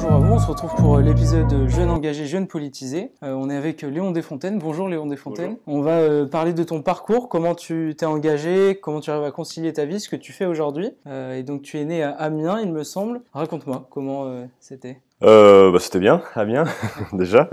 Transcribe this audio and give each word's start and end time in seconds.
bonjour 0.00 0.12
à 0.12 0.18
vous. 0.18 0.32
On 0.32 0.38
se 0.38 0.46
retrouve 0.46 0.74
pour 0.76 0.98
l'épisode 0.98 1.68
Jeunes 1.68 1.90
engagés, 1.90 2.26
jeunes 2.26 2.46
politisés. 2.46 3.10
Euh, 3.24 3.32
on 3.32 3.50
est 3.50 3.56
avec 3.56 3.82
Léon 3.82 4.12
Desfontaines. 4.12 4.60
Bonjour 4.60 4.88
Léon 4.88 5.06
Desfontaines. 5.06 5.56
On 5.66 5.80
va 5.80 5.98
euh, 5.98 6.24
parler 6.24 6.52
de 6.52 6.62
ton 6.62 6.82
parcours, 6.82 7.28
comment 7.28 7.56
tu 7.56 7.96
t'es 7.98 8.06
engagé, 8.06 8.78
comment 8.80 9.00
tu 9.00 9.10
arrives 9.10 9.24
à 9.24 9.32
concilier 9.32 9.72
ta 9.72 9.86
vie, 9.86 9.98
ce 9.98 10.08
que 10.08 10.14
tu 10.14 10.32
fais 10.32 10.44
aujourd'hui. 10.44 10.92
Euh, 11.08 11.36
et 11.36 11.42
donc 11.42 11.62
tu 11.62 11.78
es 11.78 11.84
né 11.84 12.04
à 12.04 12.10
Amiens, 12.10 12.60
il 12.60 12.70
me 12.70 12.84
semble. 12.84 13.22
Raconte-moi 13.32 13.88
comment 13.90 14.46
c'était 14.60 15.00
euh, 15.22 15.72
bah, 15.72 15.78
C'était 15.80 15.98
bien, 15.98 16.22
Amiens, 16.34 16.64
déjà. 17.12 17.48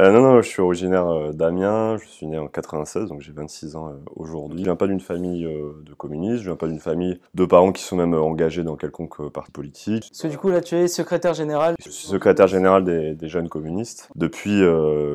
Euh, 0.00 0.10
non, 0.10 0.20
non, 0.20 0.42
je 0.42 0.48
suis 0.48 0.62
originaire 0.62 1.06
euh, 1.06 1.32
d'Amiens, 1.32 1.96
je 1.96 2.06
suis 2.06 2.26
né 2.26 2.38
en 2.38 2.48
96, 2.48 3.08
donc 3.08 3.20
j'ai 3.20 3.32
26 3.32 3.76
ans 3.76 3.88
euh, 3.88 3.92
aujourd'hui. 4.16 4.60
Je 4.60 4.64
viens 4.64 4.76
pas 4.76 4.86
d'une 4.86 5.00
famille 5.00 5.44
de 5.44 5.94
communistes, 5.94 6.38
je 6.38 6.48
viens 6.48 6.56
pas 6.56 6.66
d'une 6.66 6.80
famille 6.80 7.20
de 7.34 7.44
parents 7.44 7.72
qui 7.72 7.82
sont 7.82 7.96
même 7.96 8.14
engagés 8.14 8.64
dans 8.64 8.76
quelconque 8.76 9.28
parti 9.30 9.52
politique. 9.52 10.08
Parce 10.10 10.22
que 10.22 10.28
du 10.28 10.38
coup, 10.38 10.50
là, 10.50 10.60
tu 10.60 10.74
es 10.74 10.88
secrétaire 10.88 11.34
général 11.34 11.74
Je 11.84 11.90
suis 11.90 12.06
secrétaire 12.06 12.46
général 12.46 12.84
des, 12.84 13.14
des 13.14 13.28
jeunes 13.28 13.48
communistes 13.48 14.08
depuis 14.14 14.62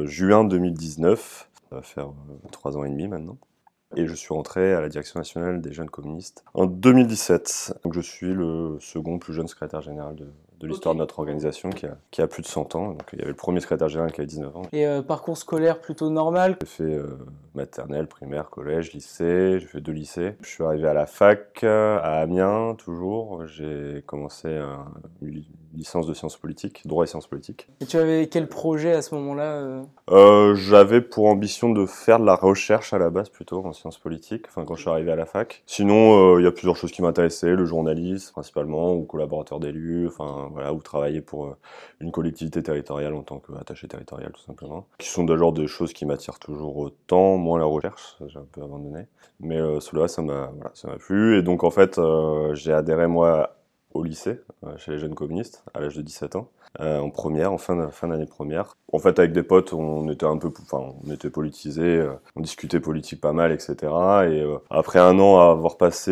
juin 0.05 0.43
2019, 0.43 1.49
ça 1.69 1.75
va 1.75 1.81
faire 1.81 2.09
trois 2.52 2.77
ans 2.77 2.83
et 2.83 2.89
demi 2.89 3.07
maintenant 3.07 3.38
et 3.95 4.05
je 4.05 4.13
suis 4.13 4.33
rentré 4.33 4.73
à 4.73 4.81
la 4.81 4.89
direction 4.89 5.19
nationale 5.19 5.61
des 5.61 5.73
jeunes 5.73 5.89
communistes 5.89 6.43
en 6.53 6.66
2017. 6.66 7.79
Donc 7.83 7.93
je 7.93 8.02
suis 8.02 8.33
le 8.33 8.77
second 8.79 9.17
plus 9.17 9.33
jeune 9.33 9.47
secrétaire 9.47 9.81
général 9.81 10.16
de, 10.16 10.27
de 10.59 10.67
l'histoire 10.67 10.93
de 10.93 10.99
notre 10.99 11.19
organisation 11.19 11.69
qui 11.69 11.85
a, 11.85 11.97
qui 12.11 12.21
a, 12.21 12.27
plus 12.27 12.41
de 12.41 12.47
100 12.47 12.75
ans. 12.75 12.89
Donc, 12.89 13.03
il 13.13 13.19
y 13.19 13.21
avait 13.21 13.31
le 13.31 13.35
premier 13.35 13.59
secrétaire 13.59 13.87
général 13.87 14.11
qui 14.11 14.21
avait 14.21 14.27
19 14.27 14.57
ans. 14.57 14.61
Et 14.73 14.85
euh, 14.85 15.01
parcours 15.01 15.37
scolaire 15.37 15.79
plutôt 15.79 16.09
normal? 16.09 16.57
J'ai 16.61 16.67
fait 16.67 16.83
euh, 16.83 17.17
maternelle, 17.55 18.07
primaire, 18.07 18.49
collège, 18.49 18.93
lycée. 18.93 19.59
J'ai 19.59 19.65
fait 19.65 19.81
deux 19.81 19.93
lycées. 19.93 20.35
Je 20.41 20.49
suis 20.49 20.63
arrivé 20.63 20.87
à 20.87 20.93
la 20.93 21.05
fac, 21.05 21.63
à 21.63 22.19
Amiens, 22.21 22.75
toujours. 22.77 23.45
J'ai 23.47 24.03
commencé 24.05 24.49
une 25.21 25.43
licence 25.80 26.05
de 26.05 26.13
sciences 26.13 26.38
politiques, 26.38 26.85
droit 26.85 27.03
et 27.03 27.08
sciences 27.08 27.27
politiques. 27.27 27.67
Et 27.81 27.85
tu 27.85 27.97
avais 27.97 28.27
quel 28.27 28.47
projet 28.47 28.94
à 28.94 29.02
ce 29.02 29.16
moment-là 29.16 29.44
euh? 29.44 29.81
euh, 30.11 30.55
J'avais 30.55 31.02
pour 31.02 31.25
ambition 31.25 31.69
de 31.69 31.85
faire 31.85 32.19
de 32.19 32.25
la 32.25 32.35
recherche 32.35 32.94
à 32.94 32.97
la 32.97 33.09
base 33.09 33.30
plutôt 33.30 33.66
en 33.66 33.73
sciences 33.73 33.97
politiques, 33.97 34.45
enfin 34.47 34.66
quand 34.66 34.75
je 34.75 34.81
suis 34.81 34.89
arrivé 34.89 35.11
à 35.11 35.16
la 35.16 35.25
fac. 35.25 35.63
Sinon, 35.66 36.38
il 36.38 36.44
y 36.44 36.47
a 36.47 36.52
plusieurs 36.52 36.75
choses 36.75 36.91
qui 36.91 37.02
m'intéressaient, 37.02 37.55
le 37.55 37.66
journalisme 37.66 38.31
principalement, 38.33 38.94
ou 38.94 39.03
collaborateur 39.03 39.59
d'élus, 39.59 40.07
enfin 40.07 40.50
voilà, 40.52 40.73
ou 40.73 40.81
travailler 40.81 41.22
pour 41.22 41.45
euh, 41.45 41.57
une 42.00 42.11
collectivité 42.11 42.61
territoriale 42.63 43.13
en 43.13 43.23
tant 43.23 43.39
qu'attaché 43.39 43.88
territorial 43.88 44.31
tout 44.31 44.41
simplement, 44.41 44.88
qui 44.97 45.09
sont 45.09 45.23
d'ailleurs 45.23 45.53
des 45.53 45.67
choses 45.67 45.94
qui 45.94 46.05
m'attirent 46.05 46.39
toujours 46.39 46.77
autant, 46.77 47.38
moins 47.38 47.59
la 47.59 47.66
recherche, 47.66 48.17
j'ai 48.27 48.38
un 48.38 48.47
peu 48.52 48.61
abandonné, 48.61 49.07
mais 49.39 49.57
euh, 49.57 49.80
cela 49.80 50.07
ça 50.07 50.22
m'a 50.22 50.52
voilà, 50.55 50.72
ça 50.73 50.88
m'a 50.88 50.97
plu 50.97 51.38
et 51.38 51.41
donc 51.41 51.63
en 51.63 51.72
fait 51.72 51.97
euh, 51.97 52.53
j'ai 52.55 52.73
adhéré 52.73 53.07
moi 53.07 53.55
au 53.93 54.03
lycée, 54.03 54.41
chez 54.77 54.91
les 54.91 54.99
jeunes 54.99 55.15
communistes, 55.15 55.63
à 55.73 55.79
l'âge 55.79 55.95
de 55.95 56.01
17 56.01 56.35
ans, 56.35 56.49
en 56.79 57.09
première, 57.09 57.51
en 57.51 57.57
fin, 57.57 57.75
d'année 57.75 58.25
première. 58.25 58.77
En 58.93 58.99
fait, 58.99 59.19
avec 59.19 59.33
des 59.33 59.43
potes, 59.43 59.73
on 59.73 60.09
était 60.09 60.25
un 60.25 60.37
peu, 60.37 60.51
enfin, 60.61 60.93
on 61.05 61.11
était 61.11 61.29
politisés, 61.29 62.07
on 62.35 62.41
discutait 62.41 62.79
politique 62.79 63.21
pas 63.21 63.33
mal, 63.33 63.51
etc. 63.51 63.75
Et 64.29 64.45
après 64.69 64.99
un 64.99 65.17
an 65.19 65.39
à 65.39 65.51
avoir 65.51 65.77
passé 65.77 66.11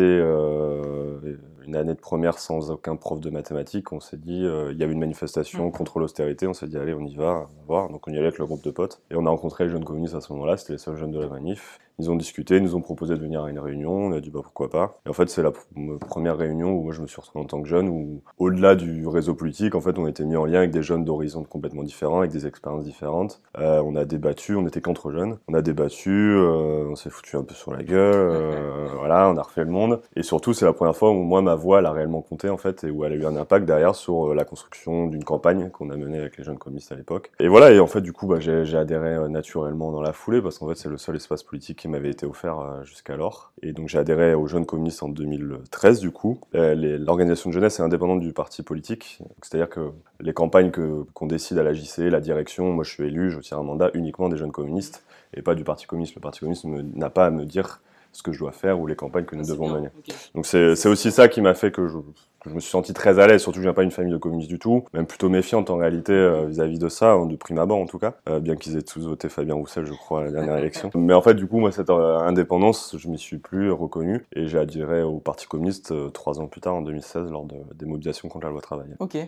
une 1.68 1.76
année 1.76 1.94
de 1.94 2.00
première 2.00 2.38
sans 2.38 2.70
aucun 2.70 2.96
prof 2.96 3.20
de 3.20 3.28
mathématiques, 3.28 3.92
on 3.92 4.00
s'est 4.00 4.16
dit, 4.16 4.42
euh, 4.44 4.72
il 4.72 4.78
y 4.78 4.82
avait 4.82 4.94
une 4.94 4.98
manifestation 4.98 5.70
contre 5.70 5.98
l'austérité, 5.98 6.46
on 6.46 6.54
s'est 6.54 6.66
dit, 6.66 6.78
allez, 6.78 6.94
on 6.94 7.04
y 7.04 7.14
va, 7.14 7.46
on 7.50 7.58
va 7.58 7.64
voir. 7.66 7.88
Donc 7.90 8.08
on 8.08 8.10
y 8.10 8.16
allait 8.16 8.28
avec 8.28 8.38
le 8.38 8.46
groupe 8.46 8.64
de 8.64 8.70
potes. 8.70 9.02
Et 9.10 9.16
on 9.16 9.26
a 9.26 9.30
rencontré 9.30 9.64
les 9.64 9.70
jeunes 9.70 9.84
communistes 9.84 10.14
à 10.14 10.22
ce 10.22 10.32
moment-là, 10.32 10.56
c'était 10.56 10.72
les 10.72 10.78
seuls 10.78 10.96
jeunes 10.96 11.12
de 11.12 11.20
la 11.20 11.28
manif. 11.28 11.78
Ils 12.00 12.12
ont 12.12 12.16
discuté, 12.16 12.56
ils 12.56 12.62
nous 12.62 12.76
ont 12.76 12.80
proposé 12.80 13.16
de 13.16 13.20
venir 13.20 13.42
à 13.42 13.50
une 13.50 13.58
réunion, 13.58 13.90
on 13.90 14.12
a 14.12 14.20
dit 14.20 14.30
bah 14.30 14.38
pourquoi 14.40 14.70
pas. 14.70 15.00
Et 15.04 15.08
en 15.08 15.12
fait 15.12 15.28
c'est 15.28 15.42
la 15.42 15.50
première 15.98 16.36
réunion 16.36 16.70
où 16.70 16.84
moi 16.84 16.92
je 16.92 17.02
me 17.02 17.08
suis 17.08 17.20
retrouvé 17.20 17.44
en 17.44 17.46
tant 17.46 17.60
que 17.60 17.66
jeune, 17.66 17.88
où 17.88 18.22
au-delà 18.38 18.76
du 18.76 19.08
réseau 19.08 19.34
politique, 19.34 19.74
en 19.74 19.80
fait 19.80 19.98
on 19.98 20.06
était 20.06 20.24
mis 20.24 20.36
en 20.36 20.44
lien 20.44 20.58
avec 20.58 20.70
des 20.70 20.82
jeunes 20.84 21.04
d'horizons 21.04 21.42
complètement 21.42 21.82
différents, 21.82 22.20
avec 22.20 22.30
des 22.30 22.46
expériences 22.46 22.84
différentes. 22.84 23.40
Euh, 23.58 23.82
on 23.84 23.96
a 23.96 24.04
débattu, 24.04 24.54
on 24.54 24.64
était 24.68 24.80
qu'entre 24.80 25.10
jeunes, 25.10 25.38
on 25.48 25.54
a 25.54 25.62
débattu, 25.62 26.10
euh, 26.10 26.86
on 26.88 26.94
s'est 26.94 27.10
foutu 27.10 27.36
un 27.36 27.42
peu 27.42 27.54
sur 27.54 27.72
la 27.72 27.82
gueule, 27.82 28.14
euh, 28.14 28.86
voilà, 28.96 29.28
on 29.28 29.36
a 29.36 29.42
refait 29.42 29.64
le 29.64 29.70
monde. 29.70 30.00
Et 30.14 30.22
surtout 30.22 30.52
c'est 30.52 30.66
la 30.66 30.72
première 30.72 30.94
fois 30.94 31.10
où 31.10 31.14
moi 31.14 31.42
ma 31.42 31.56
voix 31.58 31.80
elle 31.80 31.86
a 31.86 31.92
réellement 31.92 32.22
compté 32.22 32.48
en 32.48 32.56
fait 32.56 32.84
et 32.84 32.90
où 32.90 33.04
elle 33.04 33.12
a 33.12 33.16
eu 33.16 33.26
un 33.26 33.36
impact 33.36 33.66
derrière 33.66 33.94
sur 33.94 34.30
euh, 34.30 34.34
la 34.34 34.44
construction 34.44 35.06
d'une 35.06 35.24
campagne 35.24 35.68
qu'on 35.70 35.90
a 35.90 35.96
menée 35.96 36.18
avec 36.18 36.38
les 36.38 36.44
jeunes 36.44 36.56
communistes 36.56 36.90
à 36.92 36.94
l'époque. 36.94 37.30
Et 37.40 37.48
voilà, 37.48 37.70
et 37.70 37.80
en 37.80 37.86
fait 37.86 38.00
du 38.00 38.12
coup 38.12 38.26
bah, 38.26 38.40
j'ai 38.40 38.76
adhéré 38.76 39.14
euh, 39.14 39.28
naturellement 39.28 39.92
dans 39.92 40.00
la 40.00 40.12
foulée 40.12 40.40
parce 40.40 40.58
qu'en 40.58 40.68
fait 40.68 40.76
c'est 40.76 40.88
le 40.88 40.96
seul 40.96 41.16
espace 41.16 41.42
politique 41.42 41.78
qui 41.80 41.88
m'avait 41.88 42.10
été 42.10 42.24
offert 42.24 42.60
euh, 42.60 42.84
jusqu'alors. 42.84 43.52
Et 43.62 43.72
donc 43.72 43.88
j'ai 43.88 43.98
adhéré 43.98 44.34
aux 44.34 44.46
Jeunes 44.46 44.66
communistes 44.66 45.02
en 45.02 45.08
2013 45.08 46.00
du 46.00 46.10
coup. 46.10 46.40
L'organisation 46.54 47.50
de 47.50 47.54
jeunesse 47.54 47.78
est 47.80 47.82
indépendante 47.82 48.20
du 48.20 48.32
parti 48.32 48.62
politique, 48.62 49.18
c'est-à-dire 49.42 49.68
que 49.68 49.90
les 50.20 50.32
campagnes 50.32 50.70
qu'on 50.70 51.26
décide 51.26 51.58
à 51.58 51.62
la 51.62 51.72
JC, 51.72 52.10
la 52.10 52.20
direction, 52.20 52.72
moi 52.72 52.84
je 52.84 52.90
suis 52.90 53.04
élu, 53.04 53.30
je 53.30 53.40
tiens 53.40 53.58
un 53.58 53.62
mandat 53.62 53.90
uniquement 53.94 54.28
des 54.28 54.36
jeunes 54.36 54.52
communistes 54.52 55.04
et 55.34 55.42
pas 55.42 55.54
du 55.54 55.64
parti 55.64 55.86
communiste. 55.86 56.14
Le 56.14 56.20
parti 56.20 56.40
communiste 56.40 56.64
n'a 56.64 57.10
pas 57.10 57.26
à 57.26 57.30
me 57.30 57.44
dire 57.44 57.80
ce 58.12 58.22
que 58.22 58.32
je 58.32 58.38
dois 58.38 58.52
faire 58.52 58.80
ou 58.80 58.86
les 58.86 58.96
campagnes 58.96 59.24
que 59.24 59.36
nous 59.36 59.50
ah, 59.50 59.52
devons 59.52 59.68
mener. 59.68 59.88
Donc 60.34 60.46
c'est 60.46 60.88
aussi 60.88 61.10
ça 61.10 61.28
qui 61.28 61.40
m'a 61.40 61.54
fait 61.54 61.70
que 61.70 61.86
je, 61.88 61.98
je 62.46 62.54
me 62.54 62.60
suis 62.60 62.70
senti 62.70 62.92
très 62.94 63.18
à 63.18 63.26
l'aise, 63.26 63.42
surtout 63.42 63.58
que 63.58 63.62
je 63.62 63.68
viens 63.68 63.74
pas 63.74 63.82
d'une 63.82 63.90
famille 63.90 64.12
de 64.12 64.18
communistes 64.18 64.48
du 64.48 64.58
tout, 64.58 64.84
même 64.92 65.06
plutôt 65.06 65.28
méfiante 65.28 65.70
en 65.70 65.76
réalité 65.76 66.12
euh, 66.12 66.46
vis-à-vis 66.46 66.78
de 66.78 66.88
ça, 66.88 67.12
hein, 67.12 67.26
de 67.26 67.36
prime 67.36 67.58
abord 67.58 67.78
en 67.78 67.86
tout 67.86 67.98
cas, 67.98 68.14
euh, 68.28 68.40
bien 68.40 68.56
qu'ils 68.56 68.76
aient 68.76 68.82
tous 68.82 69.06
voté 69.06 69.28
Fabien 69.28 69.54
Roussel, 69.54 69.86
je 69.86 69.92
crois, 69.92 70.20
à 70.20 70.24
la 70.24 70.30
dernière 70.30 70.56
élection. 70.58 70.90
Mais 70.94 71.14
en 71.14 71.22
fait, 71.22 71.34
du 71.34 71.46
coup, 71.46 71.58
moi, 71.58 71.72
cette 71.72 71.90
euh, 71.90 72.18
indépendance, 72.18 72.96
je 72.96 73.08
m'y 73.08 73.18
suis 73.18 73.38
plus 73.38 73.70
reconnu 73.70 74.26
et 74.34 74.46
j'ai 74.46 74.58
adhéré 74.58 75.02
au 75.02 75.18
Parti 75.18 75.46
communiste 75.46 75.92
trois 76.12 76.40
ans 76.40 76.46
plus 76.46 76.60
tard, 76.60 76.74
en 76.74 76.82
2016, 76.82 77.30
lors 77.30 77.44
de, 77.44 77.56
des 77.74 77.86
mobilisations 77.86 78.28
contre 78.28 78.46
la 78.46 78.52
loi 78.52 78.60
travail. 78.60 78.88
Ok. 79.00 79.18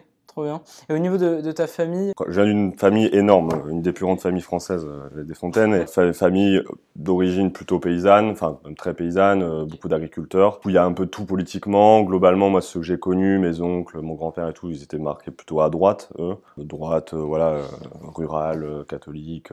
Et 0.88 0.92
au 0.92 0.98
niveau 0.98 1.16
de, 1.16 1.52
ta 1.52 1.66
famille 1.66 2.12
Je 2.28 2.40
viens 2.40 2.44
d'une 2.44 2.72
famille 2.72 3.08
énorme, 3.12 3.50
une 3.68 3.82
des 3.82 3.92
plus 3.92 4.04
grandes 4.04 4.20
familles 4.20 4.42
françaises, 4.42 4.86
les 5.16 5.24
Desfontaines, 5.24 5.74
et 5.74 6.12
famille 6.12 6.62
d'origine 6.96 7.52
plutôt 7.52 7.78
paysanne, 7.78 8.30
enfin 8.30 8.58
très 8.76 8.94
paysanne, 8.94 9.64
beaucoup 9.64 9.88
d'agriculteurs. 9.88 10.60
Il 10.66 10.72
y 10.72 10.78
a 10.78 10.84
un 10.84 10.92
peu 10.92 11.06
tout 11.06 11.24
politiquement. 11.24 12.02
Globalement, 12.02 12.50
moi, 12.50 12.60
ceux 12.60 12.80
que 12.80 12.86
j'ai 12.86 12.98
connus, 12.98 13.38
mes 13.38 13.60
oncles, 13.60 14.00
mon 14.00 14.14
grand-père 14.14 14.48
et 14.48 14.52
tout, 14.52 14.70
ils 14.70 14.82
étaient 14.82 14.98
marqués 14.98 15.30
plutôt 15.30 15.60
à 15.60 15.70
droite, 15.70 16.10
eux. 16.18 16.36
Droite, 16.56 17.14
euh, 17.14 17.18
voilà, 17.18 17.50
euh, 17.50 17.62
rurale, 18.02 18.64
euh, 18.64 18.84
catholique, 18.84 19.50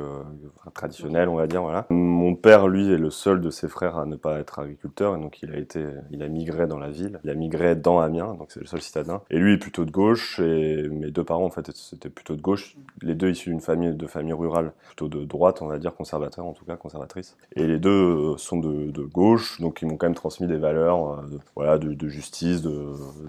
traditionnelle, 0.74 1.30
on 1.30 1.36
va 1.36 1.48
dire, 1.48 1.62
voilà. 1.62 1.86
Mon 1.90 2.36
père, 2.36 2.68
lui, 2.68 2.92
est 2.92 2.98
le 2.98 3.10
seul 3.10 3.42
de 3.42 3.50
ses 3.50 3.68
frères 3.68 3.98
à 3.98 4.06
ne 4.06 4.16
pas 4.16 4.40
être 4.40 4.60
agriculteur, 4.60 5.16
et 5.16 5.20
donc 5.20 5.42
il 5.42 5.52
a 5.52 5.58
été, 5.58 5.86
il 6.12 6.24
a 6.24 6.28
migré 6.28 6.68
dans 6.68 6.80
la 6.80 6.90
ville. 6.90 7.20
Il 7.24 7.30
a 7.30 7.36
migré 7.36 7.76
dans 7.76 8.00
Amiens, 8.00 8.34
donc 8.36 8.52
c'est 8.52 8.60
le 8.60 8.68
seul 8.68 8.82
citadin. 8.82 9.22
Et 9.30 9.40
lui 9.40 9.54
est 9.54 9.58
plutôt 9.58 9.86
de 9.86 9.92
gauche, 9.92 10.40
mes 10.76 11.12
deux 11.12 11.24
parents, 11.24 11.46
en 11.46 11.50
fait, 11.50 11.72
c'était 11.76 12.10
plutôt 12.10 12.36
de 12.36 12.42
gauche. 12.42 12.76
Les 13.02 13.16
deux 13.16 13.30
issus 13.30 13.50
d'une 13.50 13.62
famille, 13.62 13.94
de 13.94 14.08
famille 14.08 14.34
rurale, 14.34 14.74
plutôt 14.88 15.08
de 15.08 15.24
droite, 15.24 15.62
on 15.62 15.68
va 15.68 15.78
dire, 15.78 15.96
conservateur 15.96 16.46
en 16.46 16.54
tout 16.54 16.66
cas, 16.66 16.76
conservatrice. 16.76 17.38
Et 17.56 17.66
les 17.66 17.80
deux 17.80 18.38
sont 18.38 18.58
de, 18.58 18.92
gauche, 19.08 19.62
donc 19.62 19.82
ils 19.82 19.88
m'ont 19.88 19.96
quand 19.96 20.08
même 20.08 20.16
transmis 20.16 20.48
des 20.48 20.58
valeurs, 20.58 21.24
de, 21.24 21.40
voilà, 21.56 21.78
de, 21.78 21.94
de 21.94 22.08
justice, 22.08 22.62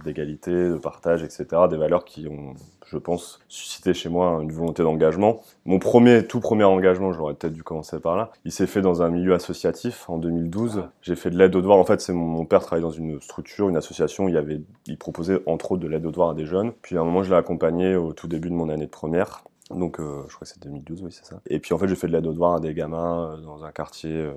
d'égalité 0.05 0.53
de 0.53 0.77
partage, 0.77 1.23
etc. 1.23 1.47
Des 1.71 1.77
valeurs 1.77 2.05
qui 2.05 2.27
ont, 2.27 2.55
je 2.91 2.99
pense, 2.99 3.41
suscité 3.49 3.95
chez 3.95 4.09
moi 4.09 4.39
une 4.43 4.53
volonté 4.53 4.83
d'engagement. 4.83 5.43
Mon 5.67 5.79
premier, 5.79 6.27
tout 6.27 6.41
premier 6.41 6.65
engagement, 6.65 7.13
j'aurais 7.13 7.35
peut-être 7.35 7.53
dû 7.53 7.63
commencer 7.63 8.01
par 8.01 8.17
là, 8.17 8.31
il 8.45 8.53
s'est 8.53 8.67
fait 8.67 8.81
dans 8.81 9.03
un 9.03 9.11
milieu 9.11 9.35
associatif 9.35 10.09
en 10.09 10.19
2012. 10.19 10.85
J'ai 11.03 11.17
fait 11.17 11.31
de 11.31 11.37
l'aide 11.37 11.55
aux 11.55 11.61
devoirs. 11.61 11.79
En 11.79 11.85
fait, 11.85 12.01
c'est 12.01 12.13
mon, 12.13 12.45
père 12.45 12.61
travaillait 12.61 12.87
dans 12.87 12.91
une 12.91 13.21
structure, 13.21 13.69
une 13.69 13.77
association. 13.77 14.29
Il 14.29 14.37
avait, 14.37 14.61
il 14.87 14.97
proposait 14.97 15.41
entre 15.47 15.73
autres 15.73 15.83
de 15.83 15.89
l'aide 15.89 16.07
aux 16.07 16.11
devoirs 16.11 16.31
à 16.31 16.35
des 16.35 16.47
jeunes. 16.47 16.73
Puis 16.83 16.97
à 16.97 17.01
un 17.01 17.05
moment, 17.05 17.23
je 17.23 17.31
l'ai 17.31 17.37
accompagné 17.37 17.97
au 17.97 18.13
tout 18.13 18.29
début 18.29 18.49
de 18.49 18.55
mon 18.55 18.69
année 18.69 18.87
de 18.87 18.91
première. 18.91 19.45
Donc, 19.71 20.01
euh, 20.01 20.23
je 20.29 20.35
crois 20.35 20.47
que 20.47 20.53
c'est 20.53 20.63
2012, 20.63 21.03
oui, 21.03 21.13
c'est 21.13 21.27
ça. 21.27 21.41
Et 21.47 21.59
puis, 21.59 21.75
en 21.75 21.79
fait, 21.79 21.89
j'ai 21.89 21.95
fait 21.95 22.07
de 22.07 22.13
l'aide 22.13 22.27
aux 22.27 22.33
devoirs 22.33 22.55
à 22.55 22.61
des 22.61 22.73
gamins 22.73 23.33
euh, 23.33 23.37
dans 23.37 23.65
un 23.65 23.71
quartier, 23.71 24.13
euh, 24.13 24.35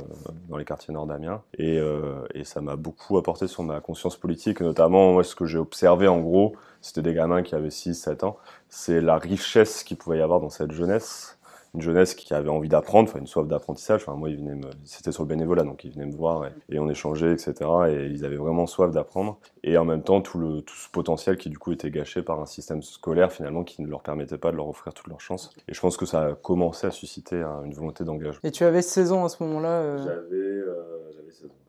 dans 0.49 0.57
les 0.57 0.65
quartiers 0.65 0.93
nord 0.93 1.07
d'Amiens. 1.07 1.41
Et, 1.57 1.79
et 2.33 2.43
ça 2.43 2.61
m'a 2.61 2.75
beaucoup 2.75 3.17
apporté 3.17 3.47
sur 3.47 3.63
ma 3.63 3.79
conscience 3.79 4.17
politique, 4.17 4.61
notamment, 4.61 5.13
moi, 5.13 5.23
ce 5.23 5.35
que 5.35 5.45
j'ai 5.45 5.57
observé, 5.57 6.07
en 6.07 6.19
gros, 6.19 6.55
c'était 6.81 7.01
des 7.01 7.13
gamins 7.13 7.43
qui 7.43 7.55
avaient 7.55 7.69
6, 7.69 7.95
7 7.95 8.23
ans. 8.23 8.37
C'est 8.69 9.01
la 9.01 9.17
richesse 9.17 9.83
qu'il 9.83 9.97
pouvait 9.97 10.17
y 10.17 10.21
avoir 10.21 10.41
dans 10.41 10.49
cette 10.49 10.71
jeunesse 10.71 11.37
une 11.73 11.81
jeunesse 11.81 12.15
qui 12.15 12.33
avait 12.33 12.49
envie 12.49 12.69
d'apprendre, 12.69 13.09
enfin 13.09 13.19
une 13.19 13.27
soif 13.27 13.47
d'apprentissage. 13.47 14.01
Enfin 14.01 14.15
moi, 14.17 14.29
ils 14.29 14.37
venaient 14.37 14.55
me, 14.55 14.69
c'était 14.83 15.11
sur 15.11 15.23
le 15.23 15.29
bénévolat, 15.29 15.63
donc 15.63 15.83
ils 15.83 15.91
venaient 15.91 16.05
me 16.05 16.15
voir 16.15 16.49
et, 16.69 16.79
on 16.79 16.89
échangeait, 16.89 17.31
etc. 17.31 17.53
Et 17.89 18.07
ils 18.07 18.25
avaient 18.25 18.35
vraiment 18.35 18.67
soif 18.67 18.91
d'apprendre. 18.91 19.39
Et 19.63 19.77
en 19.77 19.85
même 19.85 20.03
temps, 20.03 20.21
tout 20.21 20.37
le 20.37 20.61
tout 20.61 20.75
ce 20.75 20.89
potentiel 20.89 21.37
qui 21.37 21.49
du 21.49 21.57
coup 21.57 21.71
était 21.71 21.91
gâché 21.91 22.21
par 22.21 22.39
un 22.41 22.45
système 22.45 22.81
scolaire 22.81 23.31
finalement 23.31 23.63
qui 23.63 23.81
ne 23.81 23.87
leur 23.87 24.01
permettait 24.01 24.37
pas 24.37 24.51
de 24.51 24.57
leur 24.57 24.67
offrir 24.67 24.93
toutes 24.93 25.07
leurs 25.07 25.21
chances. 25.21 25.53
Et 25.67 25.73
je 25.73 25.79
pense 25.79 25.97
que 25.97 26.05
ça 26.05 26.25
a 26.25 26.33
commencé 26.33 26.87
à 26.87 26.91
susciter 26.91 27.41
une 27.65 27.73
volonté 27.73 28.03
d'engagement. 28.03 28.41
Et 28.43 28.51
tu 28.51 28.63
avais 28.63 28.81
16 28.81 29.11
ans 29.11 29.25
à 29.25 29.29
ce 29.29 29.41
moment-là 29.43 29.69
euh... 29.69 29.97
J'avais, 29.97 30.35
euh, 30.35 31.11
j'avais 31.15 31.31
16 31.31 31.45
ans. 31.45 31.60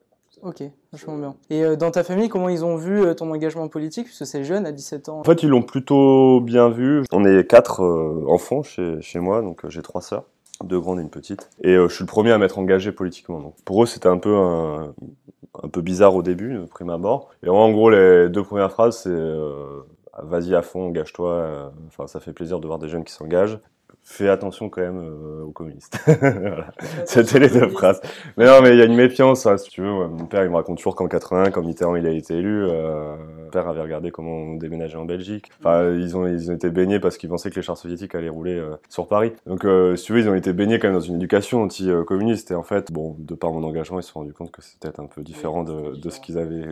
Ok, 0.42 0.64
vachement 0.90 1.16
bien. 1.16 1.36
Et 1.50 1.64
euh, 1.64 1.76
dans 1.76 1.92
ta 1.92 2.02
famille, 2.02 2.28
comment 2.28 2.48
ils 2.48 2.64
ont 2.64 2.74
vu 2.74 3.00
euh, 3.00 3.14
ton 3.14 3.30
engagement 3.30 3.68
politique 3.68 4.06
Puisque 4.06 4.26
c'est 4.26 4.42
jeune, 4.42 4.66
à 4.66 4.72
17 4.72 5.08
ans? 5.08 5.20
En 5.20 5.24
fait, 5.24 5.44
ils 5.44 5.48
l'ont 5.48 5.62
plutôt 5.62 6.40
bien 6.40 6.68
vu. 6.68 7.04
On 7.12 7.24
est 7.24 7.48
quatre 7.48 7.82
euh, 7.84 8.24
enfants 8.26 8.64
chez, 8.64 9.00
chez 9.00 9.20
moi, 9.20 9.40
donc 9.40 9.68
j'ai 9.68 9.82
trois 9.82 10.02
sœurs, 10.02 10.24
deux 10.64 10.80
grandes 10.80 10.98
et 10.98 11.02
une 11.02 11.10
petite. 11.10 11.48
Et 11.62 11.74
je 11.76 11.88
suis 11.88 12.02
le 12.02 12.08
premier 12.08 12.32
à 12.32 12.38
m'être 12.38 12.58
engagé 12.58 12.90
politiquement. 12.90 13.38
Donc. 13.38 13.54
Pour 13.64 13.84
eux, 13.84 13.86
c'était 13.86 14.08
un 14.08 14.18
peu 14.18 14.34
un, 14.34 14.94
un, 15.62 15.68
peu 15.68 15.80
bizarre 15.80 16.16
au 16.16 16.22
début, 16.22 16.54
de 16.54 16.64
prime 16.64 16.90
abord. 16.90 17.30
Et 17.44 17.48
en 17.48 17.70
gros, 17.70 17.88
les 17.88 18.28
deux 18.28 18.42
premières 18.42 18.72
phrases, 18.72 18.98
c'est 18.98 20.24
vas-y 20.24 20.56
à 20.56 20.62
fond, 20.62 20.88
engage-toi. 20.88 21.72
Enfin, 21.86 22.08
ça 22.08 22.18
fait 22.18 22.32
plaisir 22.32 22.58
de 22.58 22.66
voir 22.66 22.80
des 22.80 22.88
jeunes 22.88 23.04
qui 23.04 23.12
s'engagent 23.12 23.60
fais 24.04 24.28
attention 24.28 24.68
quand 24.68 24.80
même 24.80 24.98
euh, 24.98 25.44
aux 25.44 25.52
communistes. 25.52 25.98
voilà. 26.20 26.72
C'était 27.06 27.38
les 27.38 27.48
deux 27.48 27.68
phrases. 27.68 28.00
Mais 28.36 28.46
non, 28.46 28.60
mais 28.62 28.70
il 28.70 28.78
y 28.78 28.82
a 28.82 28.84
une 28.84 28.96
méfiance, 28.96 29.46
hein, 29.46 29.56
si 29.56 29.70
tu 29.70 29.80
veux. 29.80 30.08
Mon 30.08 30.26
père, 30.26 30.44
il 30.44 30.50
me 30.50 30.56
raconte 30.56 30.78
toujours 30.78 30.94
qu'en 30.94 31.08
80, 31.08 31.50
quand 31.50 31.62
Mitterrand 31.62 31.96
il 31.96 32.06
a 32.06 32.10
été 32.10 32.34
élu, 32.34 32.64
euh, 32.64 33.16
mon 33.44 33.50
père 33.50 33.68
avait 33.68 33.80
regardé 33.80 34.10
comment 34.10 34.32
on 34.32 34.56
déménageait 34.56 34.96
en 34.96 35.04
Belgique. 35.04 35.50
Enfin, 35.60 35.90
ils 35.90 36.16
ont 36.16 36.26
ils 36.26 36.50
ont 36.50 36.54
été 36.54 36.70
baignés 36.70 37.00
parce 37.00 37.16
qu'ils 37.16 37.28
pensaient 37.28 37.50
que 37.50 37.56
les 37.56 37.62
chars 37.62 37.78
soviétiques 37.78 38.14
allaient 38.14 38.28
rouler 38.28 38.58
euh, 38.58 38.76
sur 38.88 39.06
Paris. 39.06 39.32
Donc, 39.46 39.66
si 39.96 40.04
tu 40.04 40.12
veux, 40.12 40.20
ils 40.20 40.28
ont 40.28 40.34
été 40.34 40.52
baignés 40.52 40.78
quand 40.78 40.88
même 40.88 40.96
dans 40.96 41.00
une 41.00 41.16
éducation 41.16 41.62
anti-communiste. 41.62 42.50
Et 42.50 42.54
en 42.54 42.62
fait, 42.62 42.92
bon, 42.92 43.16
de 43.18 43.34
par 43.34 43.52
mon 43.52 43.62
engagement, 43.64 44.00
ils 44.00 44.02
se 44.02 44.12
sont 44.12 44.20
rendus 44.20 44.32
compte 44.32 44.50
que 44.50 44.62
c'était 44.62 45.00
un 45.00 45.06
peu 45.06 45.22
différent 45.22 45.64
de, 45.64 45.96
de 45.96 46.10
ce 46.10 46.20
qu'ils 46.20 46.38
avaient 46.38 46.66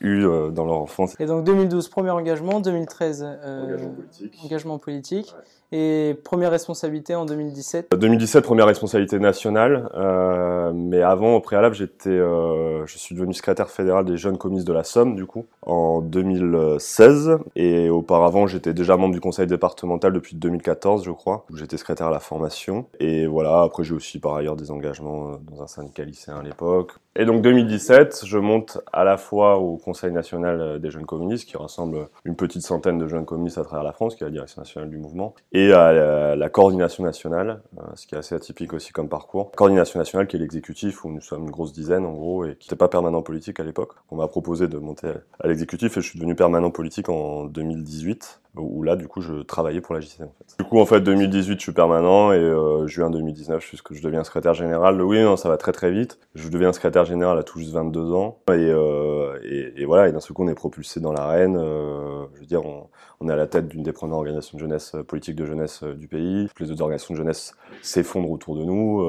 eu 0.00 0.22
dans 0.52 0.64
leur 0.64 0.78
enfance. 0.78 1.14
Et 1.20 1.26
donc 1.26 1.44
2012, 1.44 1.88
premier 1.88 2.10
engagement, 2.10 2.60
2013, 2.60 3.22
euh, 3.26 3.64
engagement 3.64 3.88
politique. 3.90 4.44
Engagement 4.44 4.78
politique. 4.78 5.34
Et 5.72 6.16
première 6.24 6.50
responsabilité 6.50 7.14
en 7.14 7.26
2017 7.26 7.90
2017, 7.96 8.44
première 8.44 8.66
responsabilité 8.66 9.18
nationale. 9.20 9.88
Euh, 9.94 10.72
mais 10.74 11.02
avant, 11.02 11.36
au 11.36 11.40
préalable, 11.40 11.74
j'étais, 11.76 12.10
euh, 12.10 12.84
je 12.86 12.98
suis 12.98 13.14
devenu 13.14 13.34
secrétaire 13.34 13.70
fédéral 13.70 14.04
des 14.04 14.16
jeunes 14.16 14.36
communistes 14.36 14.66
de 14.66 14.72
la 14.72 14.82
Somme, 14.82 15.14
du 15.14 15.26
coup, 15.26 15.46
en 15.62 16.00
2016. 16.00 17.38
Et 17.54 17.88
auparavant, 17.88 18.48
j'étais 18.48 18.74
déjà 18.74 18.96
membre 18.96 19.14
du 19.14 19.20
conseil 19.20 19.46
départemental 19.46 20.12
depuis 20.12 20.34
2014, 20.34 21.04
je 21.04 21.12
crois, 21.12 21.44
où 21.50 21.56
j'étais 21.56 21.76
secrétaire 21.76 22.08
à 22.08 22.10
la 22.10 22.20
formation. 22.20 22.86
Et 22.98 23.26
voilà, 23.26 23.62
après, 23.62 23.84
j'ai 23.84 23.94
aussi 23.94 24.18
par 24.18 24.34
ailleurs 24.34 24.56
des 24.56 24.72
engagements 24.72 25.38
dans 25.50 25.62
un 25.62 25.68
syndicat 25.68 26.04
lycéen 26.04 26.38
à 26.38 26.42
l'époque. 26.42 26.92
Et 27.16 27.24
donc 27.24 27.42
2017, 27.42 28.22
je 28.24 28.38
monte 28.38 28.78
à 28.92 29.02
la 29.02 29.16
fois 29.16 29.58
au 29.58 29.76
Conseil 29.78 30.12
national 30.12 30.80
des 30.80 30.90
jeunes 30.92 31.06
communistes, 31.06 31.48
qui 31.48 31.56
rassemble 31.56 32.08
une 32.24 32.36
petite 32.36 32.62
centaine 32.62 32.98
de 32.98 33.08
jeunes 33.08 33.24
communistes 33.24 33.58
à 33.58 33.64
travers 33.64 33.82
la 33.82 33.92
France, 33.92 34.14
qui 34.14 34.22
est 34.22 34.26
la 34.26 34.30
direction 34.30 34.62
nationale 34.62 34.90
du 34.90 34.96
mouvement, 34.96 35.34
et 35.50 35.72
à 35.72 36.36
la, 36.36 36.48
coordination 36.48 37.02
nationale, 37.02 37.62
euh, 37.78 37.82
ce 37.96 38.06
qui 38.06 38.14
est 38.14 38.18
assez 38.18 38.36
atypique 38.36 38.72
aussi 38.72 38.92
comme 38.92 39.08
parcours. 39.08 39.50
Coordination 39.52 39.98
nationale 39.98 40.28
qui 40.28 40.36
est 40.36 40.38
l'exécutif, 40.38 41.04
où 41.04 41.10
nous 41.10 41.20
sommes 41.20 41.42
une 41.42 41.50
grosse 41.50 41.72
dizaine 41.72 42.06
en 42.06 42.12
gros, 42.12 42.44
et 42.44 42.54
qui 42.54 42.68
n'était 42.68 42.76
pas 42.76 42.88
permanent 42.88 43.22
politique 43.22 43.58
à 43.58 43.64
l'époque. 43.64 43.94
On 44.12 44.16
m'a 44.16 44.28
proposé 44.28 44.68
de 44.68 44.78
monter 44.78 45.08
à 45.40 45.48
l'exécutif 45.48 45.96
et 45.96 46.00
je 46.00 46.06
suis 46.06 46.18
devenu 46.18 46.36
permanent 46.36 46.70
politique 46.70 47.08
en 47.08 47.46
2018 47.46 48.40
où 48.60 48.82
là, 48.82 48.96
du 48.96 49.08
coup, 49.08 49.20
je 49.20 49.42
travaillais 49.42 49.80
pour 49.80 49.94
la 49.94 50.00
JC, 50.00 50.20
en. 50.22 50.32
Du 50.58 50.64
coup, 50.64 50.78
en 50.78 50.86
fait, 50.86 51.00
2018, 51.00 51.54
je 51.54 51.62
suis 51.62 51.72
permanent, 51.72 52.32
et 52.32 52.36
euh, 52.36 52.86
juin 52.86 53.10
2019, 53.10 53.64
je, 53.64 53.94
je 53.94 54.02
deviens 54.02 54.24
secrétaire 54.24 54.54
général. 54.54 55.00
Oui, 55.02 55.22
non, 55.22 55.36
ça 55.36 55.48
va 55.48 55.56
très 55.56 55.72
très 55.72 55.90
vite. 55.90 56.18
Je 56.34 56.48
deviens 56.48 56.72
secrétaire 56.72 57.04
général 57.04 57.38
à 57.38 57.42
tout 57.42 57.58
juste 57.58 57.72
22 57.72 58.12
ans, 58.12 58.38
et, 58.48 58.52
euh, 58.52 59.38
et, 59.42 59.84
voilà, 59.84 60.08
et 60.08 60.12
d'un 60.12 60.20
seul 60.20 60.34
coup, 60.34 60.44
on 60.44 60.48
est 60.48 60.54
propulsé 60.54 61.00
dans 61.00 61.12
l'arène. 61.12 61.56
Euh, 61.56 62.26
je 62.34 62.40
veux 62.40 62.46
dire, 62.46 62.62
on, 62.64 63.28
est 63.28 63.32
à 63.32 63.36
la 63.36 63.46
tête 63.46 63.68
d'une 63.68 63.82
des 63.82 63.92
premières 63.92 64.16
organisations 64.16 64.56
de 64.56 64.62
jeunesse, 64.62 64.96
politique 65.06 65.36
de 65.36 65.44
jeunesse 65.44 65.82
du 65.82 66.08
pays. 66.08 66.48
Les 66.58 66.70
autres 66.70 66.82
organisations 66.82 67.14
de 67.14 67.18
jeunesse 67.18 67.54
s'effondrent 67.82 68.30
autour 68.30 68.56
de 68.56 68.64
nous, 68.64 69.04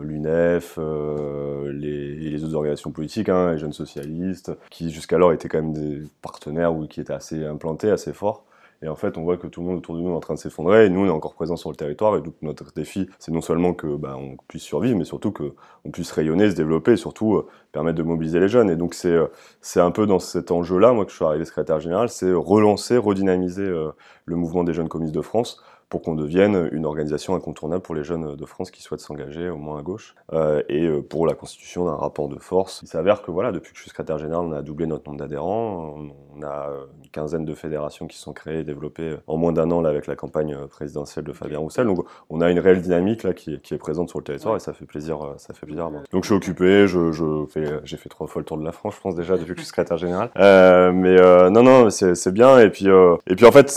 l'UNEF, 0.00 0.78
les, 0.78 2.14
les, 2.14 2.44
autres 2.44 2.54
organisations 2.54 2.90
politiques, 2.90 3.30
hein, 3.30 3.52
les 3.52 3.58
jeunes 3.58 3.72
socialistes, 3.72 4.52
qui 4.70 4.90
jusqu'alors 4.90 5.32
étaient 5.32 5.48
quand 5.48 5.62
même 5.62 5.72
des 5.72 6.02
partenaires 6.20 6.74
ou 6.74 6.86
qui 6.86 7.00
étaient 7.00 7.12
assez 7.12 7.44
implantés, 7.44 7.90
assez 7.90 8.12
forts. 8.12 8.44
Et 8.82 8.88
en 8.88 8.96
fait, 8.96 9.16
on 9.16 9.22
voit 9.22 9.36
que 9.36 9.46
tout 9.46 9.60
le 9.60 9.66
monde 9.66 9.78
autour 9.78 9.96
de 9.96 10.00
nous 10.00 10.10
est 10.10 10.14
en 10.14 10.20
train 10.20 10.34
de 10.34 10.38
s'effondrer. 10.38 10.86
Et 10.86 10.90
nous, 10.90 11.00
on 11.00 11.06
est 11.06 11.10
encore 11.10 11.34
présents 11.34 11.56
sur 11.56 11.70
le 11.70 11.76
territoire. 11.76 12.16
Et 12.16 12.20
donc, 12.20 12.34
notre 12.42 12.72
défi, 12.72 13.08
c'est 13.18 13.32
non 13.32 13.40
seulement 13.40 13.72
que 13.72 13.86
bah, 13.96 14.16
on 14.18 14.36
puisse 14.48 14.62
survivre, 14.62 14.96
mais 14.98 15.04
surtout 15.04 15.32
qu'on 15.32 15.90
puisse 15.90 16.12
rayonner, 16.12 16.50
se 16.50 16.56
développer, 16.56 16.92
et 16.92 16.96
surtout 16.96 17.36
euh, 17.36 17.46
permettre 17.72 17.96
de 17.96 18.02
mobiliser 18.02 18.40
les 18.40 18.48
jeunes. 18.48 18.70
Et 18.70 18.76
donc, 18.76 18.94
c'est 18.94 19.08
euh, 19.08 19.26
c'est 19.60 19.80
un 19.80 19.90
peu 19.90 20.06
dans 20.06 20.18
cet 20.18 20.50
enjeu-là, 20.50 20.92
moi, 20.92 21.04
que 21.04 21.10
je 21.10 21.16
suis 21.16 21.24
arrivé 21.24 21.44
secrétaire 21.44 21.80
général, 21.80 22.08
c'est 22.08 22.32
relancer, 22.32 22.96
redynamiser 22.96 23.62
euh, 23.62 23.90
le 24.26 24.36
mouvement 24.36 24.64
des 24.64 24.72
jeunes 24.72 24.88
communistes 24.88 25.14
de 25.14 25.22
France 25.22 25.62
pour 25.94 26.02
qu'on 26.02 26.16
devienne 26.16 26.70
une 26.72 26.86
organisation 26.86 27.36
incontournable 27.36 27.80
pour 27.80 27.94
les 27.94 28.02
jeunes 28.02 28.34
de 28.34 28.46
France 28.46 28.72
qui 28.72 28.82
souhaitent 28.82 28.98
s'engager, 28.98 29.48
au 29.48 29.58
moins 29.58 29.78
à 29.78 29.82
gauche, 29.82 30.16
euh, 30.32 30.60
et 30.68 30.86
euh, 30.86 31.00
pour 31.02 31.24
la 31.24 31.34
constitution 31.34 31.84
d'un 31.84 31.94
rapport 31.94 32.28
de 32.28 32.36
force. 32.40 32.80
Il 32.82 32.88
s'avère 32.88 33.22
que 33.22 33.30
voilà, 33.30 33.52
depuis 33.52 33.70
que 33.70 33.76
je 33.76 33.82
suis 33.82 33.90
secrétaire 33.90 34.18
général, 34.18 34.44
on 34.44 34.50
a 34.50 34.60
doublé 34.60 34.86
notre 34.86 35.08
nombre 35.08 35.20
d'adhérents, 35.20 35.94
on, 36.34 36.42
a 36.42 36.68
une 37.00 37.10
quinzaine 37.10 37.44
de 37.44 37.54
fédérations 37.54 38.08
qui 38.08 38.18
sont 38.18 38.32
créées 38.32 38.58
et 38.58 38.64
développées 38.64 39.14
en 39.28 39.36
moins 39.36 39.52
d'un 39.52 39.70
an 39.70 39.82
là, 39.82 39.88
avec 39.88 40.08
la 40.08 40.16
campagne 40.16 40.56
présidentielle 40.66 41.24
de 41.24 41.32
Fabien 41.32 41.60
Roussel. 41.60 41.86
Donc 41.86 42.04
on 42.28 42.40
a 42.40 42.50
une 42.50 42.58
réelle 42.58 42.82
dynamique 42.82 43.22
là 43.22 43.32
qui, 43.32 43.60
qui 43.60 43.72
est 43.72 43.78
présente 43.78 44.08
sur 44.08 44.18
le 44.18 44.24
territoire 44.24 44.56
et 44.56 44.58
ça 44.58 44.72
fait 44.72 44.86
plaisir, 44.86 45.22
euh, 45.22 45.34
ça 45.36 45.54
fait 45.54 45.64
plaisir. 45.64 45.92
Donc 46.10 46.24
je 46.24 46.26
suis 46.26 46.34
occupé, 46.34 46.88
je, 46.88 47.12
je 47.12 47.46
fais, 47.48 47.78
j'ai 47.84 47.98
fait 47.98 48.08
trois 48.08 48.26
fois 48.26 48.40
le 48.40 48.46
tour 48.46 48.58
de 48.58 48.64
la 48.64 48.72
France, 48.72 48.96
je 48.96 49.00
pense 49.00 49.14
déjà 49.14 49.36
depuis 49.36 49.52
que 49.52 49.60
je 49.60 49.60
suis 49.60 49.68
secrétaire 49.68 49.96
général. 49.96 50.30
Euh, 50.44 50.92
mais 50.92 51.18
euh, 51.20 51.50
non 51.50 51.62
non, 51.62 51.88
c'est 51.90 52.32
bien 52.32 52.58
et 52.58 52.68
puis 52.68 52.86
et 52.86 53.36
puis 53.36 53.46
en 53.46 53.52
fait 53.52 53.70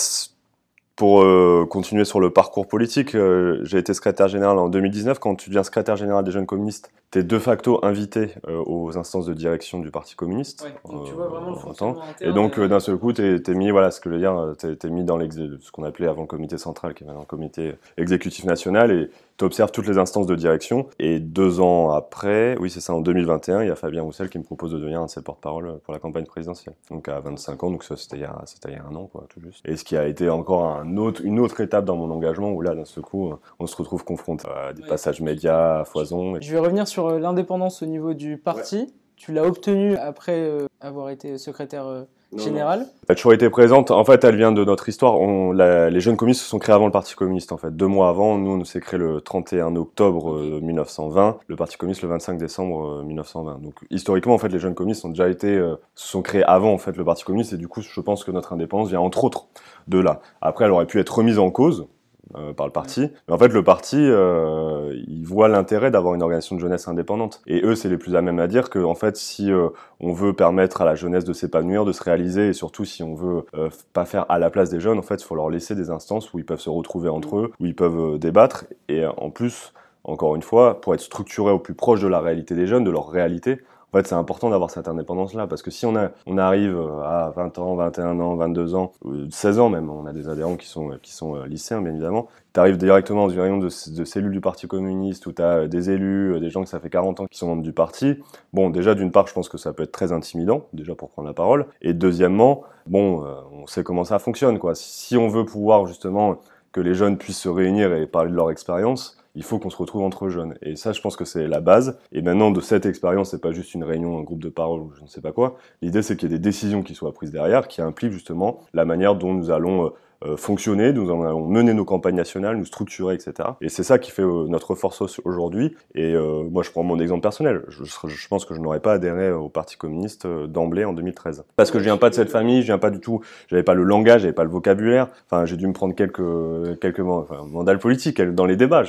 pour 0.98 1.22
euh, 1.22 1.68
continuer 1.70 2.06
sur 2.06 2.20
le 2.20 2.32
parcours 2.32 2.68
politique, 2.68 3.14
euh, 3.14 3.60
j'ai 3.64 3.78
été 3.78 3.94
secrétaire 3.94 4.28
général 4.28 4.58
en 4.58 4.68
2019. 4.68 5.20
Quand 5.20 5.36
tu 5.36 5.52
deviens 5.52 5.62
secrétaire 5.62 5.96
général 5.96 6.24
des 6.24 6.32
jeunes 6.32 6.48
communistes, 6.48 6.92
tu 7.12 7.20
es 7.20 7.24
de 7.24 7.40
facto 7.40 7.80
invité 7.86 8.32
euh, 8.48 8.64
aux 8.66 8.98
instances 8.98 9.28
de 9.28 9.34
direction 9.36 9.80
du 9.80 9.92
Parti 9.92 10.16
communiste. 10.16 10.64
Ouais, 10.64 10.92
donc 10.92 11.06
tu 11.06 11.14
vois 11.14 11.28
vraiment 11.28 11.52
le 11.52 11.56
fonctionnement 11.56 12.02
Et 12.20 12.34
donc 12.34 12.60
d'un 12.60 12.80
seul 12.80 12.98
coup, 12.98 13.14
tu 13.14 13.22
es, 13.22 13.54
mis, 13.54 13.70
voilà 13.70 13.92
ce 13.92 14.02
que 14.02 14.10
je 14.10 14.16
veux 14.16 14.20
dire, 14.20 14.54
tu 14.58 14.68
es, 14.68 14.90
mis 14.90 15.04
dans 15.04 15.20
ce 15.20 15.72
qu'on 15.72 15.84
appelait 15.84 16.08
avant 16.08 16.22
le 16.22 16.28
comité 16.28 16.58
central, 16.58 16.96
qui 16.96 17.04
est 17.04 17.06
maintenant 17.08 17.22
le 17.22 17.28
comité 17.28 17.76
exécutif 17.98 18.44
national, 18.46 18.92
et 18.92 19.12
tu 19.38 19.46
observes 19.46 19.72
toutes 19.72 19.88
les 19.88 19.98
instances 19.98 20.28
de 20.28 20.36
direction. 20.36 20.88
Et 21.00 21.20
deux 21.20 21.60
ans 21.60 21.92
après, 21.92 22.58
oui 22.60 22.70
c'est 22.70 22.82
ça, 22.82 22.94
en 22.94 23.02
2021, 23.02 23.64
il 23.64 23.68
y 23.68 23.72
a 23.72 23.76
Fabien 23.76 24.02
Roussel 24.02 24.30
qui 24.30 24.38
me 24.38 24.44
propose 24.44 24.72
de 24.72 24.80
devenir 24.80 25.02
un 25.02 25.06
de 25.06 25.10
ses 25.10 25.22
porte-parole 25.22 25.80
pour 25.84 25.94
la 25.94 26.00
campagne 26.00 26.26
présidentielle. 26.26 26.76
Donc 26.92 27.08
à 27.10 27.20
25 27.20 27.64
ans, 27.64 27.72
donc 27.72 27.84
ça 27.84 27.96
c'était 27.96 28.18
il, 28.18 28.22
y 28.22 28.26
a, 28.26 28.44
il 28.66 28.72
y 28.72 28.76
a 28.76 28.84
un 28.84 28.96
an, 28.96 29.06
quoi, 29.06 29.26
tout 29.30 29.42
juste. 29.42 29.62
Et 29.66 29.78
ce 29.78 29.84
qui 29.84 29.98
a 29.98 30.08
été 30.08 30.30
encore 30.30 30.66
un 30.66 30.98
autre, 30.98 31.22
une 31.24 31.40
autre 31.40 31.62
étape 31.62 31.86
dans 31.86 31.96
mon 31.96 32.12
engagement 32.12 32.52
où 32.52 32.62
là, 32.62 32.76
d'un 32.76 32.86
seul 32.86 33.04
coup, 33.04 33.34
on 33.60 33.68
se 33.68 33.76
retrouve 33.76 34.04
confronté 34.04 34.48
à 34.50 34.74
des 34.74 34.84
passages 34.84 35.22
médias 35.22 35.82
à 35.82 35.86
foison. 35.86 36.40
Je 36.42 36.52
vais 36.52 36.60
revenir 36.60 36.88
sur 36.88 37.08
euh, 37.08 37.20
l'indépendance 37.20 37.82
au 37.82 37.86
niveau 37.86 38.14
du 38.14 38.38
parti. 38.38 38.94
Tu 39.16 39.34
l'as 39.34 39.46
obtenu 39.46 39.96
après 39.98 40.40
euh, 40.40 40.68
avoir 40.80 41.10
été 41.10 41.38
secrétaire 41.38 41.88
euh, 41.88 42.04
général 42.36 42.88
Elle 43.08 43.14
a 43.14 43.16
toujours 43.16 43.34
été 43.34 43.50
présente. 43.50 43.92
En 43.92 44.04
fait, 44.04 44.24
elle 44.24 44.36
vient 44.36 44.52
de 44.52 44.64
notre 44.66 44.90
histoire. 44.90 45.20
On, 45.20 45.52
les 45.54 46.00
jeunes 46.00 46.18
communistes 46.18 46.42
se 46.42 46.50
sont 46.50 46.60
créés 46.60 46.76
avant 46.76 46.86
le 46.86 46.92
Parti 46.92 47.16
communiste. 47.16 47.52
En 47.52 47.58
fait, 47.58 47.76
deux 47.76 47.88
mois 47.88 48.10
avant, 48.10 48.38
nous, 48.38 48.52
on 48.52 48.64
s'est 48.66 48.80
créé 48.80 49.00
le 49.00 49.22
31 49.22 49.76
octobre 49.76 50.40
1920. 50.62 51.38
Le 51.48 51.56
Parti 51.56 51.78
communiste 51.78 52.02
le 52.02 52.10
25 52.10 52.38
décembre 52.38 53.04
1920. 53.04 53.62
Donc, 53.62 53.76
historiquement, 53.90 54.34
en 54.34 54.40
fait, 54.40 54.50
les 54.50 54.60
jeunes 54.60 54.76
communistes 54.76 55.06
ont 55.06 55.10
déjà 55.10 55.30
été, 55.30 55.58
se 55.96 56.08
sont 56.08 56.22
créés 56.22 56.44
avant 56.44 56.74
en 56.74 56.78
fait 56.78 56.98
le 56.98 57.04
Parti 57.04 57.24
communiste. 57.24 57.54
Et 57.54 57.58
du 57.58 57.68
coup, 57.68 57.82
je 57.82 58.02
pense 58.02 58.24
que 58.24 58.32
notre 58.32 58.54
indépendance 58.54 58.90
vient 58.90 59.00
entre 59.00 59.24
autres 59.24 59.48
de 59.88 60.00
là. 60.00 60.22
Après, 60.42 60.66
elle 60.66 60.72
aurait 60.72 60.88
pu 60.88 61.00
être 61.00 61.16
remise 61.16 61.40
en 61.40 61.50
cause 61.50 61.88
euh, 62.36 62.54
par 62.54 62.66
le 62.66 62.72
parti. 62.72 63.10
Mais 63.28 63.34
en 63.34 63.38
fait, 63.38 63.50
le 63.50 63.64
parti, 63.64 63.98
euh, 64.00 64.94
il 65.08 65.26
voit 65.26 65.48
l'intérêt 65.48 65.92
d'avoir 65.92 66.16
une 66.16 66.22
organisation 66.22 66.56
de 66.56 66.62
jeunesse 66.62 66.88
indépendante. 66.88 67.42
Et 67.48 67.62
eux, 67.64 67.76
c'est 67.76 67.90
les 67.90 67.98
plus 67.98 68.16
à 68.16 68.22
même 68.22 68.40
à 68.40 68.48
dire 68.48 68.70
que, 68.70 68.80
en 68.80 68.96
fait, 68.96 69.16
si 69.18 69.52
euh, 69.52 69.70
on 70.00 70.14
veut 70.14 70.34
permettre 70.34 70.82
à 70.82 70.86
la 70.86 70.96
jeunesse 70.96 71.24
de 71.24 71.34
s'épanouir, 71.34 71.86
de 71.86 71.92
se 71.92 72.04
réaliser, 72.04 72.50
et 72.50 72.54
surtout 72.54 72.86
si 72.86 73.04
on 73.04 73.16
veut 73.16 73.46
euh, 73.56 73.70
pas 73.94 74.06
faire 74.06 74.26
à 74.30 74.40
la 74.40 74.50
place 74.50 74.70
des 74.70 74.80
jeunes, 74.80 75.00
en 75.00 75.04
fait, 75.04 75.22
il 75.22 75.26
faut 75.26 75.36
leur 75.36 75.50
laisser 75.50 75.76
des 75.76 75.90
instances 75.90 76.34
où 76.34 76.40
ils 76.40 76.46
peuvent 76.46 76.60
se 76.60 76.70
retrouver 76.70 77.10
entre 77.10 77.38
eux, 77.38 77.52
où 77.60 77.66
ils 77.66 77.76
peuvent 77.76 78.18
débattre. 78.20 78.66
Et 78.90 79.06
en 79.06 79.30
plus, 79.30 79.74
encore 80.04 80.36
une 80.36 80.42
fois, 80.42 80.82
pour 80.82 80.94
être 80.94 81.02
structuré 81.02 81.52
au 81.52 81.60
plus 81.60 81.74
proche 81.74 82.02
de 82.02 82.08
la 82.08 82.20
réalité 82.20 82.56
des 82.56 82.68
jeunes, 82.68 82.84
de 82.84 82.92
leur 82.92 83.10
réalité, 83.10 83.60
en 83.94 83.98
fait, 83.98 84.08
c'est 84.08 84.16
important 84.16 84.50
d'avoir 84.50 84.70
cette 84.70 84.90
indépendance-là, 84.90 85.48
parce 85.48 85.62
que 85.62 85.72
si 85.72 85.86
on, 85.86 85.96
arrive 86.38 86.78
euh, 86.78 87.04
à 87.04 87.32
20 87.34 87.58
ans, 87.58 87.76
21 87.76 88.20
ans, 88.20 88.36
22 88.36 88.76
ans, 88.76 88.92
16 89.30 89.60
ans 89.60 89.70
même, 89.70 89.90
on 89.90 90.06
a 90.06 90.12
des 90.12 90.28
adhérents 90.28 90.58
qui 90.58 90.68
sont, 90.68 90.92
sont 91.04 91.38
euh, 91.38 91.46
lycéens, 91.46 91.82
bien 91.82 91.94
évidemment, 91.94 92.28
tu 92.54 92.60
arrives 92.60 92.76
directement 92.76 93.28
dans 93.28 93.34
une 93.34 93.40
réunion 93.40 93.60
de, 93.60 93.68
de 93.68 94.04
cellules 94.04 94.34
du 94.34 94.42
Parti 94.42 94.68
communiste, 94.68 95.26
où 95.26 95.32
tu 95.32 95.42
as 95.42 95.60
euh, 95.60 95.68
des 95.70 95.90
élus, 95.90 96.38
des 96.42 96.50
gens 96.50 96.64
que 96.64 96.70
ça 96.70 96.82
fait 96.82 96.90
40 96.90 97.22
ans 97.22 97.28
qui 97.28 97.38
sont 97.38 97.48
membres 97.48 97.64
du 97.64 97.72
parti. 97.72 98.22
Bon, 98.52 98.70
déjà, 98.70 98.94
d'une 98.94 99.12
part, 99.12 99.26
je 99.28 99.34
pense 99.34 99.48
que 99.48 99.58
ça 99.58 99.72
peut 99.72 99.84
être 99.84 99.94
très 99.94 100.12
intimidant, 100.12 100.68
déjà 100.74 100.94
pour 100.94 101.10
prendre 101.10 101.30
la 101.30 101.34
parole, 101.34 101.66
et 101.82 101.94
deuxièmement, 101.94 102.64
bon, 102.88 103.24
on 103.54 103.68
sait 103.68 103.86
comment 103.86 104.04
ça 104.04 104.20
fonctionne, 104.20 104.60
quoi. 104.60 104.76
Si 104.76 105.16
on 105.16 105.30
veut 105.30 105.46
pouvoir, 105.46 105.88
justement, 105.88 106.42
que 106.74 106.82
les 106.82 106.94
jeunes 106.94 107.18
puissent 107.18 107.40
se 107.40 107.50
réunir 107.50 107.94
et 107.94 108.06
parler 108.06 108.32
de 108.32 108.36
leur 108.36 108.52
expérience, 108.52 109.18
il 109.38 109.44
faut 109.44 109.60
qu'on 109.60 109.70
se 109.70 109.78
retrouve 109.78 110.02
entre 110.02 110.30
jeunes. 110.30 110.56
Et 110.64 110.76
ça, 110.76 110.94
je 110.94 111.00
pense 111.00 111.16
que 111.16 111.24
c'est 111.24 111.48
la 111.48 111.62
base. 111.62 112.00
Et 112.12 112.24
maintenant, 112.24 112.50
de 112.50 112.60
cette 112.60 112.88
expérience, 112.88 113.30
c'est 113.32 113.42
pas 113.42 113.52
juste 113.52 113.76
une 113.76 113.84
réunion, 113.84 114.18
un 114.18 114.24
groupe 114.24 114.42
de 114.42 114.50
parole 114.50 114.82
ou 114.82 114.92
je 114.98 115.04
ne 115.04 115.08
sais 115.08 115.22
pas 115.22 115.32
quoi. 115.32 115.58
L'idée, 115.84 116.02
c'est 116.02 116.18
qu'il 116.18 116.32
y 116.32 116.34
ait 116.34 116.38
des 116.40 116.44
décisions 116.44 116.82
qui 116.82 116.96
soient 116.96 117.14
prises 117.14 117.32
derrière, 117.32 117.68
qui 117.68 117.84
impliquent 117.84 118.14
justement 118.14 118.62
la 118.74 118.84
manière 118.84 119.14
dont 119.16 119.36
nous 119.36 119.52
allons 119.52 119.94
fonctionné, 120.38 120.94
nous 120.94 121.10
avons 121.10 121.46
mené 121.46 121.74
nos 121.74 121.86
campagnes 121.86 122.16
nationales, 122.16 122.58
nous 122.58 122.66
structurer, 122.66 123.16
etc. 123.16 123.50
Et 123.62 123.70
c'est 123.70 123.84
ça 123.84 124.00
qui 124.00 124.12
fait 124.12 124.24
notre 124.24 124.76
force 124.76 125.20
aujourd'hui. 125.24 125.76
Et 125.96 126.16
moi, 126.16 126.64
je 126.64 126.72
prends 126.72 126.84
mon 126.84 127.00
exemple 127.00 127.22
personnel. 127.22 127.64
Je, 127.70 128.28
pense 128.28 128.46
que 128.46 128.54
je 128.54 128.60
n'aurais 128.60 128.80
pas 128.80 128.94
adhéré 128.94 129.32
au 129.32 129.50
Parti 129.50 129.78
communiste 129.78 130.28
d'emblée 130.28 130.86
en 130.86 130.94
2013. 130.94 131.46
Parce 131.56 131.72
que 131.72 131.80
je 131.80 131.84
viens 131.84 131.98
pas 131.98 132.10
de 132.10 132.16
cette 132.16 132.30
famille, 132.30 132.62
je 132.62 132.68
viens 132.68 132.78
pas 132.78 132.90
du 132.90 133.00
tout, 133.00 133.22
j'avais 133.48 133.64
pas 133.64 133.74
le 133.74 133.84
langage, 133.84 134.22
j'avais 134.22 134.34
pas 134.34 134.44
le 134.44 134.50
vocabulaire. 134.50 135.08
Enfin, 135.30 135.46
j'ai 135.46 135.58
dû 135.58 135.68
me 135.68 135.74
prendre 135.74 135.96
quelques 135.96 136.80
quelques 136.80 137.00
enfin, 137.00 137.44
mandales 137.50 137.80
politiques 137.80 138.22
dans 138.22 138.46
les 138.46 138.56
débats. 138.56 138.84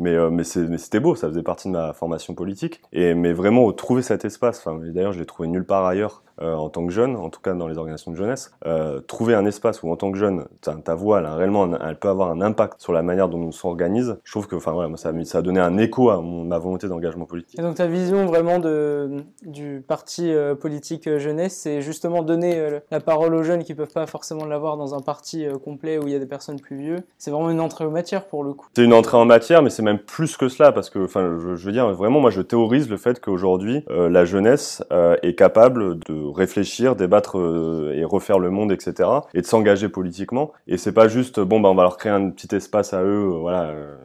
Mais 0.00 0.16
mais 0.30 0.44
c'était 0.44 1.00
beau, 1.00 1.14
ça 1.14 1.28
faisait 1.28 1.42
partie 1.42 1.68
de 1.68 1.72
ma 1.72 1.92
formation 1.92 2.34
politique. 2.34 2.80
Et 2.92 3.14
mais 3.14 3.32
vraiment 3.32 3.72
trouver 3.72 4.02
cet 4.02 4.24
espace. 4.24 4.58
Enfin, 4.64 4.78
d'ailleurs, 4.82 5.12
je 5.12 5.18
l'ai 5.18 5.26
trouvé 5.26 5.48
nulle 5.48 5.64
part 5.64 5.86
ailleurs 5.86 6.22
euh, 6.42 6.54
en 6.54 6.68
tant 6.68 6.86
que 6.86 6.92
jeune, 6.92 7.16
en 7.16 7.30
tout 7.30 7.40
cas 7.40 7.54
dans 7.54 7.66
les 7.66 7.78
organisations 7.78 8.10
de 8.10 8.16
jeunesse, 8.16 8.52
euh, 8.66 9.00
trouver 9.00 9.34
un 9.34 9.46
espace 9.46 9.82
où 9.82 9.90
en 9.90 9.96
tant 9.96 10.12
que 10.12 10.18
jeune, 10.18 10.44
ta, 10.84 10.94
voix, 10.94 11.20
elle, 11.20 11.26
réellement, 11.26 11.68
elle 11.76 11.98
peut 11.98 12.08
avoir 12.08 12.30
un 12.30 12.40
impact 12.40 12.80
sur 12.80 12.92
la 12.92 13.02
manière 13.02 13.28
dont 13.28 13.38
nous 13.38 13.52
s'organise. 13.52 14.16
Je 14.24 14.30
trouve 14.32 14.46
que, 14.46 14.56
enfin 14.56 14.72
voilà, 14.72 14.94
ça, 14.96 15.12
ça 15.24 15.38
a 15.38 15.42
donné 15.42 15.60
un 15.60 15.78
écho 15.78 16.10
à 16.10 16.22
ma 16.22 16.58
volonté 16.58 16.88
d'engagement 16.88 17.24
politique. 17.24 17.58
Et 17.58 17.62
donc 17.62 17.76
ta 17.76 17.86
vision 17.86 18.26
vraiment 18.26 18.58
de, 18.58 19.24
du 19.42 19.84
parti 19.86 20.32
euh, 20.32 20.54
politique 20.54 21.16
jeunesse, 21.18 21.56
c'est 21.62 21.80
justement 21.82 22.22
donner 22.22 22.80
la 22.90 23.00
parole 23.00 23.34
aux 23.34 23.42
jeunes 23.42 23.64
qui 23.64 23.74
peuvent 23.74 23.92
pas 23.92 24.06
forcément 24.06 24.44
l'avoir 24.44 24.76
dans 24.76 24.94
un 24.94 25.00
parti 25.00 25.46
complet 25.64 25.98
où 25.98 26.06
il 26.06 26.12
y 26.12 26.16
a 26.16 26.18
des 26.18 26.26
personnes 26.26 26.60
plus 26.60 26.76
vieux. 26.76 26.98
C'est 27.18 27.30
vraiment 27.30 27.50
une 27.50 27.60
entrée 27.60 27.84
en 27.84 27.90
matière 27.90 28.26
pour 28.26 28.44
le 28.44 28.52
coup. 28.52 28.66
C'est 28.74 28.84
une 28.84 28.92
entrée 28.92 29.16
en 29.16 29.24
matière, 29.24 29.62
mais 29.62 29.70
c'est 29.70 29.82
même 29.82 29.98
plus 29.98 30.36
que 30.36 30.48
cela 30.48 30.72
parce 30.72 30.90
que, 30.90 30.98
enfin, 31.00 31.38
je, 31.40 31.56
je, 31.56 31.66
veux 31.66 31.72
dire, 31.72 31.90
vraiment, 31.92 32.20
moi, 32.20 32.30
je 32.30 32.42
théorise 32.42 32.88
le 32.88 32.96
fait 32.96 33.20
qu'aujourd'hui, 33.20 33.84
la 33.88 34.24
jeunesse 34.24 34.82
est 35.22 35.34
capable 35.34 35.98
de 36.00 36.26
réfléchir, 36.32 36.96
débattre 36.96 37.38
euh, 37.38 37.92
et 37.94 38.04
refaire 38.04 38.38
le 38.38 38.50
monde, 38.50 38.72
etc. 38.72 39.08
Et 39.34 39.40
de 39.40 39.46
s'engager 39.46 39.88
politiquement. 39.88 40.52
Et 40.66 40.76
c'est 40.76 40.92
pas 40.92 41.08
juste 41.08 41.40
bon 41.40 41.60
ben 41.60 41.68
on 41.68 41.74
va 41.74 41.82
leur 41.82 41.96
créer 41.96 42.12
un 42.12 42.30
petit 42.30 42.54
espace 42.54 42.92
à 42.92 43.02
eux, 43.02 43.30
euh, 43.32 43.38
voilà, 43.38 43.64
euh, 43.64 43.96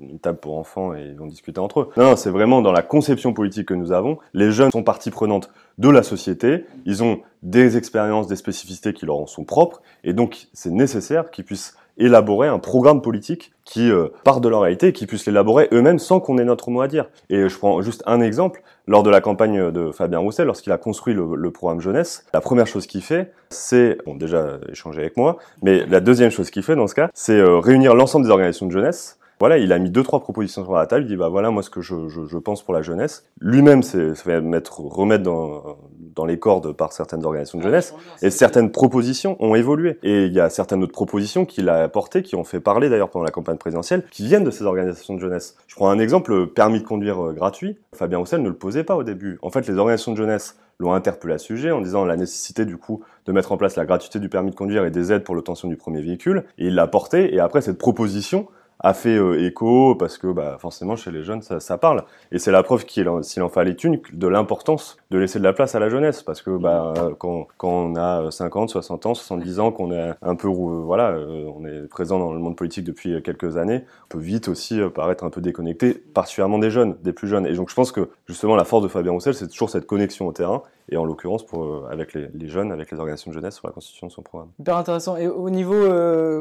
une 0.00 0.18
table 0.18 0.38
pour 0.38 0.58
enfants 0.58 0.94
et 0.94 1.02
ils 1.02 1.16
vont 1.16 1.26
discuter 1.26 1.60
entre 1.60 1.80
eux. 1.80 1.90
Non, 1.96 2.16
c'est 2.16 2.30
vraiment 2.30 2.62
dans 2.62 2.72
la 2.72 2.82
conception 2.82 3.32
politique 3.32 3.68
que 3.68 3.74
nous 3.74 3.92
avons. 3.92 4.18
Les 4.32 4.50
jeunes 4.50 4.70
sont 4.70 4.82
partie 4.82 5.10
prenante 5.10 5.50
de 5.78 5.88
la 5.88 6.02
société. 6.02 6.64
Ils 6.84 7.02
ont 7.02 7.20
des 7.42 7.76
expériences, 7.76 8.26
des 8.26 8.36
spécificités 8.36 8.92
qui 8.92 9.06
leur 9.06 9.28
sont 9.28 9.44
propres. 9.44 9.82
Et 10.02 10.12
donc, 10.12 10.48
c'est 10.52 10.70
nécessaire 10.70 11.30
qu'ils 11.30 11.44
puissent 11.44 11.76
élaborer 11.98 12.48
un 12.48 12.58
programme 12.58 13.00
politique 13.02 13.52
qui 13.64 13.90
euh, 13.90 14.08
part 14.24 14.40
de 14.40 14.48
leur 14.48 14.60
réalité 14.60 14.88
et 14.88 14.92
qui 14.92 15.06
puissent 15.06 15.26
l'élaborer 15.26 15.68
eux-mêmes 15.72 15.98
sans 15.98 16.20
qu'on 16.20 16.38
ait 16.38 16.44
notre 16.44 16.70
mot 16.70 16.80
à 16.80 16.88
dire. 16.88 17.06
Et 17.30 17.48
je 17.48 17.58
prends 17.58 17.80
juste 17.82 18.02
un 18.06 18.20
exemple. 18.20 18.62
Lors 18.86 19.02
de 19.02 19.08
la 19.08 19.22
campagne 19.22 19.70
de 19.70 19.92
Fabien 19.92 20.18
Roussel, 20.18 20.46
lorsqu'il 20.46 20.70
a 20.70 20.76
construit 20.76 21.14
le, 21.14 21.50
programme 21.50 21.80
jeunesse, 21.80 22.26
la 22.34 22.42
première 22.42 22.66
chose 22.66 22.86
qu'il 22.86 23.00
fait, 23.00 23.32
c'est, 23.48 23.96
bon 24.04 24.14
déjà 24.14 24.58
échanger 24.70 25.00
avec 25.00 25.16
moi, 25.16 25.38
mais 25.62 25.86
la 25.86 26.00
deuxième 26.00 26.30
chose 26.30 26.50
qu'il 26.50 26.62
fait 26.62 26.76
dans 26.76 26.86
ce 26.86 26.94
cas, 26.94 27.08
c'est 27.14 27.38
euh, 27.38 27.60
réunir 27.60 27.94
l'ensemble 27.94 28.26
des 28.26 28.30
organisations 28.30 28.66
de 28.66 28.72
jeunesse 28.72 29.18
voilà, 29.40 29.58
il 29.58 29.72
a 29.72 29.78
mis 29.78 29.90
deux 29.90 30.02
trois 30.02 30.20
propositions 30.20 30.64
sur 30.64 30.74
la 30.74 30.86
table. 30.86 31.02
Il 31.04 31.08
dit 31.08 31.16
bah 31.16 31.28
voilà 31.28 31.50
moi 31.50 31.62
ce 31.62 31.70
que 31.70 31.80
je, 31.80 32.08
je, 32.08 32.24
je 32.26 32.38
pense 32.38 32.62
pour 32.62 32.74
la 32.74 32.82
jeunesse. 32.82 33.26
Lui-même 33.40 33.82
c'est 33.82 34.12
va 34.24 34.40
mettre 34.40 34.80
remettre 34.80 35.24
dans 35.24 35.78
dans 36.14 36.24
les 36.24 36.38
cordes 36.38 36.72
par 36.72 36.92
certaines 36.92 37.24
organisations 37.24 37.58
de 37.58 37.64
jeunesse 37.64 37.94
et 38.22 38.30
certaines 38.30 38.70
propositions 38.70 39.36
ont 39.40 39.54
évolué. 39.54 39.98
Et 40.02 40.26
il 40.26 40.32
y 40.32 40.40
a 40.40 40.48
certaines 40.48 40.82
autres 40.82 40.92
propositions 40.92 41.44
qu'il 41.44 41.68
a 41.68 41.82
apportées 41.82 42.22
qui 42.22 42.36
ont 42.36 42.44
fait 42.44 42.60
parler 42.60 42.88
d'ailleurs 42.88 43.10
pendant 43.10 43.24
la 43.24 43.30
campagne 43.30 43.56
présidentielle 43.56 44.04
qui 44.10 44.24
viennent 44.24 44.44
de 44.44 44.50
ces 44.50 44.64
organisations 44.64 45.14
de 45.14 45.20
jeunesse. 45.20 45.56
Je 45.66 45.74
prends 45.74 45.90
un 45.90 45.98
exemple 45.98 46.46
permis 46.46 46.80
de 46.80 46.84
conduire 46.86 47.20
euh, 47.24 47.32
gratuit. 47.32 47.78
Fabien 47.94 48.18
Roussel 48.18 48.42
ne 48.42 48.48
le 48.48 48.54
posait 48.54 48.84
pas 48.84 48.96
au 48.96 49.02
début. 49.02 49.38
En 49.42 49.50
fait 49.50 49.66
les 49.66 49.76
organisations 49.76 50.12
de 50.12 50.16
jeunesse 50.16 50.56
l'ont 50.78 50.92
interpellé 50.92 51.34
à 51.34 51.38
ce 51.38 51.46
sujet 51.46 51.70
en 51.70 51.80
disant 51.80 52.04
la 52.04 52.16
nécessité 52.16 52.64
du 52.64 52.76
coup 52.76 53.02
de 53.26 53.32
mettre 53.32 53.52
en 53.52 53.56
place 53.56 53.76
la 53.76 53.84
gratuité 53.84 54.18
du 54.18 54.28
permis 54.28 54.50
de 54.50 54.56
conduire 54.56 54.84
et 54.84 54.90
des 54.90 55.12
aides 55.12 55.24
pour 55.24 55.34
l'obtention 55.34 55.68
du 55.68 55.76
premier 55.76 56.00
véhicule. 56.00 56.44
Et 56.58 56.66
il 56.66 56.74
l'a 56.74 56.86
porté 56.86 57.34
et 57.34 57.40
après 57.40 57.60
cette 57.60 57.78
proposition 57.78 58.48
a 58.84 58.92
fait 58.92 59.16
euh, 59.16 59.42
écho 59.42 59.94
parce 59.94 60.18
que 60.18 60.26
bah, 60.26 60.58
forcément 60.60 60.94
chez 60.94 61.10
les 61.10 61.22
jeunes 61.22 61.40
ça, 61.40 61.78
parle. 61.78 62.04
Et 62.30 62.38
c'est 62.38 62.52
la 62.52 62.62
preuve 62.62 62.84
qu'il 62.84 63.10
s'il 63.22 63.42
en 63.42 63.48
fallait 63.48 63.72
une 63.72 63.98
de 64.12 64.28
l'importance 64.28 64.98
de 65.10 65.18
laisser 65.18 65.38
de 65.38 65.44
la 65.44 65.54
place 65.54 65.74
à 65.74 65.78
la 65.78 65.88
jeunesse. 65.88 66.22
Parce 66.22 66.42
que 66.42 66.50
bah, 66.50 66.92
quand, 67.18 67.48
quand 67.56 67.70
on 67.70 67.96
a 67.96 68.30
50, 68.30 68.68
60 68.68 69.06
ans, 69.06 69.14
70 69.14 69.58
ans, 69.58 69.72
qu'on 69.72 69.90
est 69.90 70.12
un 70.20 70.36
peu 70.36 70.48
euh, 70.48 70.82
voilà, 70.84 71.12
euh, 71.12 71.50
on 71.56 71.64
est 71.64 71.88
présent 71.88 72.18
dans 72.18 72.34
le 72.34 72.38
monde 72.38 72.56
politique 72.56 72.84
depuis 72.84 73.22
quelques 73.22 73.56
années, 73.56 73.84
on 74.04 74.08
peut 74.08 74.18
vite 74.18 74.48
aussi 74.48 74.78
paraître 74.94 75.24
un 75.24 75.30
peu 75.30 75.40
déconnecté, 75.40 75.94
particulièrement 75.94 76.58
des 76.58 76.70
jeunes, 76.70 76.96
des 77.02 77.14
plus 77.14 77.26
jeunes. 77.26 77.46
Et 77.46 77.54
donc 77.54 77.70
je 77.70 77.74
pense 77.74 77.90
que 77.90 78.10
justement 78.26 78.54
la 78.54 78.64
force 78.64 78.82
de 78.82 78.88
Fabien 78.88 79.12
Roussel, 79.12 79.34
c'est 79.34 79.48
toujours 79.48 79.70
cette 79.70 79.86
connexion 79.86 80.26
au 80.26 80.32
terrain 80.32 80.62
et 80.88 80.96
en 80.96 81.04
l'occurrence 81.04 81.44
pour 81.44 81.88
avec 81.90 82.12
les, 82.14 82.28
les, 82.34 82.48
jeunes, 82.48 82.72
avec 82.72 82.90
les 82.90 82.98
organisations 82.98 83.30
de 83.30 83.34
jeunesse 83.34 83.56
sur 83.56 83.66
la 83.66 83.72
constitution 83.72 84.06
de 84.06 84.12
son 84.12 84.22
programme. 84.22 84.50
Hyper 84.58 84.76
intéressant. 84.76 85.16
Et 85.16 85.28
au 85.28 85.50
niveau 85.50 85.74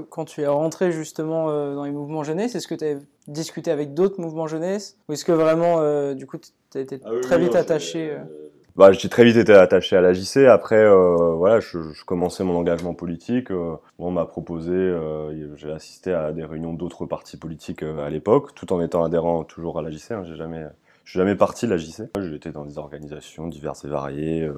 quand 0.09 0.25
tu 0.25 0.41
es 0.41 0.47
rentré 0.47 0.91
justement 0.91 1.47
dans 1.73 1.85
les 1.85 1.91
mouvements 1.91 2.23
jeunesse, 2.23 2.55
est-ce 2.55 2.67
que 2.67 2.75
tu 2.75 2.85
as 2.85 2.95
discuté 3.27 3.71
avec 3.71 3.93
d'autres 3.93 4.19
mouvements 4.19 4.47
jeunesse? 4.47 4.97
Ou 5.07 5.13
est-ce 5.13 5.25
que 5.25 5.31
vraiment, 5.31 5.79
euh, 5.79 6.13
du 6.13 6.25
coup, 6.25 6.38
tu 6.38 6.77
as 6.77 6.81
été 6.81 7.00
ah 7.03 7.09
très 7.21 7.39
vite 7.39 7.55
attaché 7.55 8.12
euh? 8.12 8.19
bah, 8.75 8.91
j'ai 8.91 9.09
très 9.09 9.23
vite 9.23 9.38
été 9.38 9.53
attaché 9.53 9.95
à 9.95 10.01
la 10.01 10.13
JC. 10.13 10.47
Après, 10.47 10.83
euh, 10.83 11.35
voilà, 11.35 11.59
je, 11.59 11.91
je, 11.93 12.03
commençais 12.05 12.43
mon 12.43 12.57
engagement 12.57 12.93
politique. 12.93 13.51
Euh, 13.51 13.75
on 14.00 14.09
m'a 14.09 14.25
proposé, 14.25 14.73
euh, 14.73 15.55
j'ai 15.55 15.71
assisté 15.71 16.12
à 16.12 16.31
des 16.31 16.43
réunions 16.43 16.73
d'autres 16.73 17.05
partis 17.05 17.38
politiques 17.38 17.83
à 17.83 18.09
l'époque, 18.09 18.55
tout 18.55 18.73
en 18.73 18.81
étant 18.81 19.03
adhérent 19.03 19.43
toujours 19.43 19.77
à 19.77 19.83
la 19.83 19.91
JC. 19.91 20.12
Hein, 20.12 20.23
j'ai 20.23 20.35
jamais 20.35 20.65
je 21.03 21.12
suis 21.12 21.19
jamais 21.19 21.36
parti 21.36 21.65
de 21.65 21.72
la 21.72 21.77
JC. 21.77 22.03
J'étais 22.19 22.51
dans 22.51 22.65
des 22.65 22.77
organisations 22.77 23.48
diverses 23.48 23.83
et 23.86 23.89
variées, 23.89 24.43
euh, 24.43 24.55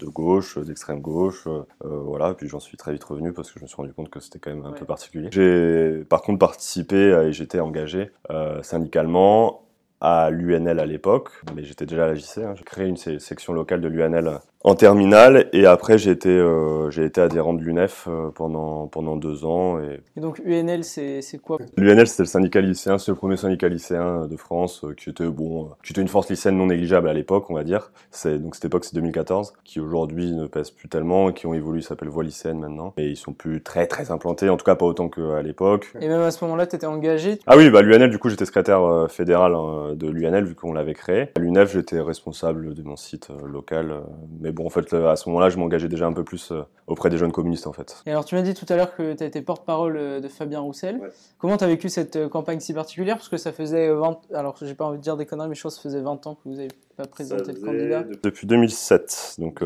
de 0.00 0.06
gauche, 0.06 0.58
d'extrême 0.58 1.00
gauche, 1.00 1.46
euh, 1.46 1.64
voilà. 1.80 2.34
Puis 2.34 2.48
j'en 2.48 2.60
suis 2.60 2.76
très 2.76 2.92
vite 2.92 3.04
revenu 3.04 3.32
parce 3.32 3.52
que 3.52 3.58
je 3.58 3.64
me 3.64 3.68
suis 3.68 3.76
rendu 3.76 3.92
compte 3.92 4.10
que 4.10 4.20
c'était 4.20 4.38
quand 4.38 4.50
même 4.50 4.64
un 4.64 4.72
peu 4.72 4.84
particulier. 4.84 5.28
J'ai 5.30 6.04
par 6.08 6.22
contre 6.22 6.38
participé 6.38 6.96
et 6.96 7.32
j'étais 7.32 7.60
engagé 7.60 8.10
euh, 8.30 8.62
syndicalement 8.62 9.62
à 10.00 10.30
l'UNL 10.30 10.78
à 10.78 10.86
l'époque, 10.86 11.30
mais 11.54 11.64
j'étais 11.64 11.86
déjà 11.86 12.04
à 12.04 12.08
la 12.08 12.14
JC. 12.14 12.38
Hein. 12.38 12.54
J'ai 12.56 12.64
créé 12.64 12.86
une 12.86 12.96
section 12.96 13.52
locale 13.52 13.80
de 13.80 13.88
l'UNL 13.88 14.40
en 14.64 14.74
terminale 14.74 15.48
et 15.52 15.64
après 15.64 15.96
j'ai 15.96 16.10
été 16.10 16.28
euh, 16.28 16.90
j'ai 16.90 17.04
été 17.04 17.20
adhérent 17.20 17.54
de 17.54 17.62
l'UNEF 17.62 18.08
euh, 18.08 18.30
pendant 18.34 18.88
pendant 18.88 19.16
deux 19.16 19.44
ans 19.44 19.78
et, 19.78 20.00
et 20.16 20.20
donc 20.20 20.40
UNL 20.44 20.82
c'est 20.82 21.22
quoi? 21.40 21.58
L'UNL 21.76 22.06
c'était 22.08 22.24
le 22.24 22.28
syndicat 22.28 22.60
lycéen 22.60 22.98
c'est 22.98 23.12
le 23.12 23.16
premier 23.16 23.36
syndicat 23.36 23.68
lycéen 23.68 24.26
de 24.26 24.36
France 24.36 24.82
euh, 24.84 24.92
qui 24.94 25.10
était 25.10 25.28
bon 25.28 25.70
qui 25.84 25.92
était 25.92 26.00
une 26.00 26.08
force 26.08 26.28
lycéenne 26.28 26.56
non 26.56 26.66
négligeable 26.66 27.08
à 27.08 27.12
l'époque 27.12 27.48
on 27.48 27.54
va 27.54 27.62
dire. 27.62 27.92
C'est 28.10 28.38
donc 28.38 28.56
cette 28.56 28.64
époque 28.64 28.84
c'est 28.84 28.94
2014 28.96 29.52
qui 29.62 29.78
aujourd'hui 29.78 30.32
ne 30.32 30.46
pèse 30.46 30.70
plus 30.70 30.88
tellement 30.88 31.30
qui 31.30 31.46
ont 31.46 31.54
évolué 31.54 31.80
s'appelle 31.80 32.08
voie 32.08 32.24
lycéenne 32.24 32.58
maintenant. 32.58 32.92
Et 32.96 33.06
ils 33.08 33.16
sont 33.16 33.32
plus 33.32 33.62
très 33.62 33.86
très 33.86 34.10
implantés 34.10 34.48
en 34.48 34.56
tout 34.56 34.64
cas 34.64 34.74
pas 34.74 34.86
autant 34.86 35.08
qu'à 35.08 35.42
l'époque. 35.42 35.92
Et 36.00 36.08
même 36.08 36.22
à 36.22 36.32
ce 36.32 36.44
moment-là 36.44 36.66
tu 36.66 36.74
étais 36.74 36.86
engagé? 36.86 37.38
Ah 37.46 37.56
oui 37.56 37.70
bah 37.70 37.82
l'UNL 37.82 38.10
du 38.10 38.18
coup 38.18 38.30
j'étais 38.30 38.46
secrétaire 38.46 39.06
fédéral 39.08 39.54
de 39.96 40.08
l'UNL 40.08 40.44
vu 40.44 40.56
qu'on 40.56 40.72
l'avait 40.72 40.94
créé. 40.94 41.28
À 41.36 41.40
l'UNEF 41.40 41.72
j'étais 41.72 42.00
responsable 42.00 42.74
de 42.74 42.82
mon 42.82 42.96
site 42.96 43.28
local 43.44 44.02
mais 44.40 44.45
bon, 44.52 44.66
en 44.66 44.70
fait, 44.70 44.92
à 44.92 45.16
ce 45.16 45.28
moment-là, 45.28 45.50
je 45.50 45.58
m'engageais 45.58 45.88
déjà 45.88 46.06
un 46.06 46.12
peu 46.12 46.24
plus 46.24 46.52
euh, 46.52 46.62
auprès 46.86 47.10
des 47.10 47.18
jeunes 47.18 47.32
communistes, 47.32 47.66
en 47.66 47.72
fait. 47.72 48.02
Et 48.06 48.10
alors, 48.10 48.24
tu 48.24 48.34
m'as 48.34 48.42
dit 48.42 48.54
tout 48.54 48.66
à 48.68 48.76
l'heure 48.76 48.94
que 48.94 49.14
tu 49.14 49.22
as 49.22 49.26
été 49.26 49.40
porte-parole 49.42 49.96
euh, 49.96 50.20
de 50.20 50.28
Fabien 50.28 50.60
Roussel. 50.60 51.00
Comment 51.38 51.56
tu 51.56 51.64
as 51.64 51.68
vécu 51.68 51.88
cette 51.88 52.16
euh, 52.16 52.28
campagne 52.28 52.60
si 52.60 52.74
particulière? 52.74 53.16
Parce 53.16 53.28
que 53.28 53.36
ça 53.36 53.52
faisait 53.52 53.92
20... 53.92 54.18
Alors, 54.34 54.56
j'ai 54.60 54.74
pas 54.74 54.84
envie 54.84 54.98
de 54.98 55.02
dire 55.02 55.16
des 55.16 55.26
conneries, 55.26 55.48
mais 55.48 55.54
je 55.54 55.62
pense 55.62 55.76
que 55.76 55.82
ça 55.82 55.88
faisait 55.88 56.02
20 56.02 56.26
ans 56.26 56.34
que 56.34 56.48
vous 56.48 56.58
avez 56.58 56.68
pas 56.96 57.06
présenté 57.06 57.52
de 57.52 57.58
candidat. 57.58 58.04
Depuis 58.22 58.46
2007, 58.46 59.36
donc 59.38 59.62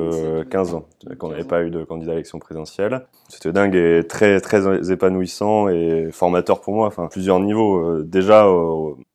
15 0.51 0.75
ans, 0.75 0.85
qu'on 1.19 1.29
n'avait 1.29 1.45
pas 1.45 1.63
eu 1.63 1.71
de 1.71 1.85
candidat 1.85 2.13
à 2.13 2.15
l'élection 2.15 2.39
présidentielle. 2.39 3.07
C'était 3.29 3.53
dingue 3.53 3.77
et 3.77 4.05
très, 4.09 4.41
très 4.41 4.91
épanouissant 4.91 5.69
et 5.69 6.09
formateur 6.11 6.61
pour 6.61 6.75
moi, 6.75 6.89
enfin, 6.89 7.07
plusieurs 7.07 7.39
niveaux. 7.39 8.03
déjà, 8.03 8.49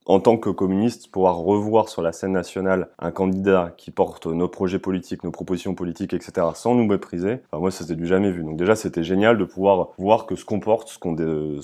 en 0.06 0.20
tant 0.20 0.38
que 0.38 0.50
communiste, 0.50 1.12
pouvoir 1.12 1.38
revoir 1.38 1.90
sur 1.90 2.02
la 2.02 2.12
scène 2.12 2.32
nationale 2.32 2.90
un 3.00 3.12
candidat 3.12 3.74
qui 3.78 3.92
porte 3.92 4.28
nos 4.28 4.48
projets 4.48 4.80
politiques, 4.80 5.24
nos 5.24 5.32
propositions 5.32 5.76
politiques, 5.76 6.14
etc., 6.14 6.48
sans 6.54 6.76
nous 6.76 6.86
mépriser, 6.86 7.40
enfin, 7.52 7.60
moi, 7.60 7.72
c'était 7.72 7.96
du 7.96 8.06
jamais 8.06 8.32
vu. 8.32 8.44
Donc 8.44 8.58
déjà, 8.58 8.76
c'était 8.76 9.04
génial 9.04 9.38
de 9.38 9.44
pouvoir 9.44 9.90
voir 9.98 10.26
que 10.26 10.36
ce 10.36 10.46
qu'on 10.46 10.60
porte, 10.60 10.90
ce 10.90 11.00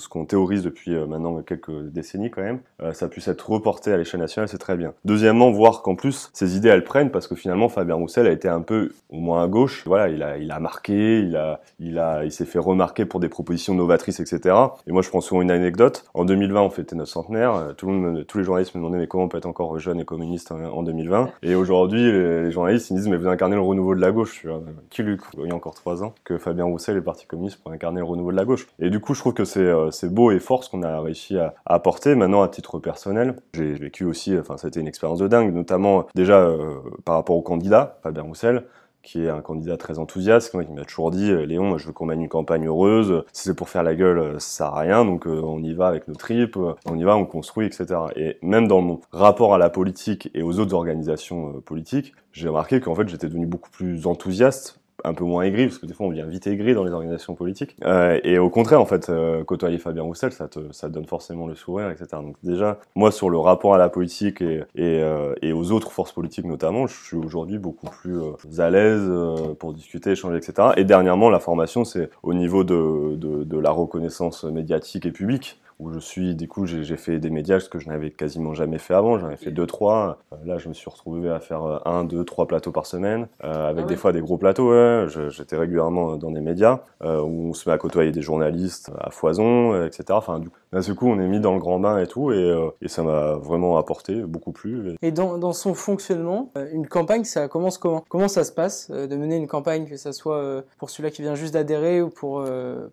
qu'on 0.08 0.24
théorise 0.24 0.62
depuis 0.62 0.94
euh, 0.94 1.06
maintenant 1.06 1.40
quelques 1.42 1.88
décennies 1.90 2.30
quand 2.30 2.42
même, 2.42 2.60
euh, 2.82 2.92
ça 2.92 3.08
puisse 3.08 3.28
être 3.28 3.48
reporté 3.48 3.92
à 3.92 3.96
l'échelle 3.96 4.20
nationale, 4.20 4.48
c'est 4.48 4.58
très 4.58 4.76
bien. 4.76 4.92
Deuxièmement, 5.04 5.50
voir 5.50 5.82
qu'en 5.82 5.94
plus, 5.94 6.30
ces 6.32 6.56
idées, 6.56 6.68
elles 6.68 6.84
prennent, 6.84 7.10
parce 7.10 7.26
que 7.26 7.34
finalement, 7.34 7.68
Fabien 7.68 7.94
Roussel 7.94 8.26
a 8.26 8.32
été 8.32 8.48
un 8.48 8.60
peu, 8.60 8.92
au 9.10 9.18
moins 9.18 9.44
à 9.44 9.46
gauche, 9.46 9.84
voilà, 9.86 10.08
il 10.08 10.50
a, 10.50 10.60
marqué, 10.60 11.20
il 11.20 11.36
a, 11.36 12.24
il 12.24 12.32
s'est 12.32 12.44
fait 12.44 12.58
remarquer 12.58 13.04
pour 13.04 13.20
des 13.20 13.28
propositions 13.28 13.74
novatrices, 13.74 14.20
etc. 14.20 14.54
Et 14.86 14.92
moi, 14.92 15.02
je 15.02 15.08
prends 15.08 15.20
souvent 15.20 15.42
une 15.42 15.50
anecdote. 15.50 16.04
En 16.14 16.24
2020, 16.24 16.62
on 16.62 16.70
fêtait 16.70 16.96
notre 16.96 17.10
centenaire, 17.10 17.54
euh, 17.54 17.72
tout 17.72 17.86
le 17.86 17.92
monde 17.92 18.26
tous 18.32 18.38
les 18.38 18.44
journalistes 18.44 18.74
me 18.74 18.80
demandaient 18.80 18.96
mais 18.96 19.06
comment 19.06 19.24
on 19.24 19.28
peut 19.28 19.36
être 19.36 19.46
encore 19.46 19.78
jeune 19.78 20.00
et 20.00 20.06
communiste 20.06 20.52
en, 20.52 20.82
2020 20.82 21.30
Et 21.42 21.54
aujourd'hui, 21.54 22.10
les, 22.10 22.50
journalistes 22.50 22.90
ils 22.90 22.96
disent 22.96 23.08
mais 23.08 23.18
vous 23.18 23.28
incarnez 23.28 23.56
le 23.56 23.60
renouveau 23.60 23.94
de 23.94 24.00
la 24.00 24.10
gauche. 24.10 24.46
Qui 24.88 25.02
lui 25.02 25.18
il 25.38 25.48
y 25.48 25.50
a 25.50 25.54
encore 25.54 25.74
trois 25.74 26.02
ans 26.02 26.14
que 26.24 26.38
Fabien 26.38 26.64
Roussel 26.64 26.96
est 26.96 27.02
parti 27.02 27.26
communiste 27.26 27.62
pour 27.62 27.72
incarner 27.72 27.98
le 27.98 28.06
renouveau 28.06 28.32
de 28.32 28.36
la 28.36 28.46
gauche. 28.46 28.66
Et 28.78 28.88
du 28.88 29.00
coup, 29.00 29.12
je 29.12 29.20
trouve 29.20 29.34
que 29.34 29.44
c'est 29.44 29.60
euh, 29.60 29.90
beau 30.04 30.30
et 30.30 30.38
fort 30.38 30.64
ce 30.64 30.70
qu'on 30.70 30.82
a 30.82 31.00
réussi 31.00 31.36
à, 31.38 31.54
apporter. 31.66 32.14
Maintenant, 32.14 32.42
à 32.42 32.48
titre 32.48 32.78
personnel, 32.78 33.36
j'ai 33.52 33.74
vécu 33.74 34.04
aussi, 34.04 34.36
enfin, 34.38 34.56
ça 34.56 34.66
a 34.66 34.68
été 34.68 34.80
une 34.80 34.88
expérience 34.88 35.18
de 35.18 35.28
dingue, 35.28 35.52
notamment 35.52 36.06
déjà 36.14 36.40
euh, 36.40 36.76
par 37.04 37.16
rapport 37.16 37.36
au 37.36 37.42
candidat 37.42 37.98
Fabien 38.02 38.22
Roussel 38.22 38.64
qui 39.02 39.24
est 39.24 39.28
un 39.28 39.40
candidat 39.40 39.76
très 39.76 39.98
enthousiaste, 39.98 40.50
qui 40.50 40.72
m'a 40.72 40.84
toujours 40.84 41.10
dit 41.10 41.32
Léon, 41.46 41.64
moi, 41.64 41.78
je 41.78 41.86
veux 41.86 41.92
qu'on 41.92 42.06
mène 42.06 42.20
une 42.20 42.28
campagne 42.28 42.66
heureuse. 42.66 43.24
Si 43.32 43.44
c'est 43.44 43.54
pour 43.54 43.68
faire 43.68 43.82
la 43.82 43.94
gueule, 43.94 44.40
ça 44.40 44.56
sert 44.56 44.66
à 44.66 44.80
rien. 44.80 45.04
Donc 45.04 45.26
on 45.26 45.62
y 45.62 45.74
va 45.74 45.88
avec 45.88 46.08
nos 46.08 46.14
tripes, 46.14 46.58
on 46.86 46.98
y 46.98 47.04
va, 47.04 47.16
on 47.16 47.24
construit, 47.24 47.66
etc. 47.66 47.86
Et 48.16 48.38
même 48.42 48.68
dans 48.68 48.80
mon 48.80 49.00
rapport 49.10 49.54
à 49.54 49.58
la 49.58 49.70
politique 49.70 50.30
et 50.34 50.42
aux 50.42 50.58
autres 50.58 50.74
organisations 50.74 51.60
politiques, 51.60 52.14
j'ai 52.32 52.48
remarqué 52.48 52.80
qu'en 52.80 52.94
fait 52.94 53.08
j'étais 53.08 53.28
devenu 53.28 53.46
beaucoup 53.46 53.70
plus 53.70 54.06
enthousiaste 54.06 54.81
un 55.04 55.14
peu 55.14 55.24
moins 55.24 55.42
aigri, 55.42 55.66
parce 55.66 55.78
que 55.78 55.86
des 55.86 55.94
fois 55.94 56.06
on 56.06 56.10
vient 56.10 56.26
vite 56.26 56.46
aigri 56.46 56.74
dans 56.74 56.84
les 56.84 56.92
organisations 56.92 57.34
politiques. 57.34 57.76
Euh, 57.84 58.20
et 58.24 58.38
au 58.38 58.50
contraire, 58.50 58.80
en 58.80 58.86
fait, 58.86 59.08
euh, 59.08 59.44
côtoyer 59.44 59.78
Fabien 59.78 60.02
Roussel, 60.02 60.32
ça 60.32 60.48
te, 60.48 60.60
ça 60.72 60.88
donne 60.88 61.06
forcément 61.06 61.46
le 61.46 61.54
sourire, 61.54 61.90
etc. 61.90 62.08
Donc 62.12 62.36
déjà, 62.42 62.78
moi 62.94 63.10
sur 63.10 63.30
le 63.30 63.38
rapport 63.38 63.74
à 63.74 63.78
la 63.78 63.88
politique 63.88 64.42
et, 64.42 64.62
et, 64.74 65.02
euh, 65.02 65.34
et 65.42 65.52
aux 65.52 65.72
autres 65.72 65.90
forces 65.90 66.12
politiques 66.12 66.44
notamment, 66.44 66.86
je 66.86 66.94
suis 67.04 67.16
aujourd'hui 67.16 67.58
beaucoup 67.58 67.86
plus 67.86 68.20
à 68.58 68.70
l'aise 68.70 69.10
pour 69.58 69.72
discuter, 69.72 70.10
échanger, 70.10 70.36
etc. 70.36 70.68
Et 70.76 70.84
dernièrement, 70.84 71.30
la 71.30 71.40
formation, 71.40 71.84
c'est 71.84 72.10
au 72.22 72.34
niveau 72.34 72.64
de, 72.64 73.16
de 73.16 73.58
la 73.58 73.70
reconnaissance 73.70 74.44
médiatique 74.44 75.06
et 75.06 75.12
publique 75.12 75.58
où 75.78 75.92
je 75.92 75.98
suis, 75.98 76.34
du 76.34 76.48
coup, 76.48 76.66
j'ai 76.66 76.96
fait 76.96 77.18
des 77.18 77.30
médias 77.30 77.60
ce 77.60 77.68
que 77.68 77.78
je 77.78 77.88
n'avais 77.88 78.10
quasiment 78.10 78.54
jamais 78.54 78.78
fait 78.78 78.94
avant. 78.94 79.18
J'en 79.18 79.30
ai 79.30 79.36
fait 79.36 79.50
deux, 79.50 79.66
trois. 79.66 80.18
Euh, 80.32 80.36
là, 80.44 80.58
je 80.58 80.68
me 80.68 80.74
suis 80.74 80.90
retrouvé 80.90 81.30
à 81.30 81.40
faire 81.40 81.62
euh, 81.62 81.78
un, 81.84 82.04
deux, 82.04 82.24
trois 82.24 82.46
plateaux 82.46 82.72
par 82.72 82.86
semaine, 82.86 83.28
euh, 83.44 83.68
avec 83.68 83.84
ah 83.84 83.88
des 83.88 83.96
fois 83.96 84.12
des 84.12 84.20
gros 84.20 84.38
plateaux. 84.38 84.70
Ouais. 84.72 85.06
J'étais 85.28 85.56
régulièrement 85.56 86.16
dans 86.16 86.30
des 86.30 86.40
médias 86.40 86.80
où 87.02 87.50
on 87.50 87.52
se 87.52 87.68
met 87.68 87.74
à 87.74 87.78
côtoyer 87.78 88.12
des 88.12 88.22
journalistes 88.22 88.90
à 88.98 89.10
foison, 89.10 89.84
etc. 89.84 90.04
Enfin, 90.10 90.38
du 90.38 90.50
coup, 90.50 90.56
d'un 90.72 90.94
coup, 90.94 91.08
on 91.08 91.18
est 91.18 91.26
mis 91.26 91.40
dans 91.40 91.54
le 91.54 91.58
grand 91.58 91.78
bain 91.78 91.98
et 91.98 92.06
tout, 92.06 92.32
et, 92.32 92.72
et 92.80 92.88
ça 92.88 93.02
m'a 93.02 93.34
vraiment 93.34 93.76
apporté 93.76 94.14
beaucoup 94.22 94.52
plus. 94.52 94.96
Et 95.02 95.10
dans, 95.10 95.38
dans, 95.38 95.52
son 95.52 95.74
fonctionnement, 95.74 96.50
une 96.72 96.86
campagne, 96.86 97.24
ça 97.24 97.48
commence 97.48 97.78
comment? 97.78 98.04
Comment 98.08 98.28
ça 98.28 98.44
se 98.44 98.52
passe 98.52 98.90
de 98.90 99.16
mener 99.16 99.36
une 99.36 99.48
campagne, 99.48 99.86
que 99.86 99.96
ça 99.96 100.12
soit 100.12 100.62
pour 100.78 100.90
celui-là 100.90 101.10
qui 101.10 101.22
vient 101.22 101.34
juste 101.34 101.54
d'adhérer 101.54 102.02
ou 102.02 102.08
pour, 102.08 102.44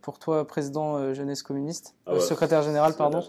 pour 0.01 0.19
toi, 0.19 0.45
président 0.45 1.13
jeunesse 1.13 1.43
communiste, 1.43 1.95
ah 2.05 2.19
secrétaire 2.19 2.63
général 2.63 2.68
general, 2.69 2.93
perdón. 2.95 3.25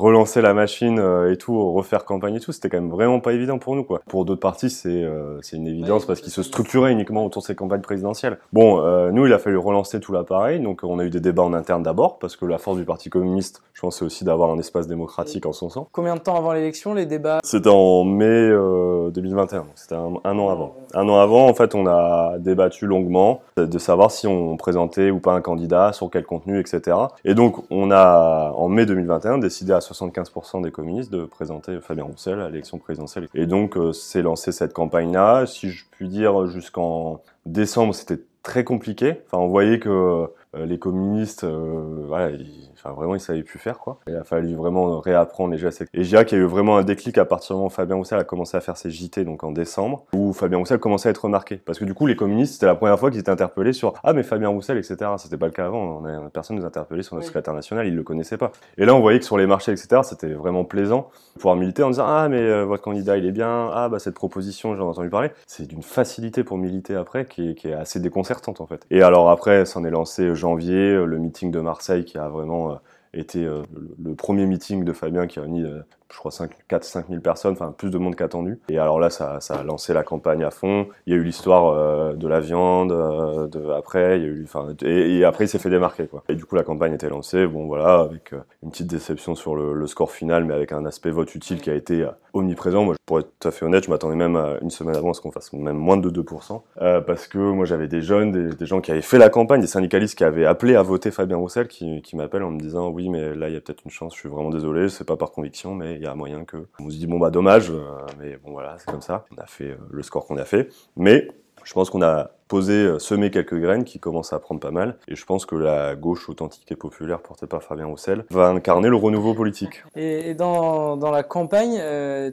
Relancer 0.00 0.40
la 0.40 0.54
machine 0.54 0.98
euh, 0.98 1.32
et 1.32 1.36
tout, 1.36 1.72
refaire 1.72 2.04
campagne 2.04 2.34
et 2.36 2.40
tout, 2.40 2.52
c'était 2.52 2.68
quand 2.68 2.80
même 2.80 2.90
vraiment 2.90 3.20
pas 3.20 3.32
évident 3.32 3.58
pour 3.58 3.76
nous 3.76 3.84
quoi. 3.84 4.00
Pour 4.08 4.24
d'autres 4.24 4.40
partis, 4.40 4.70
c'est 4.70 4.88
euh, 4.88 5.38
c'est 5.42 5.56
une 5.56 5.66
évidence 5.66 6.06
parce 6.06 6.20
qu'ils 6.20 6.32
se 6.32 6.42
structuraient 6.42 6.92
uniquement 6.92 7.24
autour 7.24 7.42
de 7.42 7.46
ces 7.46 7.54
campagnes 7.54 7.82
présidentielles. 7.82 8.38
Bon, 8.52 8.80
euh, 8.80 9.10
nous, 9.10 9.26
il 9.26 9.32
a 9.32 9.38
fallu 9.38 9.58
relancer 9.58 10.00
tout 10.00 10.12
l'appareil, 10.12 10.60
donc 10.60 10.80
on 10.82 10.98
a 10.98 11.04
eu 11.04 11.10
des 11.10 11.20
débats 11.20 11.42
en 11.42 11.52
interne 11.52 11.82
d'abord 11.82 12.18
parce 12.18 12.36
que 12.36 12.46
la 12.46 12.58
force 12.58 12.78
du 12.78 12.84
Parti 12.84 13.10
communiste, 13.10 13.62
je 13.74 13.82
pense, 13.82 13.98
c'est 13.98 14.04
aussi 14.04 14.24
d'avoir 14.24 14.50
un 14.50 14.58
espace 14.58 14.86
démocratique 14.86 15.46
en 15.46 15.52
son 15.52 15.68
sein. 15.68 15.86
Combien 15.92 16.16
de 16.16 16.20
temps 16.20 16.36
avant 16.36 16.52
l'élection, 16.52 16.94
les 16.94 17.06
débats? 17.06 17.40
C'était 17.44 17.70
en 17.70 18.04
mai 18.04 18.50
2021, 18.50 19.64
c'était 19.74 19.94
un, 19.94 20.38
an 20.38 20.48
avant. 20.48 20.74
Un 20.94 21.08
an 21.08 21.18
avant, 21.20 21.46
en 21.46 21.54
fait, 21.54 21.74
on 21.74 21.86
a 21.86 22.38
débattu 22.38 22.86
longuement 22.86 23.42
de 23.56 23.78
savoir 23.78 24.10
si 24.10 24.26
on 24.26 24.56
présentait 24.56 25.10
ou 25.10 25.20
pas 25.20 25.32
un 25.32 25.40
candidat, 25.40 25.92
sur 25.92 26.10
quel 26.10 26.24
contenu, 26.24 26.58
etc. 26.58 26.96
Et 27.24 27.34
donc, 27.34 27.56
on 27.70 27.90
a 27.90 28.52
en 28.56 28.68
mai 28.68 28.86
2021 28.86 29.38
décidé 29.38 29.72
à 29.72 29.80
75% 29.92 30.62
des 30.62 30.70
communistes 30.70 31.12
de 31.12 31.24
présenter 31.24 31.80
Fabien 31.80 32.04
Roussel 32.04 32.40
à 32.40 32.48
l'élection 32.48 32.78
présidentielle. 32.78 33.28
Et 33.34 33.46
donc, 33.46 33.76
euh, 33.76 33.92
c'est 33.92 34.22
lancé 34.22 34.52
cette 34.52 34.72
campagne-là. 34.72 35.46
Si 35.46 35.70
je 35.70 35.84
puis 35.90 36.08
dire, 36.08 36.46
jusqu'en 36.46 37.20
décembre, 37.46 37.94
c'était 37.94 38.20
très 38.42 38.64
compliqué. 38.64 39.20
Enfin, 39.26 39.38
on 39.38 39.48
voyait 39.48 39.78
que 39.78 40.28
euh, 40.56 40.66
les 40.66 40.78
communistes, 40.78 41.44
euh, 41.44 42.04
voilà, 42.06 42.36
enfin 42.82 42.94
vraiment 42.94 43.14
ils 43.14 43.20
savaient 43.20 43.42
plus 43.42 43.58
faire 43.58 43.78
quoi. 43.78 43.98
Il 44.06 44.16
a 44.16 44.24
fallu 44.24 44.54
vraiment 44.54 45.00
réapprendre 45.00 45.52
les 45.52 45.58
gestes. 45.58 45.84
Et 45.94 46.04
je 46.04 46.08
dirais 46.08 46.24
qu'il 46.24 46.38
y 46.38 46.40
a 46.40 46.44
eu 46.44 46.46
vraiment 46.46 46.76
un 46.76 46.82
déclic 46.82 47.18
à 47.18 47.24
partir 47.24 47.54
du 47.54 47.58
moment 47.58 47.66
où 47.66 47.70
Fabien 47.70 47.96
Roussel 47.96 48.18
a 48.18 48.24
commencé 48.24 48.56
à 48.56 48.60
faire 48.60 48.76
ses 48.76 48.90
JT 48.90 49.24
donc 49.24 49.44
en 49.44 49.52
décembre, 49.52 50.04
où 50.14 50.32
Fabien 50.32 50.58
Roussel 50.58 50.78
commençait 50.78 51.08
à 51.08 51.10
être 51.10 51.24
remarqué. 51.24 51.56
Parce 51.56 51.78
que 51.78 51.84
du 51.84 51.94
coup 51.94 52.06
les 52.06 52.16
communistes 52.16 52.54
c'était 52.54 52.66
la 52.66 52.74
première 52.74 52.98
fois 52.98 53.10
qu'ils 53.10 53.20
étaient 53.20 53.30
interpellés 53.30 53.72
sur 53.72 53.94
ah 54.02 54.12
mais 54.12 54.22
Fabien 54.22 54.48
Roussel 54.48 54.78
etc. 54.78 54.96
C'était 55.18 55.36
pas 55.36 55.46
le 55.46 55.52
cas 55.52 55.66
avant. 55.66 56.00
On 56.00 56.04
a, 56.04 56.30
personne 56.30 56.56
nous 56.56 56.64
interpellait 56.64 57.02
sur 57.02 57.14
notre 57.16 57.26
secrétaire 57.26 57.54
national, 57.54 57.86
ils 57.86 57.94
le 57.94 58.02
connaissaient 58.02 58.38
pas. 58.38 58.52
Et 58.78 58.84
là 58.84 58.94
on 58.94 59.00
voyait 59.00 59.18
que 59.18 59.24
sur 59.24 59.38
les 59.38 59.46
marchés 59.46 59.72
etc. 59.72 60.02
C'était 60.04 60.32
vraiment 60.32 60.64
plaisant 60.64 61.10
de 61.34 61.40
pouvoir 61.40 61.56
militer 61.56 61.82
en 61.82 61.90
disant 61.90 62.06
ah 62.06 62.28
mais 62.28 62.40
euh, 62.40 62.64
votre 62.64 62.82
candidat 62.82 63.16
il 63.16 63.26
est 63.26 63.32
bien, 63.32 63.70
ah 63.72 63.88
bah 63.88 63.98
cette 63.98 64.14
proposition 64.14 64.76
j'en 64.76 64.86
ai 64.86 64.90
entendu 64.90 65.10
parler. 65.10 65.30
C'est 65.46 65.66
d'une 65.66 65.82
facilité 65.82 66.44
pour 66.44 66.58
militer 66.58 66.94
après 66.94 67.26
qui 67.26 67.50
est, 67.50 67.54
qui 67.54 67.68
est 67.68 67.74
assez 67.74 68.00
déconcertante 68.00 68.60
en 68.60 68.66
fait. 68.66 68.86
Et 68.90 69.02
alors 69.02 69.30
après 69.30 69.64
s'en 69.64 69.84
est 69.84 69.90
lancé 69.90 70.34
janvier 70.34 70.94
le 71.04 71.18
meeting 71.18 71.50
de 71.50 71.60
Marseille 71.60 72.04
qui 72.04 72.18
a 72.18 72.28
vraiment 72.28 72.69
été 73.12 73.44
euh, 73.44 73.62
le 74.02 74.14
premier 74.14 74.46
meeting 74.46 74.84
de 74.84 74.92
Fabien 74.92 75.26
qui 75.26 75.38
a 75.38 75.42
réuni 75.42 75.62
euh, 75.62 75.82
je 76.10 76.18
crois 76.18 76.30
4-5 76.30 77.08
000 77.08 77.20
personnes, 77.20 77.52
enfin 77.52 77.74
plus 77.76 77.90
de 77.90 77.98
monde 77.98 78.16
qu'attendu. 78.16 78.58
Et 78.68 78.78
alors 78.78 79.00
là, 79.00 79.10
ça, 79.10 79.38
a 79.48 79.62
lancé 79.62 79.92
la 79.94 80.02
campagne 80.02 80.44
à 80.44 80.50
fond. 80.50 80.88
Il 81.06 81.12
y 81.12 81.16
a 81.16 81.18
eu 81.18 81.24
l'histoire 81.24 81.68
euh, 81.68 82.14
de 82.14 82.28
la 82.28 82.40
viande, 82.40 82.92
euh, 82.92 83.76
après, 83.76 84.18
il 84.18 84.22
y 84.22 84.26
a 84.26 84.28
eu, 84.28 84.44
enfin, 84.44 84.68
et, 84.82 85.24
après 85.24 85.44
il 85.44 85.48
s'est 85.48 85.58
fait 85.58 85.70
démarquer 85.70 86.06
quoi. 86.06 86.22
Et 86.28 86.34
du 86.34 86.44
coup 86.44 86.56
la 86.56 86.62
campagne 86.62 86.94
était 86.94 87.08
lancée, 87.08 87.46
bon 87.46 87.66
voilà, 87.66 88.00
avec 88.00 88.32
euh, 88.32 88.38
une 88.62 88.70
petite 88.70 88.88
déception 88.88 89.34
sur 89.34 89.54
le, 89.54 89.86
score 89.86 90.12
final, 90.12 90.44
mais 90.44 90.54
avec 90.54 90.70
un 90.70 90.84
aspect 90.84 91.10
vote 91.10 91.34
utile 91.34 91.60
qui 91.60 91.68
a 91.68 91.74
été 91.74 92.06
omniprésent. 92.32 92.84
Moi, 92.84 92.94
pour 93.06 93.18
être 93.18 93.30
tout 93.40 93.48
à 93.48 93.50
fait 93.50 93.64
honnête, 93.64 93.84
je 93.84 93.90
m'attendais 93.90 94.14
même 94.14 94.36
une 94.62 94.70
semaine 94.70 94.94
avant 94.94 95.10
à 95.10 95.14
ce 95.14 95.20
qu'on 95.20 95.32
fasse 95.32 95.52
même 95.52 95.76
moins 95.76 95.96
de 95.96 96.10
2%, 96.10 97.02
parce 97.04 97.26
que 97.26 97.38
moi 97.38 97.64
j'avais 97.64 97.88
des 97.88 98.02
jeunes, 98.02 98.50
des, 98.50 98.66
gens 98.66 98.80
qui 98.80 98.92
avaient 98.92 99.02
fait 99.02 99.18
la 99.18 99.30
campagne, 99.30 99.60
des 99.60 99.66
syndicalistes 99.66 100.16
qui 100.16 100.22
avaient 100.22 100.44
appelé 100.44 100.76
à 100.76 100.82
voter 100.82 101.10
Fabien 101.10 101.38
Roussel, 101.38 101.66
qui, 101.66 102.02
qui 102.02 102.16
en 102.16 102.50
me 102.50 102.60
disant 102.60 102.88
oui 102.88 103.08
mais 103.08 103.34
là 103.34 103.48
il 103.48 103.54
y 103.54 103.56
a 103.56 103.60
peut-être 103.60 103.82
une 103.84 103.90
chance, 103.90 104.14
je 104.14 104.20
suis 104.20 104.28
vraiment 104.28 104.50
désolé, 104.50 104.88
c'est 104.88 105.06
pas 105.06 105.16
par 105.16 105.32
conviction, 105.32 105.74
mais 105.74 105.99
il 106.00 106.04
y 106.04 106.06
a 106.06 106.14
moyen 106.14 106.46
que. 106.46 106.66
On 106.78 106.88
se 106.88 106.96
dit, 106.96 107.06
bon, 107.06 107.18
bah, 107.18 107.30
dommage, 107.30 107.70
euh, 107.70 108.06
mais 108.18 108.38
bon, 108.38 108.52
voilà, 108.52 108.76
c'est 108.78 108.90
comme 108.90 109.02
ça. 109.02 109.26
On 109.36 109.40
a 109.40 109.46
fait 109.46 109.72
euh, 109.72 109.76
le 109.90 110.02
score 110.02 110.26
qu'on 110.26 110.38
a 110.38 110.46
fait. 110.46 110.70
Mais 110.96 111.28
je 111.64 111.72
pense 111.72 111.90
qu'on 111.90 112.02
a 112.02 112.30
posé, 112.48 112.72
euh, 112.72 112.98
semé 112.98 113.30
quelques 113.30 113.58
graines 113.58 113.84
qui 113.84 114.00
commencent 114.00 114.32
à 114.32 114.38
prendre 114.38 114.60
pas 114.60 114.72
mal. 114.72 114.96
Et 115.08 115.14
je 115.14 115.24
pense 115.24 115.46
que 115.46 115.54
la 115.54 115.94
gauche 115.94 116.28
authentique 116.28 116.70
et 116.72 116.76
populaire 116.76 117.20
portée 117.20 117.46
par 117.46 117.62
Fabien 117.62 117.86
Roussel 117.86 118.24
va 118.30 118.48
incarner 118.48 118.88
le 118.88 118.96
renouveau 118.96 119.34
politique. 119.34 119.84
Et, 119.94 120.34
dans, 120.34 120.96
dans, 120.96 121.10
la 121.10 121.22
campagne, 121.22 121.80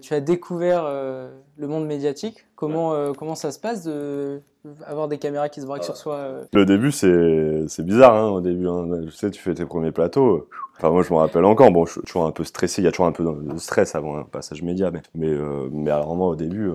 tu 0.02 0.14
as 0.14 0.20
découvert 0.20 0.86
le 0.86 1.68
monde 1.68 1.86
médiatique. 1.86 2.48
Comment, 2.56 3.14
comment 3.14 3.36
ça 3.36 3.52
se 3.52 3.60
passe 3.60 3.84
de 3.84 4.42
avoir 4.86 5.08
des 5.08 5.18
caméras 5.18 5.50
qui 5.50 5.62
se 5.62 5.66
braquent 5.66 5.84
sur 5.84 5.98
soi 5.98 6.28
Le 6.54 6.66
début, 6.66 6.92
c'est 6.92 7.84
bizarre. 7.84 8.16
Hein, 8.16 8.30
au 8.30 8.42
début, 8.42 8.68
hein. 8.68 8.88
tu 9.06 9.12
sais, 9.12 9.30
tu 9.32 9.42
fais 9.42 9.54
tes 9.54 9.66
premiers 9.66 9.92
plateaux. 9.92 10.48
Enfin, 10.78 10.92
moi, 10.92 11.02
je 11.04 11.12
me 11.12 11.18
rappelle 11.18 11.46
encore. 11.46 11.72
Bon, 11.72 11.86
je 11.86 11.94
suis 11.94 12.02
toujours 12.02 12.26
un 12.26 12.32
peu 12.32 12.44
stressé. 12.44 12.82
Il 12.82 12.86
y 12.86 12.88
a 12.88 12.92
toujours 12.92 13.08
un 13.08 13.12
peu 13.12 13.24
de 13.24 13.58
stress 13.58 13.96
avant 13.96 14.18
un 14.18 14.24
passage 14.24 14.62
média. 14.62 14.92
Mais, 14.92 15.02
mais, 15.16 15.30
euh, 15.30 15.70
mais 15.72 15.90
alors, 15.92 16.16
moi, 16.16 16.28
au 16.28 16.36
début, 16.36 16.70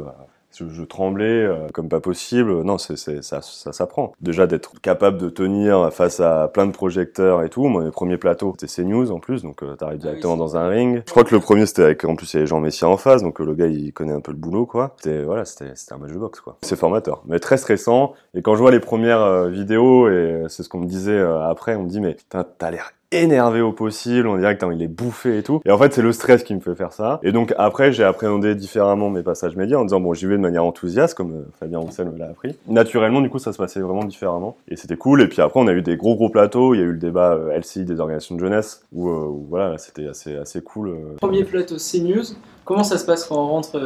euh, 0.60 0.68
je, 0.70 0.82
tremblais 0.82 1.44
euh, 1.44 1.68
comme 1.72 1.88
pas 1.88 2.00
possible. 2.00 2.62
Non, 2.62 2.78
c'est, 2.78 2.96
ça, 2.96 3.40
ça 3.42 3.72
s'apprend. 3.72 4.12
Déjà 4.20 4.46
d'être 4.46 4.80
capable 4.80 5.18
de 5.18 5.28
tenir 5.28 5.92
face 5.92 6.20
à 6.20 6.48
plein 6.48 6.66
de 6.66 6.72
projecteurs 6.72 7.42
et 7.42 7.48
tout. 7.48 7.64
Mon 7.64 7.90
premier 7.90 8.16
plateau, 8.16 8.54
c'était 8.58 8.82
CNews 8.82 9.10
en 9.10 9.20
plus, 9.20 9.42
donc 9.42 9.62
euh, 9.62 9.76
t'arrives 9.76 10.00
ah 10.02 10.06
directement 10.06 10.36
dans 10.36 10.56
un 10.56 10.68
ring. 10.68 11.02
Je 11.06 11.10
crois 11.10 11.24
que 11.24 11.34
le 11.34 11.40
premier 11.40 11.66
c'était 11.66 11.82
avec, 11.82 12.04
en 12.04 12.16
plus 12.16 12.32
il 12.32 12.36
y 12.36 12.38
avait 12.38 12.46
Jean 12.46 12.60
Messia 12.60 12.88
en 12.88 12.96
face, 12.96 13.22
donc 13.22 13.40
euh, 13.40 13.44
le 13.44 13.54
gars 13.54 13.66
il 13.66 13.92
connaît 13.92 14.12
un 14.12 14.20
peu 14.20 14.32
le 14.32 14.38
boulot 14.38 14.66
quoi. 14.66 14.94
C'était 14.96 15.22
voilà, 15.22 15.44
c'était, 15.44 15.72
c'était 15.74 15.94
un 15.94 15.98
match 15.98 16.12
de 16.12 16.18
boxe 16.18 16.40
quoi. 16.40 16.58
C'est 16.62 16.76
formateur, 16.76 17.22
mais 17.26 17.38
très 17.38 17.56
stressant. 17.56 18.12
Et 18.34 18.42
quand 18.42 18.54
je 18.54 18.60
vois 18.60 18.70
les 18.70 18.80
premières 18.80 19.46
vidéos 19.48 20.08
et 20.08 20.44
c'est 20.48 20.62
ce 20.62 20.68
qu'on 20.68 20.80
me 20.80 20.86
disait 20.86 21.20
après, 21.20 21.76
on 21.76 21.84
me 21.84 21.88
dit 21.88 22.00
mais 22.00 22.16
t'as 22.28 22.70
l'air 22.70 22.92
énervé 23.12 23.60
au 23.60 23.72
possible, 23.72 24.26
on 24.26 24.36
dirait 24.36 24.56
que 24.56 24.62
il 24.72 24.82
est 24.82 24.88
bouffé 24.88 25.38
et 25.38 25.42
tout. 25.42 25.60
Et 25.64 25.70
en 25.70 25.78
fait, 25.78 25.92
c'est 25.92 26.02
le 26.02 26.12
stress 26.12 26.42
qui 26.42 26.54
me 26.54 26.60
fait 26.60 26.74
faire 26.74 26.92
ça. 26.92 27.20
Et 27.22 27.32
donc 27.32 27.54
après, 27.58 27.92
j'ai 27.92 28.04
appréhendé 28.04 28.54
différemment 28.54 29.10
mes 29.10 29.22
passages 29.22 29.56
médias 29.56 29.78
en 29.78 29.84
disant 29.84 30.00
bon, 30.00 30.14
j'y 30.14 30.26
vais 30.26 30.36
de 30.36 30.40
manière 30.40 30.64
enthousiaste, 30.64 31.14
comme 31.14 31.32
euh, 31.32 31.44
Fabien 31.58 31.78
Roussel 31.78 32.08
me 32.10 32.18
l'a 32.18 32.26
appris. 32.26 32.56
Naturellement, 32.68 33.20
du 33.20 33.30
coup, 33.30 33.38
ça 33.38 33.52
se 33.52 33.58
passait 33.58 33.80
vraiment 33.80 34.04
différemment. 34.04 34.56
Et 34.68 34.76
c'était 34.76 34.96
cool. 34.96 35.22
Et 35.22 35.28
puis 35.28 35.42
après, 35.42 35.60
on 35.60 35.66
a 35.66 35.72
eu 35.72 35.82
des 35.82 35.96
gros 35.96 36.14
gros 36.14 36.28
plateaux. 36.28 36.74
Il 36.74 36.78
y 36.78 36.80
a 36.80 36.84
eu 36.84 36.92
le 36.92 36.98
débat 36.98 37.34
euh, 37.34 37.58
LCI 37.58 37.84
des 37.84 38.00
organisations 38.00 38.34
de 38.34 38.40
jeunesse 38.40 38.84
où, 38.92 39.08
euh, 39.08 39.28
voilà, 39.48 39.78
c'était 39.78 40.08
assez 40.08 40.36
assez 40.36 40.62
cool. 40.62 40.96
Premier 41.20 41.44
plateau 41.44 41.76
CNews. 41.76 42.24
Comment 42.64 42.84
ça 42.84 42.96
se 42.96 43.04
passe 43.04 43.24
quand 43.24 43.36
on 43.36 43.48
rentre 43.48 43.80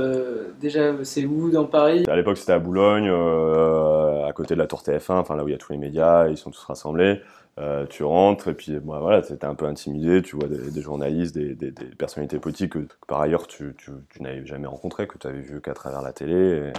Déjà, 0.60 0.92
c'est 1.02 1.24
où 1.24 1.50
dans 1.50 1.64
Paris? 1.64 2.04
À 2.08 2.14
l'époque, 2.14 2.36
c'était 2.36 2.52
à 2.52 2.58
Boulogne, 2.58 3.08
à 3.08 4.32
côté 4.34 4.52
de 4.54 4.58
la 4.58 4.66
Tour 4.66 4.82
TF1, 4.82 5.14
enfin 5.14 5.34
là 5.34 5.44
où 5.44 5.48
il 5.48 5.52
y 5.52 5.54
a 5.54 5.58
tous 5.58 5.72
les 5.72 5.78
médias, 5.78 6.28
ils 6.28 6.36
sont 6.36 6.50
tous 6.50 6.62
rassemblés. 6.62 7.22
Euh, 7.58 7.86
tu 7.86 8.02
rentres 8.04 8.48
et 8.48 8.54
puis 8.54 8.72
bah, 8.80 8.98
voilà, 9.00 9.22
c'était 9.22 9.46
un 9.46 9.54
peu 9.54 9.64
intimidé, 9.64 10.20
tu 10.20 10.36
vois 10.36 10.46
des, 10.46 10.70
des 10.70 10.80
journalistes, 10.82 11.34
des, 11.34 11.54
des, 11.54 11.70
des, 11.70 11.86
personnalités 11.86 12.38
politiques 12.38 12.72
que, 12.72 12.86
par 13.06 13.22
ailleurs 13.22 13.46
tu, 13.46 13.74
tu, 13.78 13.92
tu 14.10 14.22
n'avais 14.22 14.44
jamais 14.44 14.66
rencontré, 14.66 15.06
que 15.06 15.16
tu 15.16 15.26
avais 15.26 15.40
vu 15.40 15.62
qu'à 15.62 15.72
travers 15.72 16.02
la 16.02 16.12
télé. 16.12 16.70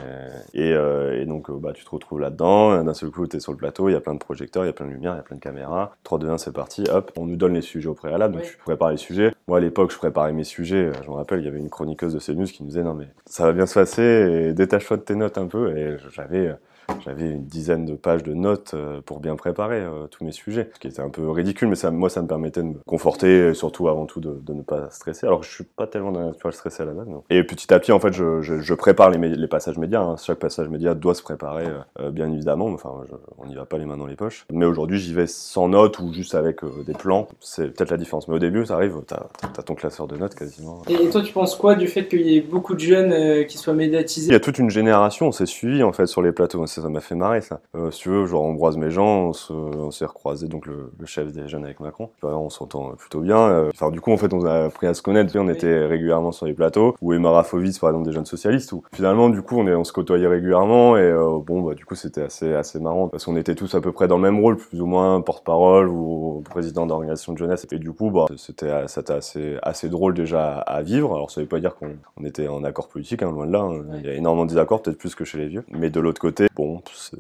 Et, 0.54 0.68
et, 0.68 0.74
euh, 0.74 1.20
et 1.20 1.26
donc 1.26 1.50
bah, 1.50 1.74
tu 1.74 1.84
te 1.84 1.90
retrouves 1.90 2.20
là-dedans, 2.20 2.84
d'un 2.84 2.94
seul 2.94 3.10
coup 3.10 3.26
tu 3.26 3.38
es 3.38 3.40
sur 3.40 3.54
le 3.54 3.58
plateau, 3.58 3.90
il 3.90 3.94
y 3.94 3.96
a 3.96 4.02
plein 4.02 4.14
de 4.14 4.20
projecteurs, 4.20 4.66
il 4.66 4.68
y 4.68 4.70
a 4.70 4.74
plein 4.74 4.86
de 4.86 4.92
lumière, 4.92 5.14
il 5.14 5.18
y 5.18 5.20
a 5.20 5.24
plein 5.24 5.38
de 5.38 5.42
caméras. 5.42 5.96
3, 6.04 6.20
2, 6.20 6.30
1, 6.30 6.38
c'est 6.38 6.54
parti, 6.54 6.84
hop, 6.92 7.12
on 7.18 7.26
nous 7.26 7.38
donne 7.38 7.54
les 7.56 7.62
sujets 7.62 7.90
au 7.90 7.96
préalable, 7.96 8.36
donc 8.36 8.44
tu 8.44 8.58
prépares 8.58 8.92
les 8.92 8.98
sujets. 8.98 9.34
Moi, 9.48 9.58
à 9.58 9.62
l'époque, 9.62 9.92
je 9.92 9.98
préparais 9.98 10.34
mes 10.34 10.44
sujets. 10.44 10.92
Je 11.04 11.10
me 11.10 11.16
rappelle, 11.16 11.40
il 11.40 11.46
y 11.46 11.48
avait 11.48 11.60
une 11.60 11.70
chroniqueuse 11.70 12.14
de 12.14 12.20
CNews 12.20 12.46
qui 12.46 12.62
nous 12.62 12.70
disait 12.70 12.84
non 12.84 12.94
mais 12.94 13.08
ça 13.26 13.46
va 13.46 13.54
bien 13.54 13.66
se 13.66 13.74
passer 13.74 14.04
et 14.04 14.54
détache-toi 14.54 14.98
de 14.98 15.02
tes 15.02 15.16
notes 15.16 15.40
un 15.40 15.48
peu. 15.48 15.76
Et 15.76 15.98
j'avais 16.14 16.56
j'avais 17.04 17.30
une 17.32 17.46
dizaine 17.46 17.86
de 17.86 17.96
pages 17.96 18.24
de 18.24 18.34
notes 18.34 18.72
euh, 18.74 19.02
pour 19.06 19.20
bien 19.20 19.36
préparer 19.36 19.80
euh, 19.82 20.08
tous 20.08 20.24
mes 20.24 20.32
sujets, 20.32 20.70
ce 20.74 20.80
qui 20.80 20.88
était 20.88 21.02
un 21.02 21.10
peu 21.10 21.30
ridicule, 21.30 21.68
mais 21.68 21.76
ça, 21.76 21.92
moi, 21.92 22.10
ça 22.10 22.22
me 22.22 22.28
permettait 22.28 22.62
de 22.62 22.68
me 22.68 22.80
conforter, 22.86 23.50
et 23.50 23.54
surtout 23.54 23.88
avant 23.88 24.06
tout 24.06 24.20
de, 24.20 24.40
de, 24.42 24.54
ne 24.54 24.62
pas 24.62 24.90
stresser. 24.90 25.28
Alors, 25.28 25.44
je 25.44 25.52
suis 25.52 25.64
pas 25.64 25.88
tellement 25.88 26.12
d'un 26.12 26.28
naturel 26.28 26.54
stressé 26.54 26.84
à 26.84 26.86
la 26.86 26.94
base. 26.94 27.08
Non. 27.08 27.24
Et 27.30 27.44
petit 27.44 27.74
à 27.74 27.80
petit, 27.80 27.92
en 27.92 28.00
fait, 28.00 28.14
je, 28.14 28.42
je, 28.42 28.60
je 28.60 28.74
prépare 28.74 29.10
les, 29.10 29.18
les, 29.30 29.48
passages 29.48 29.78
médias. 29.78 30.02
Hein. 30.02 30.16
Chaque 30.18 30.40
passage 30.40 30.70
média 30.70 30.94
doit 30.94 31.16
se 31.16 31.24
préparer, 31.24 31.68
euh, 32.00 32.12
bien 32.12 32.32
évidemment. 32.32 32.68
Enfin, 32.68 32.92
on 33.38 33.46
n'y 33.46 33.56
va 33.56 33.66
pas 33.66 33.78
les 33.78 33.86
mains 33.86 33.98
dans 33.98 34.08
les 34.08 34.16
poches. 34.16 34.46
Mais 34.52 34.66
aujourd'hui, 34.66 35.00
j'y 35.00 35.14
vais 35.14 35.28
sans 35.28 35.70
notes 35.70 36.00
ou 36.00 36.14
juste 36.14 36.36
avec 36.36 36.62
des 36.86 36.94
plans. 36.94 37.28
C'est 37.40 37.76
peut-être 37.76 37.92
la 37.92 37.98
différence. 37.98 38.28
Mais 38.28 38.36
au 38.36 38.40
début, 38.40 38.66
ça 38.66 38.76
arrive, 38.76 39.02
t'as 39.06 39.28
as 39.58 39.64
ton 39.64 39.76
classeur 39.76 40.08
de 40.08 40.18
notes 40.18 40.36
quasiment. 40.36 40.82
Et 40.88 41.10
toi, 41.10 41.22
tu 41.22 41.34
penses 41.34 41.56
quoi 41.56 41.76
du 41.76 41.88
fait 41.88 42.08
qu'il 42.08 42.22
y 42.22 42.38
ait 42.38 42.42
beaucoup 42.42 42.74
de 42.74 42.80
jeunes 42.80 43.46
qui 43.46 43.58
soient 43.58 43.74
médiatisés? 43.74 44.30
Il 44.30 44.34
y 44.34 44.36
a 44.36 44.40
toute 44.40 44.60
une 44.60 44.70
génération, 44.70 45.28
on 45.28 45.32
s'est 45.32 45.46
suivi 45.46 45.84
en 45.84 45.94
fait 45.94 46.06
sur 46.06 46.22
les 46.22 46.32
plateaux. 46.32 46.62
Ça 46.82 46.90
m'a 46.90 47.00
fait 47.00 47.16
marrer 47.16 47.42
ça. 47.42 47.60
Euh, 47.76 47.90
si 47.90 48.02
tu 48.02 48.10
veux, 48.10 48.26
genre 48.28 48.44
Ambroise 48.44 48.78
Méjean, 48.78 49.32
on 49.50 49.92
s'est 49.92 50.06
recroisé 50.06 50.48
donc 50.48 50.68
le, 50.68 50.92
le, 51.00 51.06
chef 51.06 51.32
des 51.32 51.48
jeunes 51.48 51.66
avec 51.66 51.80
Macron. 51.80 52.10
on 52.22 52.50
s'entend 52.50 52.92
plutôt 52.92 53.22
bien. 53.22 53.38
Euh, 53.38 53.72
enfin, 53.74 53.90
du 53.90 54.00
coup, 54.00 54.12
en 54.12 54.18
fait, 54.18 54.32
on 54.34 54.46
a 54.46 54.66
appris 54.66 54.86
à 54.86 54.94
se 54.94 55.02
connaître. 55.02 55.36
On 55.38 55.50
était 55.50 55.86
régulièrement 55.86 56.32
sur 56.32 56.46
les 56.46 56.54
plateaux. 56.54 56.96
Ou 57.02 57.14
Emma 57.14 57.32
Rafovitz, 57.32 57.80
par 57.80 57.90
exemple, 57.90 58.06
des 58.08 58.14
jeunes 58.14 58.26
socialistes. 58.26 58.72
Où 58.74 58.84
finalement, 58.94 59.30
du 59.30 59.42
coup, 59.42 59.58
on, 59.58 59.68
est, 59.68 59.74
on 59.74 59.84
se 59.84 59.92
côtoyait 59.92 60.28
régulièrement. 60.28 60.98
Et 60.98 61.02
euh, 61.02 61.40
bon, 61.44 61.62
bah, 61.62 61.74
du 61.74 61.86
coup, 61.86 61.96
c'était 61.96 62.22
assez, 62.22 62.54
assez 62.54 62.80
marrant 62.80 63.08
parce 63.08 63.26
qu'on 63.26 63.38
était 63.38 63.56
tous 63.56 63.74
à 63.74 63.82
peu 63.82 63.92
près 63.92 64.08
dans 64.08 64.18
le 64.18 64.24
même 64.24 64.40
rôle, 64.40 64.58
plus 64.58 64.80
ou 64.82 64.86
moins 64.86 65.20
porte-parole 65.22 65.90
ou 65.90 66.44
président 66.48 66.86
d'organisation 66.86 67.34
de 67.34 67.40
jeunesse. 67.40 67.66
Et 67.72 67.80
du 67.80 67.92
coup, 67.92 68.12
bah, 68.12 68.26
c'était 68.38 68.70
assez, 68.70 69.58
assez 69.64 69.90
drôle 69.90 70.14
déjà 70.14 70.60
à 70.60 70.82
vivre. 70.84 71.16
Alors, 71.16 71.32
ça 71.32 71.42
veut 71.42 71.48
pas 71.48 71.60
dire 71.60 71.76
qu'on 71.76 71.96
on 72.20 72.26
était 72.26 72.48
en 72.48 72.64
accord 72.64 72.88
politique, 72.88 73.24
hein, 73.24 73.32
loin 73.32 73.48
de 73.48 73.52
là. 73.52 73.62
Hein. 73.62 73.84
Il 74.00 74.06
y 74.06 74.10
a 74.10 74.14
énormément 74.14 74.46
de 74.46 74.50
désaccords, 74.50 74.82
peut-être 74.82 74.98
plus 74.98 75.16
que 75.16 75.26
chez 75.26 75.38
les 75.38 75.48
vieux. 75.48 75.64
Mais 75.72 75.90
de 75.90 76.00
l'autre 76.00 76.22
côté, 76.22 76.48
bon, 76.56 76.67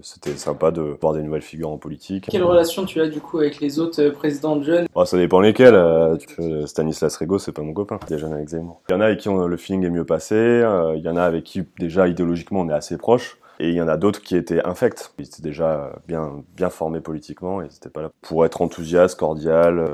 c'était 0.02 0.36
sympa 0.36 0.72
de 0.72 0.98
voir 1.00 1.14
des 1.14 1.22
nouvelles 1.22 1.42
figures 1.42 1.70
en 1.70 1.78
politique. 1.78 2.28
Quelle 2.30 2.44
relation 2.44 2.86
tu 2.86 3.02
as 3.02 3.08
du 3.08 3.20
coup 3.20 3.40
avec 3.40 3.60
les 3.60 3.80
autres 3.80 4.02
euh, 4.02 4.12
présidents 4.12 4.56
de 4.56 4.64
jeunes? 4.64 4.88
Oh, 4.96 5.06
Ça 5.06 5.18
dépend 5.18 5.40
lesquels. 5.40 5.76
Euh, 5.76 6.18
Stanislas 6.66 7.16
Rego, 7.18 7.40
c'est 7.40 7.52
pas 7.52 7.62
mon 7.62 7.74
copain. 7.74 8.00
Des 8.08 8.18
jeunes 8.18 8.34
avec 8.34 8.50
Zemmour. 8.50 8.82
Il 8.90 8.94
y 8.94 8.96
en 8.96 9.02
a 9.02 9.06
avec 9.06 9.20
qui 9.20 9.30
le 9.30 9.58
feeling 9.58 9.86
est 9.86 9.90
mieux 9.90 10.06
passé. 10.06 10.36
Euh, 10.36 10.96
il 10.96 11.04
y 11.04 11.10
en 11.10 11.18
a 11.18 11.24
avec 11.24 11.44
qui 11.44 11.64
déjà 11.80 12.08
idéologiquement 12.08 12.62
on 12.62 12.70
est 12.70 12.74
assez 12.74 12.98
proche. 12.98 13.38
Et 13.60 13.70
il 13.70 13.76
y 13.76 13.82
en 13.82 13.88
a 13.88 13.98
d'autres 13.98 14.22
qui 14.22 14.36
étaient 14.36 14.63
infects. 14.65 15.13
Ils 15.20 15.26
étaient 15.26 15.41
déjà 15.41 15.93
bien, 16.08 16.43
bien 16.56 16.70
formés 16.70 17.02
politiquement. 17.02 17.62
Ils 17.62 17.65
n'étaient 17.65 17.89
pas 17.89 18.02
là 18.02 18.12
pour 18.22 18.46
être 18.46 18.62
enthousiastes, 18.62 19.20
cordial 19.20 19.86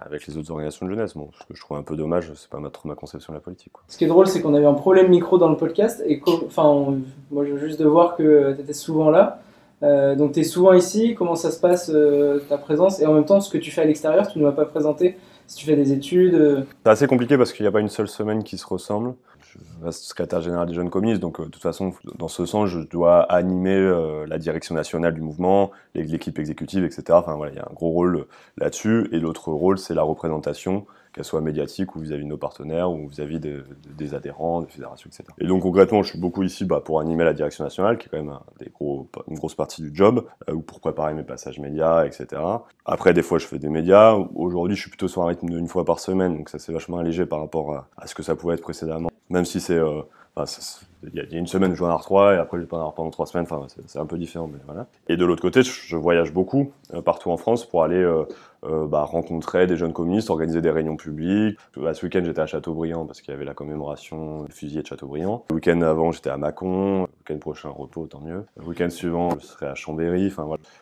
avec 0.00 0.26
les 0.26 0.36
autres 0.36 0.50
organisations 0.50 0.86
de 0.86 0.90
jeunesse. 0.90 1.14
Bon, 1.14 1.30
ce 1.38 1.46
que 1.46 1.54
je 1.54 1.60
trouve 1.60 1.78
un 1.78 1.82
peu 1.82 1.96
dommage, 1.96 2.30
c'est 2.34 2.50
pas 2.50 2.58
trop 2.70 2.88
ma 2.88 2.94
conception 2.94 3.32
de 3.32 3.38
la 3.38 3.42
politique. 3.42 3.72
Ce 3.88 3.96
qui 3.96 4.04
est 4.04 4.08
drôle, 4.08 4.26
c'est 4.26 4.42
qu'on 4.42 4.54
avait 4.54 4.66
un 4.66 4.74
problème 4.74 5.08
micro 5.08 5.38
dans 5.38 5.48
le 5.48 5.56
podcast. 5.56 6.02
Et 6.06 6.22
enfin, 6.46 6.94
moi, 7.30 7.44
je 7.44 7.52
veux 7.52 7.58
juste 7.58 7.80
de 7.80 7.86
voir 7.86 8.16
que 8.16 8.54
tu 8.54 8.60
étais 8.60 8.74
souvent 8.74 9.10
là. 9.10 9.40
Euh, 9.82 10.14
donc 10.14 10.32
tu 10.32 10.40
es 10.40 10.44
souvent 10.44 10.72
ici, 10.72 11.14
comment 11.14 11.34
ça 11.34 11.50
se 11.50 11.60
passe 11.60 11.90
euh, 11.92 12.40
ta 12.48 12.56
présence? 12.56 13.00
Et 13.00 13.06
en 13.06 13.12
même 13.12 13.24
temps 13.24 13.40
ce 13.40 13.50
que 13.50 13.58
tu 13.58 13.70
fais 13.70 13.82
à 13.82 13.84
l'extérieur, 13.84 14.26
tu 14.26 14.38
ne 14.38 14.44
m'as 14.44 14.52
pas 14.52 14.64
présenté 14.64 15.16
si 15.46 15.56
tu 15.56 15.66
fais 15.66 15.76
des 15.76 15.92
études. 15.92 16.34
Euh. 16.34 16.62
C'est 16.84 16.90
assez 16.90 17.06
compliqué 17.06 17.36
parce 17.36 17.52
qu'il 17.52 17.64
n'y 17.64 17.68
a 17.68 17.72
pas 17.72 17.80
une 17.80 17.88
seule 17.88 18.08
semaine 18.08 18.42
qui 18.42 18.58
se 18.58 18.66
ressemble. 18.66 19.14
Je 19.40 19.84
reste 19.84 20.02
secrétaire 20.04 20.42
général 20.42 20.68
des 20.68 20.74
jeunes 20.74 20.90
communistes, 20.90 21.20
donc 21.20 21.40
de 21.40 21.46
toute 21.46 21.62
façon, 21.62 21.94
dans 22.18 22.28
ce 22.28 22.44
sens, 22.44 22.68
je 22.68 22.80
dois 22.80 23.22
animer 23.22 23.78
la 24.26 24.36
direction 24.36 24.74
nationale 24.74 25.14
du 25.14 25.22
mouvement, 25.22 25.70
l'équipe 25.94 26.38
exécutive, 26.38 26.84
etc. 26.84 27.04
Enfin 27.12 27.36
voilà, 27.36 27.52
il 27.52 27.56
y 27.56 27.60
a 27.60 27.66
un 27.70 27.72
gros 27.72 27.88
rôle 27.88 28.26
là-dessus. 28.58 29.08
Et 29.12 29.18
l'autre 29.18 29.50
rôle, 29.52 29.78
c'est 29.78 29.94
la 29.94 30.02
représentation 30.02 30.86
qu'elle 31.16 31.24
soit 31.24 31.40
médiatique 31.40 31.96
ou 31.96 32.00
vis-à-vis 32.00 32.24
de 32.24 32.28
nos 32.28 32.36
partenaires 32.36 32.90
ou 32.90 33.08
vis-à-vis 33.08 33.40
des 33.40 34.14
adhérents, 34.14 34.60
des 34.60 34.68
fédérations, 34.68 35.08
etc. 35.08 35.24
Et 35.38 35.46
donc 35.46 35.62
concrètement, 35.62 36.02
je 36.02 36.10
suis 36.10 36.20
beaucoup 36.20 36.42
ici 36.42 36.66
bah, 36.66 36.82
pour 36.84 37.00
animer 37.00 37.24
la 37.24 37.32
direction 37.32 37.64
nationale, 37.64 37.96
qui 37.96 38.06
est 38.06 38.10
quand 38.10 38.22
même 38.22 38.38
une 38.60 39.38
grosse 39.38 39.54
partie 39.54 39.80
du 39.80 39.90
job, 39.94 40.26
euh, 40.50 40.52
ou 40.52 40.60
pour 40.60 40.78
préparer 40.80 41.14
mes 41.14 41.22
passages 41.22 41.58
médias, 41.58 42.04
etc. 42.04 42.42
Après, 42.84 43.14
des 43.14 43.22
fois, 43.22 43.38
je 43.38 43.46
fais 43.46 43.58
des 43.58 43.70
médias. 43.70 44.14
Aujourd'hui, 44.34 44.76
je 44.76 44.82
suis 44.82 44.90
plutôt 44.90 45.08
sur 45.08 45.22
un 45.22 45.28
rythme 45.28 45.48
d'une 45.48 45.68
fois 45.68 45.86
par 45.86 46.00
semaine, 46.00 46.36
donc 46.36 46.50
ça 46.50 46.58
c'est 46.58 46.72
vachement 46.72 46.98
allégé 46.98 47.24
par 47.24 47.40
rapport 47.40 47.86
à, 47.96 48.06
ce 48.06 48.14
que 48.14 48.22
ça 48.22 48.36
pouvait 48.36 48.54
être 48.54 48.62
précédemment. 48.62 49.08
Même 49.30 49.46
si 49.46 49.58
c'est 49.58 49.78
euh, 49.78 50.02
il 51.02 51.14
y, 51.14 51.34
a 51.34 51.38
une 51.38 51.46
semaine, 51.46 51.70
je 51.70 51.76
joue 51.76 51.86
en 51.86 51.96
R3 51.96 52.34
et 52.34 52.38
après, 52.38 52.58
je 52.58 52.66
en 52.70 52.76
avoir 52.76 52.94
pendant 52.94 53.10
trois 53.10 53.26
semaines. 53.26 53.46
Enfin, 53.50 53.66
c'est 53.86 53.98
un 53.98 54.04
peu 54.04 54.18
différent. 54.18 54.50
Et 55.08 55.16
de 55.16 55.24
l'autre 55.24 55.40
côté, 55.40 55.62
je 55.62 55.96
voyage 55.96 56.32
beaucoup 56.32 56.72
euh, 56.92 57.00
partout 57.00 57.30
en 57.30 57.38
France 57.38 57.64
pour 57.64 57.82
aller 57.82 58.02
euh, 58.02 58.24
euh, 58.64 58.86
bah, 58.86 59.02
rencontrer 59.02 59.66
des 59.66 59.76
jeunes 59.76 59.94
communistes, 59.94 60.28
organiser 60.28 60.60
des 60.60 60.70
réunions 60.70 60.96
publiques. 60.96 61.58
Bah, 61.76 61.94
ce 61.94 62.04
week-end, 62.04 62.20
j'étais 62.22 62.40
à 62.40 62.46
Châteaubriand 62.46 63.06
parce 63.06 63.22
qu'il 63.22 63.32
y 63.32 63.34
avait 63.34 63.46
la 63.46 63.54
commémoration 63.54 64.44
du 64.44 64.52
fusillé 64.52 64.82
de 64.82 64.86
Châteaubriand. 64.86 65.46
Le 65.48 65.54
week-end 65.54 65.80
avant, 65.80 66.12
j'étais 66.12 66.28
à 66.28 66.36
Mâcon. 66.36 67.00
Le 67.00 67.08
week-end 67.20 67.38
prochain, 67.38 67.68
repos, 67.70 68.06
tant 68.06 68.20
mieux. 68.20 68.44
Le 68.58 68.64
week-end 68.64 68.90
suivant, 68.90 69.30
je 69.38 69.46
serai 69.46 69.66
à 69.66 69.74
Chambéry. 69.74 70.30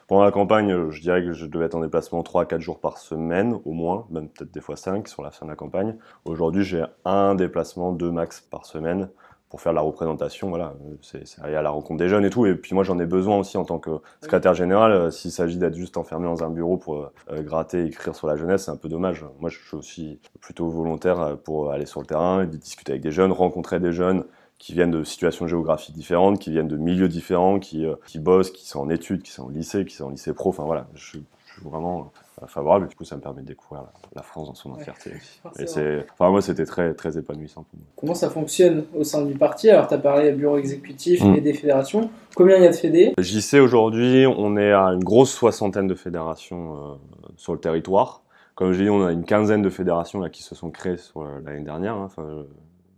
Pendant 0.09 0.25
la 0.25 0.33
campagne, 0.33 0.91
je 0.91 1.01
dirais 1.01 1.23
que 1.23 1.33
je 1.33 1.47
devais 1.47 1.67
être 1.67 1.77
en 1.77 1.81
déplacement 1.81 2.23
3-4 2.23 2.59
jours 2.59 2.81
par 2.81 2.99
semaine, 2.99 3.57
au 3.65 3.73
moins, 3.73 4.07
même 4.11 4.29
peut-être 4.29 4.53
des 4.53 4.61
fois 4.61 4.77
5 4.77 5.07
sur 5.07 5.23
la 5.23 5.31
fin 5.31 5.47
de 5.47 5.51
la 5.51 5.57
campagne. 5.57 5.97
Aujourd'hui, 6.25 6.65
j'ai 6.65 6.85
un 7.05 7.37
déplacement, 7.37 7.93
deux 7.93 8.11
max 8.11 8.41
par 8.41 8.67
semaine 8.67 9.11
pour 9.55 9.61
faire 9.61 9.73
la 9.73 9.83
représentation. 9.83 10.49
Voilà, 10.49 10.75
c'est 11.01 11.23
aller 11.41 11.55
à 11.55 11.63
la 11.63 11.71
rencontre 11.71 11.99
des 11.99 12.09
jeunes 12.09 12.25
et 12.25 12.31
tout. 12.31 12.45
Et 12.45 12.57
puis 12.57 12.75
moi, 12.75 12.83
j'en 12.83 12.99
ai 12.99 13.07
besoin 13.07 13.39
aussi 13.39 13.57
en 13.57 13.65
tant 13.65 13.79
que 13.79 13.91
secrétaire 14.21 14.53
général. 14.53 14.91
Euh, 14.91 15.11
s'il 15.13 15.31
s'agit 15.31 15.59
d'être 15.59 15.77
juste 15.77 15.97
enfermé 15.97 16.27
dans 16.27 16.43
un 16.43 16.51
bureau 16.51 16.77
pour 16.77 16.97
euh, 16.97 17.13
euh, 17.31 17.41
gratter, 17.41 17.85
écrire 17.85 18.17
sur 18.17 18.27
la 18.27 18.35
jeunesse, 18.35 18.65
c'est 18.65 18.73
un 18.73 18.77
peu 18.77 18.89
dommage. 18.89 19.25
Moi, 19.39 19.51
je 19.51 19.59
suis 19.65 19.77
aussi 19.77 20.19
plutôt 20.41 20.69
volontaire 20.69 21.37
pour 21.45 21.71
aller 21.71 21.87
sur 21.87 22.01
le 22.01 22.07
terrain, 22.07 22.45
discuter 22.47 22.91
avec 22.91 23.03
des 23.03 23.13
jeunes, 23.13 23.31
rencontrer 23.31 23.79
des 23.79 23.93
jeunes 23.93 24.25
qui 24.59 24.73
viennent 24.73 24.91
de 24.91 25.05
situations 25.05 25.47
géographiques 25.47 25.95
différentes, 25.95 26.41
qui 26.41 26.51
viennent 26.51 26.67
de 26.67 26.77
milieux 26.77 27.09
différents, 27.09 27.61
qui, 27.61 27.87
qui 28.09 28.19
bossent, 28.19 28.51
qui 28.51 28.67
sont 28.67 28.81
en 28.81 28.89
études, 28.89 29.23
qui 29.23 29.31
sont 29.31 29.45
au 29.45 29.51
lycée, 29.51 29.85
qui 29.85 29.95
sont 29.95 30.07
en 30.07 30.11
lycée 30.11 30.35
pro. 30.35 30.49
Enfin 30.49 30.65
voilà, 30.65 30.89
je 30.97 31.11
suis 31.11 31.25
vraiment 31.63 32.11
favorable. 32.47 32.89
Du 32.89 32.97
coup, 32.97 33.05
ça 33.05 33.17
me 33.17 33.21
permet 33.21 33.43
de 33.43 33.47
découvrir 33.47 33.85
la, 34.15 34.23
France 34.23 34.49
dans 34.49 34.55
son 34.55 34.73
entièreté. 34.73 35.13
Et 35.59 35.67
c'est, 35.67 36.07
enfin, 36.13 36.31
moi, 36.31 36.43
c'était 36.43 36.65
très, 36.65 36.95
très 36.95 37.19
épanouissant 37.19 37.65
pour 37.65 37.79
moi. 37.79 37.89
Comment 37.97 38.15
ça 38.15 38.31
fonctionne 38.31 38.85
au 38.95 39.05
sein 39.05 39.25
du 39.25 39.35
parti? 39.35 39.71
Alors, 39.71 39.89
tu 39.89 39.95
as 39.95 39.99
parlé 39.99 40.33
de 40.33 40.37
bureau 40.37 40.59
exécutif 40.59 41.23
mm. 41.23 41.35
et 41.35 41.41
des 41.41 41.55
fédérations. 41.55 42.11
Combien 42.35 42.57
il 42.57 42.65
y 42.65 42.67
a 42.67 42.71
de 42.71 42.77
fédés? 42.77 43.15
Sais 43.21 43.61
aujourd'hui, 43.61 44.27
on 44.27 44.57
est 44.57 44.73
à 44.73 44.87
une 44.87 45.05
grosse 45.05 45.31
soixantaine 45.31 45.87
de 45.87 45.95
fédérations 45.95 46.77
euh, 46.77 46.95
sur 47.37 47.53
le 47.53 47.61
territoire. 47.61 48.23
Comme 48.55 48.73
je 48.73 48.83
dis, 48.83 48.91
on 48.91 49.05
a 49.05 49.13
une 49.13 49.25
quinzaine 49.25 49.63
de 49.63 49.69
fédérations 49.69 50.21
là, 50.21 50.31
qui 50.31 50.43
se 50.43 50.55
sont 50.55 50.71
créées 50.71 50.97
euh, 51.17 51.41
l'année 51.45 51.65
dernière. 51.65 51.95
Hein. 51.95 52.05
Enfin, 52.07 52.45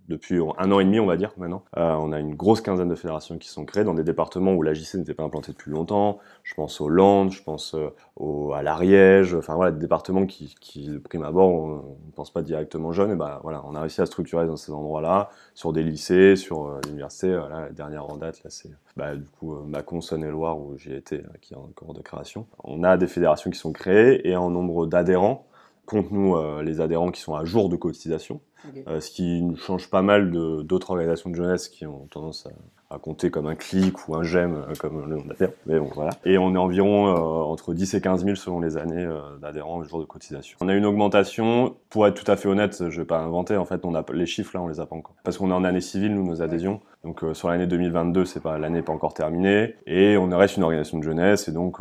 depuis 0.09 0.41
un 0.59 0.73
an 0.73 0.81
et 0.81 0.85
demi, 0.85 1.01
on 1.01 1.07
va 1.07 1.17
dire 1.17 1.33
maintenant. 1.37 1.65
Euh, 1.77 1.95
on 1.95 2.13
a 2.13 2.21
une 2.21 2.35
grosse 2.35 2.61
quinzaine 2.61 2.89
de 2.89 2.95
fédérations 2.95 3.39
qui 3.39 3.49
sont 3.49 3.65
créées 3.65 3.85
dans 3.85 3.95
des 3.95 4.05
départements 4.05 4.53
où 4.55 4.63
la 4.63 4.73
JC 4.73 4.95
n'était 4.97 5.15
pas 5.15 5.25
implantée 5.25 5.53
depuis 5.53 5.71
longtemps. 5.71 6.19
Je 6.43 6.55
pense 6.55 6.81
au 6.81 6.89
Landes, 6.89 7.33
je 7.33 7.43
pense 7.43 7.75
euh, 7.75 7.89
au, 8.17 8.53
à 8.53 8.63
l'Ariège, 8.63 9.35
enfin 9.35 9.55
voilà, 9.55 9.73
des 9.73 9.81
départements 9.81 10.27
qui, 10.27 10.55
qui 10.61 10.89
de 10.89 10.99
prime 10.99 11.25
abord, 11.25 11.49
on 11.49 11.77
ne 11.77 12.13
pense 12.15 12.31
pas 12.31 12.43
directement 12.43 12.93
jeunes. 12.93 13.13
Et 13.13 13.17
ben 13.17 13.41
voilà, 13.43 13.63
on 13.67 13.75
a 13.75 13.81
réussi 13.81 14.01
à 14.01 14.07
structurer 14.07 14.47
dans 14.47 14.57
ces 14.57 14.73
endroits-là, 14.73 15.31
sur 15.55 15.73
des 15.73 15.83
lycées, 15.83 16.37
sur 16.37 16.67
euh, 16.67 16.81
l'université. 16.85 17.37
Voilà, 17.37 17.63
la 17.63 17.71
dernière 17.71 18.09
en 18.09 18.17
date, 18.17 18.43
là, 18.45 18.51
c'est 18.51 18.71
bah, 18.97 19.17
du 19.17 19.29
coup 19.29 19.55
Macon, 19.67 20.01
Saône-et-Loire, 20.01 20.59
où 20.59 20.77
j'ai 20.77 20.97
été, 20.97 21.23
qui 21.41 21.55
est 21.55 21.57
en 21.57 21.69
cours 21.75 21.95
de 21.95 22.03
création. 22.03 22.47
On 22.65 22.85
a 22.85 22.97
des 22.97 23.07
fédérations 23.07 23.51
qui 23.51 23.59
sont 23.59 23.73
créées 23.73 24.29
et 24.29 24.37
en 24.37 24.51
nombre 24.51 24.87
d'adhérents 24.87 25.47
compte 25.87 26.11
nous 26.11 26.37
les 26.63 26.81
adhérents 26.81 27.11
qui 27.11 27.21
sont 27.21 27.35
à 27.35 27.45
jour 27.45 27.69
de 27.69 27.77
cotisation. 27.77 28.41
Euh, 28.89 29.01
ce 29.01 29.11
qui 29.11 29.45
change 29.57 29.89
pas 29.91 30.03
mal 30.03 30.31
d'autres 30.31 30.91
organisations 30.91 31.31
de 31.31 31.37
jeunesse 31.37 31.69
qui 31.69 31.87
ont 31.87 32.07
tendance 32.11 32.47
à, 32.91 32.99
compter 32.99 33.31
comme 33.31 33.47
un 33.47 33.57
clic 33.57 34.09
ou 34.09 34.15
un 34.15 34.23
j'aime, 34.23 34.65
euh, 34.69 34.75
comme 34.79 35.09
le 35.09 35.17
nom 35.17 35.25
d'appel. 35.25 35.53
Mais 35.67 35.79
bon, 35.79 35.91
voilà. 35.95 36.13
Et 36.25 36.39
on 36.39 36.55
est 36.55 36.59
environ 36.59 37.09
euh, 37.09 37.53
entre 37.53 37.75
10 37.75 37.95
et 37.95 38.01
15 38.01 38.25
000 38.25 38.37
selon 38.37 38.61
les 38.61 38.77
années 38.77 39.07
d'adhérents 39.41 39.79
au 39.79 39.85
jour 39.85 40.01
de 40.01 40.05
cotisation. 40.05 40.57
On 40.61 40.69
a 40.69 40.75
une 40.75 40.87
augmentation, 40.87 41.77
pour 41.91 42.07
être 42.07 42.15
tout 42.23 42.31
à 42.31 42.37
fait 42.37 42.49
honnête, 42.49 42.89
je 42.89 43.01
vais 43.01 43.07
pas 43.07 43.19
inventer, 43.19 43.57
en 43.57 43.65
fait, 43.65 43.85
on 43.85 43.95
a, 43.95 44.05
les 44.13 44.27
chiffres 44.27 44.53
là, 44.55 44.63
on 44.63 44.69
les 44.69 44.81
a 44.81 44.87
pas 44.87 44.97
encore. 44.97 45.15
Parce 45.25 45.37
qu'on 45.37 45.51
est 45.51 45.55
en 45.55 45.65
année 45.65 45.81
civile, 45.81 46.15
nous, 46.15 46.25
nos 46.25 46.43
adhésions. 46.43 46.81
Donc 47.05 47.23
sur 47.35 47.49
l'année 47.49 47.67
2022, 47.67 48.25
c'est 48.25 48.41
pas 48.41 48.59
l'année 48.59 48.83
pas 48.83 48.93
encore 48.93 49.15
terminée. 49.15 49.75
Et 49.87 50.17
on 50.17 50.29
reste 50.29 50.57
une 50.57 50.63
organisation 50.63 50.99
de 50.99 51.05
jeunesse, 51.05 51.49
et 51.49 51.53
donc 51.53 51.79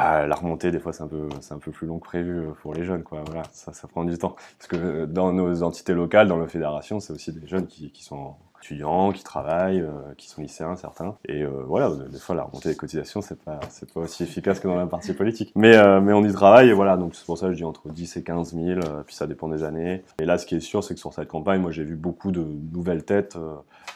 ah, 0.00 0.26
la 0.28 0.36
remontée, 0.36 0.70
des 0.70 0.78
fois, 0.78 0.92
c'est 0.92 1.02
un 1.02 1.08
peu, 1.08 1.28
un 1.50 1.58
peu 1.58 1.72
plus 1.72 1.88
long 1.88 1.98
que 1.98 2.04
prévu 2.04 2.38
euh, 2.38 2.52
pour 2.62 2.72
les 2.72 2.84
jeunes, 2.84 3.02
quoi. 3.02 3.24
ça, 3.50 3.72
ça 3.72 3.88
prend 3.88 4.04
du 4.04 4.16
temps. 4.16 4.36
Parce 4.56 4.68
que 4.68 5.06
dans 5.06 5.32
nos 5.32 5.64
entités 5.64 5.92
locales, 5.92 6.28
dans 6.28 6.36
nos 6.36 6.46
fédérations, 6.46 7.00
c'est 7.00 7.12
aussi 7.12 7.32
des 7.32 7.44
jeunes 7.48 7.66
qui, 7.66 7.90
qui 7.90 8.04
sont 8.04 8.36
étudiants 8.60 9.12
qui 9.12 9.24
travaillent, 9.24 9.84
qui 10.16 10.28
sont 10.28 10.42
lycéens 10.42 10.76
certains. 10.76 11.16
Et 11.26 11.44
voilà, 11.44 11.90
des 12.10 12.18
fois 12.18 12.34
la 12.34 12.42
remontée 12.42 12.70
des 12.70 12.76
cotisations 12.76 13.20
c'est 13.20 13.42
pas 13.42 13.60
c'est 13.70 13.92
pas 13.92 14.00
aussi 14.00 14.22
efficace 14.22 14.60
que 14.60 14.68
dans 14.68 14.78
un 14.78 14.86
parti 14.86 15.12
politique. 15.12 15.52
Mais 15.54 15.76
mais 16.00 16.12
on 16.12 16.24
y 16.24 16.32
travaille 16.32 16.68
et 16.68 16.72
voilà, 16.72 16.96
donc 16.96 17.14
c'est 17.14 17.24
pour 17.24 17.38
ça 17.38 17.46
que 17.46 17.52
je 17.52 17.58
dis 17.58 17.64
entre 17.64 17.88
10 17.88 18.16
et 18.16 18.22
15 18.22 18.54
000, 18.54 18.80
puis 19.06 19.14
ça 19.14 19.26
dépend 19.26 19.48
des 19.48 19.64
années. 19.64 20.02
Et 20.20 20.24
là, 20.24 20.38
ce 20.38 20.46
qui 20.46 20.56
est 20.56 20.60
sûr, 20.60 20.84
c'est 20.84 20.94
que 20.94 21.00
sur 21.00 21.12
cette 21.12 21.28
campagne, 21.28 21.60
moi 21.60 21.70
j'ai 21.70 21.84
vu 21.84 21.96
beaucoup 21.96 22.30
de 22.30 22.44
nouvelles 22.72 23.04
têtes, 23.04 23.36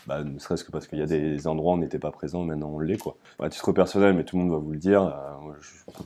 bah, 0.07 0.23
ne 0.25 0.39
serait-ce 0.39 0.65
que 0.65 0.73
parce 0.73 0.87
qu'il 0.87 0.99
y 0.99 1.03
a 1.03 1.07
des 1.07 1.47
endroits 1.47 1.73
où 1.73 1.77
on 1.77 1.79
n'était 1.79 1.99
pas 1.99 2.11
présent, 2.11 2.45
maintenant 2.45 2.71
on 2.75 2.81
l'est 2.81 2.99
quoi. 2.99 3.17
À 3.41 3.49
titre 3.49 3.73
personnel, 3.73 4.15
mais 4.15 4.25
tout 4.25 4.37
le 4.37 4.43
monde 4.43 4.53
va 4.53 4.59
vous 4.59 4.73
le 4.73 4.79
dire, 4.79 5.13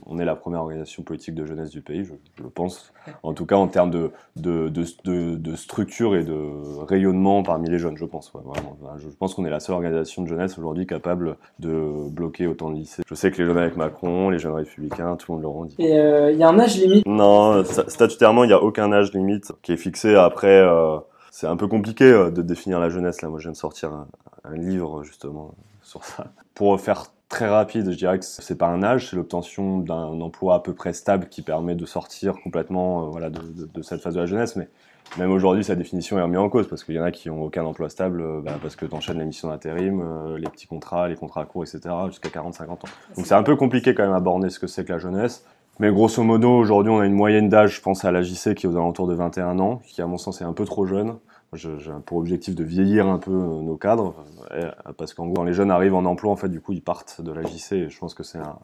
on 0.05 0.19
est 0.19 0.25
la 0.25 0.35
première 0.35 0.61
organisation 0.61 1.03
politique 1.03 1.35
de 1.35 1.45
jeunesse 1.45 1.69
du 1.69 1.81
pays, 1.81 2.03
je, 2.03 2.13
je 2.37 2.47
pense. 2.47 2.93
En 3.23 3.33
tout 3.33 3.45
cas, 3.45 3.55
en 3.55 3.67
termes 3.67 3.91
de, 3.91 4.11
de, 4.35 4.69
de, 4.69 5.55
structure 5.55 6.15
et 6.15 6.23
de 6.23 6.83
rayonnement 6.85 7.43
parmi 7.43 7.69
les 7.69 7.79
jeunes, 7.79 7.97
je 7.97 8.05
pense. 8.05 8.31
Vraiment. 8.47 8.77
Je 8.97 9.07
pense 9.09 9.33
qu'on 9.33 9.45
est 9.45 9.49
la 9.49 9.59
seule 9.59 9.75
organisation 9.75 10.23
de 10.23 10.27
jeunesse 10.27 10.57
aujourd'hui 10.57 10.87
capable 10.87 11.37
de 11.59 12.09
bloquer 12.09 12.47
autant 12.47 12.69
de 12.69 12.75
lycées. 12.75 13.03
Je 13.07 13.15
sais 13.15 13.31
que 13.31 13.37
les 13.37 13.45
jeunes 13.45 13.57
avec 13.57 13.77
Macron, 13.77 14.29
les 14.29 14.39
jeunes 14.39 14.53
républicains, 14.53 15.15
tout 15.15 15.33
le 15.33 15.41
monde 15.41 15.63
le 15.63 15.67
dit. 15.69 15.75
Et 15.79 15.99
euh, 15.99 16.31
il 16.31 16.37
y 16.37 16.43
a 16.43 16.49
un 16.49 16.59
âge 16.59 16.77
limite 16.77 17.05
Non, 17.05 17.63
statutairement, 17.63 18.43
il 18.43 18.47
n'y 18.47 18.53
a 18.53 18.61
aucun 18.61 18.91
âge 18.91 19.13
limite 19.13 19.51
qui 19.61 19.73
est 19.73 19.77
fixé. 19.77 20.15
Après, 20.15 20.59
euh, 20.59 20.97
c'est 21.31 21.47
un 21.47 21.57
peu 21.57 21.67
compliqué 21.67 22.05
euh, 22.05 22.31
de 22.31 22.41
définir 22.41 22.79
la 22.79 22.89
jeunesse. 22.89 23.21
Là, 23.21 23.29
moi, 23.29 23.39
je 23.39 23.43
viens 23.43 23.51
de 23.51 23.57
sortir 23.57 23.93
un, 23.93 24.07
un 24.43 24.55
livre 24.55 25.03
justement 25.03 25.53
sur 25.83 26.03
ça. 26.03 26.27
Pour 26.53 26.79
faire 26.79 27.05
très 27.29 27.47
rapide, 27.47 27.91
je 27.91 27.97
dirais 27.97 28.19
que 28.19 28.25
c'est 28.25 28.57
pas 28.57 28.67
un 28.67 28.83
âge, 28.83 29.09
c'est 29.09 29.15
l'obtention 29.15 29.79
d'un 29.79 30.21
emploi 30.21 30.55
à 30.55 30.59
peu 30.59 30.73
près 30.73 30.93
stable 30.93 31.27
qui 31.29 31.41
permet 31.41 31.75
de 31.75 31.85
sortir 31.85 32.35
complètement 32.41 33.03
euh, 33.03 33.09
voilà, 33.09 33.29
de, 33.29 33.41
de, 33.41 33.81
cette 33.81 34.01
phase 34.01 34.15
de 34.15 34.21
la 34.21 34.25
jeunesse. 34.25 34.55
Mais 34.55 34.69
même 35.17 35.31
aujourd'hui, 35.31 35.63
sa 35.63 35.75
définition 35.75 36.17
est 36.19 36.21
remise 36.21 36.37
en 36.37 36.49
cause 36.49 36.67
parce 36.67 36.83
qu'il 36.83 36.95
y 36.95 36.99
en 36.99 37.03
a 37.03 37.11
qui 37.11 37.29
ont 37.29 37.43
aucun 37.43 37.63
emploi 37.63 37.89
stable 37.89 38.21
euh, 38.21 38.41
bah, 38.41 38.57
parce 38.61 38.75
que 38.75 38.85
tu 38.85 38.93
enchaînes 38.93 39.19
les 39.19 39.25
missions 39.25 39.49
d'intérim, 39.49 40.01
euh, 40.01 40.37
les 40.37 40.49
petits 40.49 40.67
contrats, 40.67 41.07
les 41.07 41.15
contrats 41.15 41.45
courts, 41.45 41.63
etc. 41.63 41.93
jusqu'à 42.07 42.29
40-50 42.29 42.69
ans. 42.69 42.79
Donc 43.15 43.25
c'est 43.25 43.33
un 43.33 43.43
peu 43.43 43.55
compliqué 43.55 43.95
quand 43.95 44.03
même 44.03 44.13
à 44.13 44.19
borner 44.19 44.49
ce 44.49 44.59
que 44.59 44.67
c'est 44.67 44.85
que 44.85 44.91
la 44.91 44.99
jeunesse. 44.99 45.45
Mais 45.79 45.91
grosso 45.91 46.23
modo, 46.23 46.49
aujourd'hui, 46.49 46.91
on 46.91 46.99
a 46.99 47.05
une 47.05 47.13
moyenne 47.13 47.49
d'âge, 47.49 47.75
je 47.75 47.81
pense 47.81 48.03
à 48.03 48.11
la 48.11 48.23
JC, 48.23 48.55
qui 48.55 48.65
est 48.65 48.69
aux 48.69 48.75
alentours 48.75 49.07
de 49.07 49.13
21 49.13 49.59
ans, 49.59 49.79
qui 49.85 50.01
à 50.01 50.07
mon 50.07 50.17
sens 50.17 50.41
est 50.41 50.43
un 50.43 50.53
peu 50.53 50.65
trop 50.65 50.87
jeune. 50.87 51.15
J'ai 51.53 51.69
pour 52.05 52.17
objectif 52.17 52.55
de 52.55 52.63
vieillir 52.63 53.07
un 53.07 53.19
peu 53.19 53.31
euh, 53.31 53.61
nos 53.61 53.77
cadres, 53.77 54.15
euh, 54.51 54.69
parce 54.97 55.13
qu'en 55.13 55.27
gros, 55.27 55.35
quand 55.35 55.43
les 55.43 55.53
jeunes 55.53 55.71
arrivent 55.71 55.95
en 55.95 56.03
emploi, 56.03 56.31
en 56.31 56.35
fait, 56.35 56.49
du 56.49 56.59
coup, 56.59 56.73
ils 56.73 56.81
partent 56.81 57.21
de 57.21 57.31
la 57.31 57.41
JC, 57.41 57.73
et 57.73 57.89
je 57.89 57.97
pense 57.97 58.13
que 58.13 58.23
c'est 58.23 58.39
un, 58.39 58.57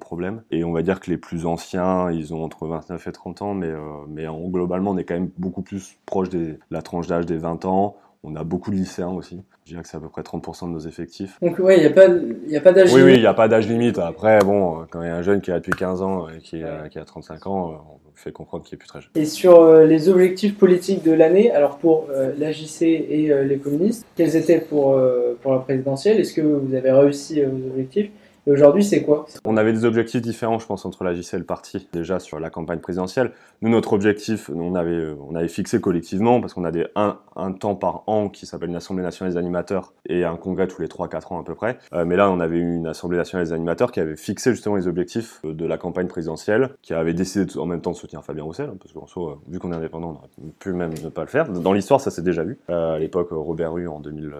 problème. 0.00 0.42
Et 0.50 0.64
on 0.64 0.72
va 0.72 0.82
dire 0.82 1.00
que 1.00 1.10
les 1.10 1.18
plus 1.18 1.46
anciens, 1.46 2.10
ils 2.10 2.32
ont 2.32 2.42
entre 2.42 2.66
29 2.66 3.06
et 3.06 3.12
30 3.12 3.42
ans, 3.42 3.54
mais, 3.54 3.66
euh, 3.66 3.80
mais 4.08 4.28
en, 4.28 4.48
globalement, 4.48 4.92
on 4.92 4.96
est 4.96 5.04
quand 5.04 5.14
même 5.14 5.30
beaucoup 5.36 5.62
plus 5.62 5.98
proche 6.06 6.28
de 6.28 6.58
la 6.70 6.80
tranche 6.80 7.06
d'âge 7.06 7.26
des 7.26 7.36
20 7.36 7.64
ans. 7.64 7.96
On 8.22 8.36
a 8.36 8.44
beaucoup 8.44 8.70
de 8.70 8.76
lycéens 8.76 9.08
aussi. 9.08 9.40
Je 9.64 9.70
dirais 9.70 9.82
que 9.82 9.88
c'est 9.88 9.96
à 9.96 10.00
peu 10.00 10.08
près 10.08 10.22
30% 10.22 10.66
de 10.66 10.72
nos 10.72 10.80
effectifs. 10.80 11.38
Donc 11.40 11.58
ouais, 11.58 11.78
il 11.78 11.80
n'y 11.80 11.86
a 11.86 11.90
pas, 11.90 12.08
y 12.46 12.56
a 12.56 12.60
pas 12.60 12.72
d'âge 12.72 12.90
limite. 12.90 13.04
Oui, 13.04 13.14
il 13.14 13.20
n'y 13.20 13.26
a 13.26 13.34
pas 13.34 13.48
d'âge 13.48 13.68
limite. 13.68 13.98
Après, 13.98 14.40
bon, 14.40 14.86
quand 14.90 15.02
il 15.02 15.06
y 15.06 15.10
a 15.10 15.16
un 15.16 15.22
jeune 15.22 15.40
qui 15.40 15.50
a 15.50 15.58
depuis 15.58 15.72
15 15.72 16.02
ans 16.02 16.28
et 16.28 16.38
qui, 16.38 16.62
qui 16.90 16.98
a 16.98 17.04
35 17.04 17.46
ans, 17.46 18.00
on 18.12 18.16
fait 18.20 18.32
comprendre 18.32 18.64
qu'il 18.64 18.74
est 18.74 18.78
plus 18.78 18.88
très 18.88 19.00
jeune. 19.00 19.10
Et 19.14 19.24
sur 19.24 19.60
euh, 19.60 19.86
les 19.86 20.08
objectifs 20.08 20.56
politiques 20.56 21.02
de 21.02 21.12
l'année, 21.12 21.50
alors 21.50 21.78
pour 21.78 22.08
euh, 22.10 22.32
l'AJC 22.38 22.82
et 22.82 23.32
euh, 23.32 23.44
les 23.44 23.58
communistes, 23.58 24.04
quels 24.16 24.36
étaient 24.36 24.60
pour, 24.60 25.00
pour 25.40 25.52
la 25.52 25.58
présidentielle? 25.60 26.20
Est-ce 26.20 26.34
que 26.34 26.42
vous 26.42 26.74
avez 26.74 26.90
réussi 26.90 27.42
vos 27.42 27.70
objectifs? 27.70 28.10
Aujourd'hui, 28.46 28.84
c'est 28.84 29.02
quoi? 29.02 29.26
On 29.44 29.56
avait 29.56 29.72
des 29.72 29.84
objectifs 29.84 30.20
différents, 30.20 30.58
je 30.58 30.66
pense, 30.66 30.84
entre 30.84 31.04
la 31.04 31.14
JC 31.14 31.34
et 31.34 31.38
le 31.38 31.44
parti, 31.44 31.88
déjà 31.92 32.18
sur 32.18 32.40
la 32.40 32.50
campagne 32.50 32.80
présidentielle. 32.80 33.32
Nous, 33.62 33.70
notre 33.70 33.92
objectif, 33.92 34.50
on 34.54 34.74
avait, 34.74 35.14
on 35.28 35.34
avait 35.34 35.48
fixé 35.48 35.80
collectivement, 35.80 36.40
parce 36.40 36.54
qu'on 36.54 36.64
a 36.64 36.70
des, 36.70 36.86
un, 36.96 37.18
un 37.36 37.52
temps 37.52 37.74
par 37.74 38.04
an 38.06 38.28
qui 38.28 38.46
s'appelle 38.46 38.70
une 38.70 38.76
Assemblée 38.76 39.02
nationale 39.02 39.32
des 39.32 39.38
animateurs 39.38 39.92
et 40.06 40.24
un 40.24 40.36
congrès 40.36 40.66
tous 40.66 40.82
les 40.82 40.88
3-4 40.88 41.34
ans 41.34 41.40
à 41.40 41.44
peu 41.44 41.54
près. 41.54 41.78
Euh, 41.92 42.04
mais 42.04 42.16
là, 42.16 42.30
on 42.30 42.40
avait 42.40 42.58
eu 42.58 42.76
une 42.76 42.86
Assemblée 42.86 43.18
nationale 43.18 43.46
des 43.46 43.52
animateurs 43.52 43.92
qui 43.92 44.00
avait 44.00 44.16
fixé 44.16 44.50
justement 44.52 44.76
les 44.76 44.86
objectifs 44.86 45.40
de 45.44 45.66
la 45.66 45.78
campagne 45.78 46.06
présidentielle, 46.06 46.70
qui 46.82 46.94
avait 46.94 47.14
décidé 47.14 47.58
en 47.58 47.66
même 47.66 47.80
temps 47.80 47.90
de 47.92 47.96
soutenir 47.96 48.24
Fabien 48.24 48.44
Roussel, 48.44 48.70
hein, 48.70 48.76
parce 48.80 48.92
qu'en 48.92 49.06
soi, 49.06 49.40
vu 49.48 49.58
qu'on 49.58 49.72
est 49.72 49.76
indépendant, 49.76 50.08
on 50.08 50.18
aurait 50.18 50.52
pu 50.58 50.72
même 50.72 50.92
ne 51.02 51.08
pas 51.08 51.22
le 51.22 51.28
faire. 51.28 51.48
Dans 51.48 51.72
l'histoire, 51.72 52.00
ça 52.00 52.10
s'est 52.10 52.22
déjà 52.22 52.44
vu. 52.44 52.58
Euh, 52.70 52.94
à 52.94 52.98
l'époque, 52.98 53.28
Robert 53.30 53.72
Rue 53.72 53.88
en 53.88 54.00
2002, 54.00 54.32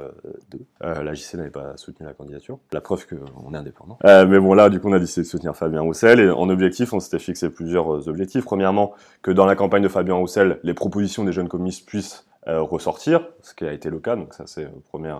euh, 0.82 1.02
la 1.02 1.14
JC 1.14 1.34
n'avait 1.34 1.50
pas 1.50 1.76
soutenu 1.76 2.06
la 2.06 2.14
candidature. 2.14 2.58
La 2.72 2.80
preuve 2.80 3.06
qu'on 3.06 3.54
est 3.54 3.56
indépendant. 3.56 3.98
Euh, 4.04 4.26
mais 4.26 4.38
bon, 4.38 4.54
là, 4.54 4.68
du 4.70 4.80
coup, 4.80 4.88
on 4.88 4.92
a 4.92 4.98
décidé 4.98 5.22
de 5.22 5.26
soutenir 5.26 5.54
Fabien 5.54 5.82
Roussel. 5.82 6.20
Et 6.20 6.30
en 6.30 6.48
objectif, 6.48 6.92
on 6.92 7.00
s'était 7.00 7.18
fixé 7.18 7.50
plusieurs 7.50 7.94
euh, 7.94 8.08
objectifs. 8.08 8.44
Premièrement, 8.44 8.94
que 9.22 9.30
dans 9.30 9.46
la 9.46 9.56
campagne 9.56 9.82
de 9.82 9.88
Fabien 9.88 10.14
Roussel, 10.14 10.58
les 10.62 10.74
propositions 10.74 11.24
des 11.24 11.32
jeunes 11.32 11.48
communistes 11.48 11.86
puissent 11.86 12.26
euh, 12.48 12.62
ressortir, 12.62 13.28
ce 13.42 13.54
qui 13.54 13.64
a 13.64 13.72
été 13.72 13.90
le 13.90 13.98
cas, 13.98 14.16
donc 14.16 14.32
ça 14.32 14.44
c'est 14.46 14.66
premier, 14.88 15.14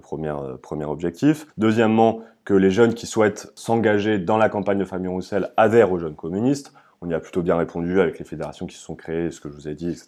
premier, 0.00 0.32
premier 0.62 0.86
objectif. 0.86 1.46
Deuxièmement, 1.58 2.20
que 2.46 2.54
les 2.54 2.70
jeunes 2.70 2.94
qui 2.94 3.06
souhaitent 3.06 3.52
s'engager 3.54 4.18
dans 4.18 4.38
la 4.38 4.48
campagne 4.48 4.78
de 4.78 4.86
Fabien 4.86 5.10
Roussel 5.10 5.50
adhèrent 5.58 5.92
aux 5.92 5.98
jeunes 5.98 6.14
communistes 6.14 6.72
on 7.02 7.10
y 7.10 7.14
a 7.14 7.20
plutôt 7.20 7.42
bien 7.42 7.56
répondu 7.56 8.00
avec 8.00 8.18
les 8.18 8.24
fédérations 8.24 8.66
qui 8.66 8.76
se 8.76 8.82
sont 8.82 8.94
créées, 8.94 9.30
ce 9.30 9.40
que 9.40 9.48
je 9.48 9.54
vous 9.54 9.68
ai 9.68 9.74
dit, 9.74 9.90
etc., 9.90 10.06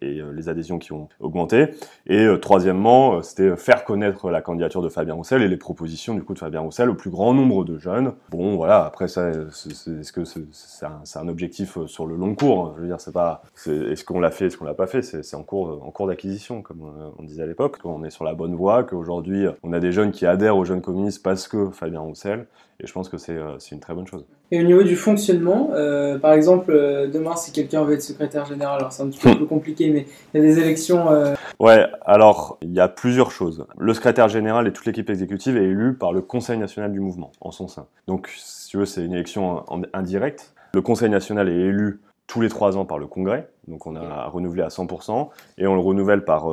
et, 0.00 0.20
euh, 0.20 0.32
les 0.32 0.48
adhésions 0.48 0.78
qui 0.78 0.92
ont 0.92 1.08
augmenté. 1.20 1.70
Et 2.06 2.24
euh, 2.24 2.38
troisièmement, 2.38 3.16
euh, 3.16 3.22
c'était 3.22 3.56
faire 3.56 3.84
connaître 3.84 4.30
la 4.30 4.40
candidature 4.40 4.80
de 4.80 4.88
Fabien 4.88 5.14
Roussel 5.14 5.42
et 5.42 5.48
les 5.48 5.56
propositions 5.56 6.14
du 6.14 6.22
coup 6.22 6.34
de 6.34 6.38
Fabien 6.38 6.60
Roussel 6.60 6.90
au 6.90 6.94
plus 6.94 7.10
grand 7.10 7.34
nombre 7.34 7.64
de 7.64 7.76
jeunes. 7.76 8.12
Bon, 8.30 8.56
voilà. 8.56 8.84
Après, 8.84 9.08
ça, 9.08 9.30
est-ce 9.30 10.12
que 10.12 10.24
c'est 10.24 11.18
un, 11.18 11.28
objectif 11.28 11.84
sur 11.86 12.06
le 12.06 12.16
long 12.16 12.34
cours? 12.34 12.74
Je 12.76 12.82
veux 12.82 12.86
dire, 12.86 13.00
c'est 13.00 13.12
pas, 13.12 13.42
est-ce 13.66 14.04
qu'on 14.04 14.20
l'a 14.20 14.30
fait, 14.30 14.46
est-ce 14.46 14.56
qu'on 14.56 14.64
l'a 14.64 14.74
pas 14.74 14.86
fait? 14.86 15.02
C'est 15.02 15.34
en 15.34 15.42
cours, 15.42 15.84
en 15.84 15.90
cours 15.90 16.06
d'acquisition, 16.06 16.62
comme 16.62 17.12
on 17.18 17.22
disait 17.24 17.42
à 17.42 17.46
l'époque. 17.46 17.76
On 17.84 18.04
est 18.04 18.10
sur 18.10 18.24
la 18.24 18.34
bonne 18.34 18.54
voie, 18.54 18.84
qu'aujourd'hui 18.84 19.46
on 19.62 19.72
a 19.72 19.80
des 19.80 19.92
jeunes 19.92 20.12
qui 20.12 20.24
adhèrent 20.24 20.56
aux 20.56 20.64
jeunes 20.64 20.80
communistes 20.80 21.22
parce 21.22 21.48
que 21.48 21.70
Fabien 21.70 22.00
Roussel 22.00 22.46
et 22.80 22.86
je 22.86 22.92
pense 22.92 23.08
que 23.08 23.18
c'est 23.18 23.36
euh, 23.36 23.58
une 23.72 23.80
très 23.80 23.92
bonne 23.92 24.06
chose. 24.06 24.24
Et 24.52 24.60
au 24.60 24.62
niveau 24.62 24.84
du 24.84 24.94
fonctionnement, 24.94 25.70
euh, 25.72 26.16
par 26.18 26.32
exemple, 26.32 26.70
euh, 26.70 27.08
demain, 27.08 27.34
si 27.34 27.50
quelqu'un 27.50 27.82
veut 27.82 27.94
être 27.94 28.02
secrétaire 28.02 28.44
général, 28.44 28.78
alors 28.78 28.92
c'est 28.92 29.02
un 29.02 29.08
petit 29.08 29.18
peu 29.18 29.34
plus 29.36 29.46
compliqué, 29.46 29.90
mais 29.90 30.06
il 30.32 30.40
y 30.40 30.44
a 30.44 30.46
des 30.46 30.60
élections. 30.60 31.10
Euh... 31.10 31.34
Ouais, 31.58 31.86
alors 32.04 32.56
il 32.62 32.72
y 32.72 32.78
a 32.78 32.88
plusieurs 32.88 33.32
choses. 33.32 33.66
Le 33.76 33.94
secrétaire 33.94 34.28
général 34.28 34.68
et 34.68 34.72
toute 34.72 34.86
l'équipe 34.86 35.10
exécutive 35.10 35.56
est 35.56 35.64
élu 35.64 35.94
par 35.94 36.12
le 36.12 36.20
Conseil 36.20 36.56
national 36.56 36.92
du 36.92 37.00
mouvement 37.00 37.32
en 37.40 37.50
son 37.50 37.66
sein. 37.66 37.86
Donc, 38.06 38.28
si 38.36 38.68
tu 38.68 38.76
veux, 38.76 38.86
c'est 38.86 39.04
une 39.04 39.14
élection 39.14 39.64
indirecte. 39.92 40.54
Le 40.72 40.80
Conseil 40.80 41.10
national 41.10 41.48
est 41.48 41.56
élu 41.56 42.00
tous 42.28 42.40
les 42.40 42.48
trois 42.48 42.76
ans 42.76 42.84
par 42.84 42.98
le 42.98 43.06
Congrès, 43.06 43.48
donc 43.66 43.86
on 43.86 43.96
a 43.96 44.26
renouvelé 44.26 44.62
à 44.62 44.68
100%, 44.68 45.30
et 45.56 45.66
on 45.66 45.74
le 45.74 45.80
renouvelle 45.80 46.24
par 46.24 46.46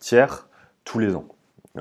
tiers 0.00 0.48
tous 0.84 0.98
les 0.98 1.16
ans, 1.16 1.24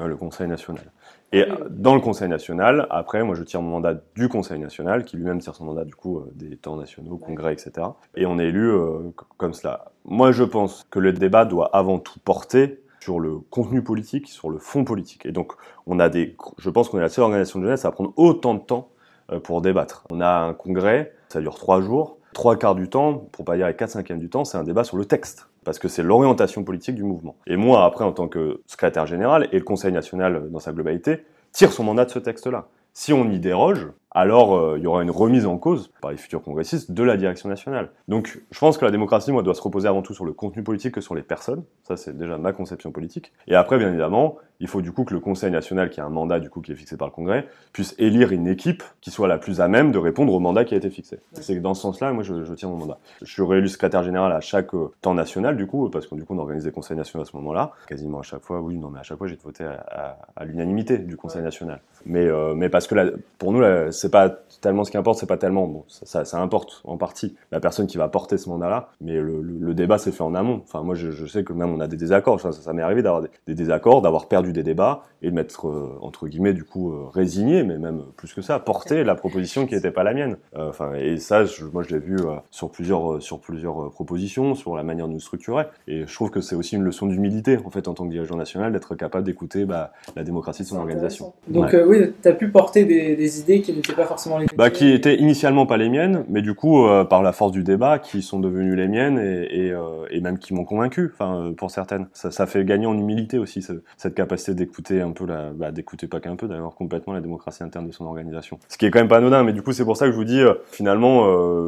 le 0.06 0.16
Conseil 0.16 0.48
national. 0.48 0.92
Et 1.34 1.46
dans 1.70 1.96
le 1.96 2.02
Conseil 2.02 2.30
national, 2.30 2.88
après, 2.90 3.24
moi 3.24 3.36
je 3.36 3.44
tire 3.44 3.62
mon 3.62 3.72
mandat 3.72 3.96
du 4.16 4.30
Conseil 4.30 4.60
national, 4.60 5.04
qui 5.04 5.18
lui-même 5.18 5.40
tire 5.40 5.56
son 5.56 5.66
mandat 5.66 5.84
du 5.84 5.96
coup 5.96 6.20
euh, 6.20 6.32
des 6.36 6.56
temps 6.56 6.78
nationaux, 6.78 7.18
congrès, 7.18 7.54
etc. 7.54 7.88
Et 8.16 8.26
on 8.26 8.40
est 8.40 8.46
élu 8.46 8.70
euh, 8.70 9.12
comme 9.38 9.54
cela. 9.54 9.92
Moi 10.06 10.32
je 10.32 10.44
pense 10.44 10.86
que 10.90 11.00
le 11.00 11.12
débat 11.12 11.46
doit 11.46 11.70
avant 11.76 12.00
tout 12.00 12.20
porter 12.20 12.82
sur 13.02 13.20
le 13.20 13.40
contenu 13.40 13.84
politique, 13.84 14.30
sur 14.30 14.50
le 14.50 14.58
fond 14.58 14.84
politique. 14.84 15.26
Et 15.26 15.32
donc 15.32 15.54
on 15.86 16.00
a 16.00 16.10
des, 16.10 16.36
je 16.58 16.70
pense 16.70 16.90
qu'on 16.90 16.98
est 16.98 17.02
la 17.02 17.10
seule 17.10 17.24
organisation 17.24 17.60
de 17.60 17.66
jeunesse 17.66 17.84
à 17.84 17.92
prendre 17.92 18.14
autant 18.16 18.54
de 18.54 18.60
temps 18.60 18.90
euh, 19.32 19.40
pour 19.40 19.62
débattre. 19.62 20.06
On 20.12 20.22
a 20.22 20.30
un 20.30 20.54
congrès, 20.54 21.14
ça 21.28 21.42
dure 21.42 21.56
trois 21.56 21.82
jours, 21.82 22.18
trois 22.34 22.56
quarts 22.56 22.76
du 22.76 22.90
temps, 22.90 23.16
pour 23.32 23.44
pas 23.44 23.58
dire 23.58 23.68
les 23.68 23.76
quatre 23.76 23.90
cinquièmes 23.90 24.20
du 24.20 24.30
temps, 24.30 24.46
c'est 24.46 24.58
un 24.58 24.64
débat 24.64 24.86
sur 24.86 24.96
le 24.96 25.06
texte 25.06 25.50
parce 25.68 25.80
que 25.80 25.90
c'est 25.90 26.02
l'orientation 26.02 26.64
politique 26.64 26.96
du 26.96 27.04
mouvement. 27.04 27.36
Et 27.46 27.58
moi, 27.58 27.84
après, 27.84 28.06
en 28.06 28.14
tant 28.14 28.30
que 28.30 28.62
secrétaire 28.68 29.06
général, 29.06 29.50
et 29.52 29.58
le 29.58 29.66
Conseil 29.66 29.92
national 29.92 30.50
dans 30.50 30.60
sa 30.62 30.72
globalité, 30.72 31.26
tire 31.52 31.74
son 31.74 31.84
mandat 31.84 32.06
de 32.06 32.10
ce 32.10 32.20
texte-là. 32.20 32.70
Si 32.94 33.12
on 33.12 33.30
y 33.30 33.38
déroge, 33.38 33.86
alors 34.12 34.56
euh, 34.56 34.78
il 34.78 34.84
y 34.84 34.88
aura 34.88 35.04
une 35.04 35.12
remise 35.12 35.46
en 35.46 35.58
cause 35.58 35.92
par 36.02 36.12
les 36.12 36.18
futurs 36.18 36.42
congressistes 36.42 36.92
de 36.92 37.04
la 37.04 37.18
direction 37.18 37.50
nationale. 37.50 37.90
Donc 38.08 38.42
je 38.52 38.60
pense 38.60 38.78
que 38.78 38.86
la 38.86 38.92
démocratie, 38.92 39.32
moi, 39.32 39.44
doit 39.44 39.56
se 39.56 39.62
reposer 39.62 39.88
avant 39.88 40.02
tout 40.02 40.14
sur 40.14 40.26
le 40.26 40.34
contenu 40.34 40.64
politique 40.64 40.94
que 40.94 41.02
sur 41.02 41.16
les 41.16 41.22
personnes. 41.22 41.64
Ça, 41.84 41.98
c'est 41.98 42.18
déjà 42.18 42.38
ma 42.38 42.54
conception 42.54 42.92
politique. 42.92 43.34
Et 43.48 43.56
après, 43.56 43.78
bien 43.78 43.90
évidemment, 43.90 44.38
il 44.60 44.68
faut 44.68 44.82
du 44.82 44.92
coup 44.92 45.04
que 45.04 45.14
le 45.14 45.20
Conseil 45.20 45.52
national, 45.52 45.90
qui 45.90 46.02
a 46.02 46.06
un 46.06 46.10
mandat 46.10 46.40
du 46.40 46.50
coup 46.50 46.62
qui 46.62 46.72
est 46.72 46.76
fixé 46.76 46.98
par 46.98 47.08
le 47.08 47.14
Congrès, 47.14 47.48
puisse 47.74 47.96
élire 48.00 48.32
une 48.32 48.48
équipe 48.48 48.84
qui 49.02 49.12
soit 49.12 49.28
la 49.28 49.38
plus 49.38 49.62
à 49.62 49.68
même 49.68 49.92
de 49.92 49.98
répondre 49.98 50.34
au 50.34 50.40
mandat 50.40 50.66
qui 50.66 50.74
a 50.74 50.78
été 50.78 50.90
fixé. 50.90 51.20
C'est 51.34 51.56
que 51.56 51.60
dans 51.60 51.74
ce 51.74 51.82
sens-là, 51.82 52.12
moi, 52.14 52.24
je, 52.24 52.44
je, 52.44 52.54
tiens 52.54 52.70
mon 52.70 52.78
mandat. 52.78 52.98
Je 53.22 53.32
suis 53.32 53.44
réélu 53.44 53.68
secrétaire 53.68 54.04
général 54.04 54.32
à 54.32 54.42
chaque 54.42 54.74
euh, 54.74 54.92
temps 55.02 55.14
national, 55.14 55.58
du 55.58 55.68
coup, 55.68 55.90
parce 55.90 56.08
que 56.08 56.16
du 56.16 56.24
coup, 56.24 56.34
on 56.34 56.40
organise 56.40 56.64
des 56.64 56.72
conseils 56.72 56.98
nationaux 56.98 57.24
à 57.24 57.26
ce 57.26 57.36
moment-là. 57.36 57.72
Quasiment 57.88 58.20
à 58.20 58.24
chaque 58.24 58.42
fois, 58.42 58.62
oui, 58.62 58.78
non, 58.78 58.90
mais 58.90 59.00
à 59.00 59.04
chaque 59.04 59.18
fois, 59.18 59.28
j'ai 59.28 59.38
voté 59.44 59.64
à, 59.64 59.86
à, 59.88 60.18
à 60.36 60.46
l'unanimité 60.46 60.98
du 60.98 61.18
Conseil 61.18 61.42
national. 61.42 61.82
Mais, 62.06 62.26
euh, 62.26 62.54
mais 62.56 62.70
parce 62.70 62.88
que 62.88 63.20
pour 63.38 63.52
nous, 63.52 63.60
là, 63.60 63.92
c'est 63.98 64.12
pas 64.12 64.30
tellement 64.62 64.84
ce 64.84 64.92
qui 64.92 64.98
importe, 64.98 65.20
c'est 65.20 65.28
pas 65.28 65.38
tellement 65.38 65.68
bon, 65.68 65.84
ça, 65.88 66.26
ça, 66.26 66.42
importe 66.42 66.82
en 66.84 66.98
partie 66.98 67.36
la 67.52 67.60
personne 67.60 67.88
qui 67.88 67.98
va 67.98 68.08
porter 68.08 68.38
ce 68.38 68.50
mandat-là, 68.50 68.90
mais 69.02 69.14
le, 69.14 69.42
le, 69.42 69.74
débat 69.74 69.98
s'est 69.98 70.12
fait 70.12 70.24
en 70.24 70.34
amont. 70.34 70.62
Enfin, 70.64 70.82
moi, 70.82 70.96
je, 70.96 71.12
je, 71.12 71.26
sais 71.26 71.44
que 71.44 71.54
même 71.54 71.74
on 71.74 71.80
a 71.80 71.88
des 71.88 71.98
désaccords. 71.98 72.40
ça, 72.40 72.52
ça 72.52 72.74
m'est 72.74 72.82
arrivé 72.82 73.02
d'avoir 73.02 73.24
des, 73.46 73.56
désaccords, 73.56 74.02
d'avoir 74.02 74.28
perdu 74.28 74.54
des 74.54 74.64
débats 74.64 75.04
et 75.22 75.30
de 75.30 75.36
m'être 75.36 75.68
euh, 75.68 75.98
entre 76.02 76.28
guillemets 76.28 76.54
du 76.54 76.64
coup 76.64 76.92
euh, 76.92 77.06
résigné, 77.12 77.64
mais 77.64 77.78
même 77.78 78.04
plus 78.16 78.34
que 78.34 78.42
ça, 78.42 78.60
porter 78.60 79.04
la 79.04 79.16
proposition 79.16 79.66
qui 79.66 79.76
n'était 79.76 79.92
pas 79.92 80.04
la 80.04 80.14
mienne. 80.14 80.38
Euh, 80.56 80.70
enfin, 80.70 80.94
et 80.96 81.18
ça, 81.18 81.46
je, 81.46 81.66
moi, 81.66 81.84
je 81.84 81.94
l'ai 81.94 82.00
vu 82.00 82.18
sur 82.52 82.70
plusieurs 82.70 83.22
sur 83.22 83.40
plusieurs 83.40 83.92
propositions, 83.92 84.56
sur 84.56 84.76
la 84.76 84.84
manière 84.84 85.08
de 85.08 85.14
nous 85.14 85.20
structurer. 85.20 85.66
Et 85.88 86.06
je 86.06 86.14
trouve 86.14 86.32
que 86.32 86.42
c'est 86.42 86.56
aussi 86.56 86.76
une 86.76 86.84
leçon 86.84 87.08
d'humilité 87.08 87.58
en 87.64 87.70
fait 87.70 87.88
en 87.88 87.94
tant 87.94 88.06
que 88.06 88.12
dirigeant 88.12 88.36
national 88.36 88.72
d'être 88.72 88.96
capable 88.96 89.26
d'écouter 89.26 89.66
bah, 89.66 89.92
la 90.16 90.24
démocratie 90.24 90.64
de 90.64 90.68
son 90.68 90.78
organisation. 90.78 91.34
Donc 91.48 91.76
oui, 91.88 92.12
tu 92.22 92.28
as 92.28 92.34
pu 92.34 92.50
porter 92.50 92.86
des, 92.86 93.16
des 93.16 93.40
idées 93.40 93.62
qui 93.62 93.74
n'étaient 93.92 94.02
pas 94.02 94.08
forcément 94.08 94.38
les 94.38 94.48
bah, 94.56 94.70
qui 94.70 94.92
étaient 94.92 95.16
initialement 95.16 95.66
pas 95.66 95.78
les 95.78 95.90
miennes, 95.90 96.26
mais 96.30 96.42
du 96.42 96.54
coup, 96.54 96.86
euh, 96.86 97.04
par 97.04 97.22
la 97.22 97.32
force 97.32 97.52
du 97.52 97.64
débat, 97.64 98.00
qui 98.00 98.22
sont 98.22 98.40
devenues 98.40 98.76
les 98.76 98.88
miennes 98.88 99.20
et, 99.20 99.68
et, 99.68 99.72
euh, 99.72 100.06
et 100.10 100.22
même 100.22 100.40
qui 100.40 100.54
m'ont 100.54 100.66
convaincu, 100.66 101.12
enfin, 101.14 101.42
euh, 101.42 101.52
pour 101.54 101.72
certaines. 101.72 102.08
Ça, 102.14 102.32
ça, 102.32 102.46
fait 102.46 102.64
gagner 102.66 102.86
en 102.86 102.98
humilité 102.98 103.38
aussi, 103.38 103.66
cette 103.98 104.16
capacité 104.16 104.54
d'écouter 104.54 105.02
un 105.02 105.12
peu 105.12 105.26
la, 105.26 105.52
bah, 105.52 105.72
d'écouter 105.72 106.08
pas 106.08 106.20
qu'un 106.20 106.36
peu, 106.36 106.48
d'ailleurs, 106.48 106.76
complètement 106.76 107.14
la 107.14 107.22
démocratie 107.22 107.64
interne 107.64 107.88
de 107.88 107.92
son 107.92 108.06
organisation. 108.06 108.60
Ce 108.68 108.78
qui 108.78 108.86
est 108.86 108.92
quand 108.92 109.00
même 109.00 109.08
pas 109.08 109.18
anodin, 109.18 109.44
mais 109.44 109.54
du 109.54 109.62
coup, 109.62 109.72
c'est 109.72 109.86
pour 109.86 109.98
ça 109.98 110.06
que 110.06 110.12
je 110.12 110.18
vous 110.18 110.24
dis, 110.24 110.42
finalement, 110.72 111.26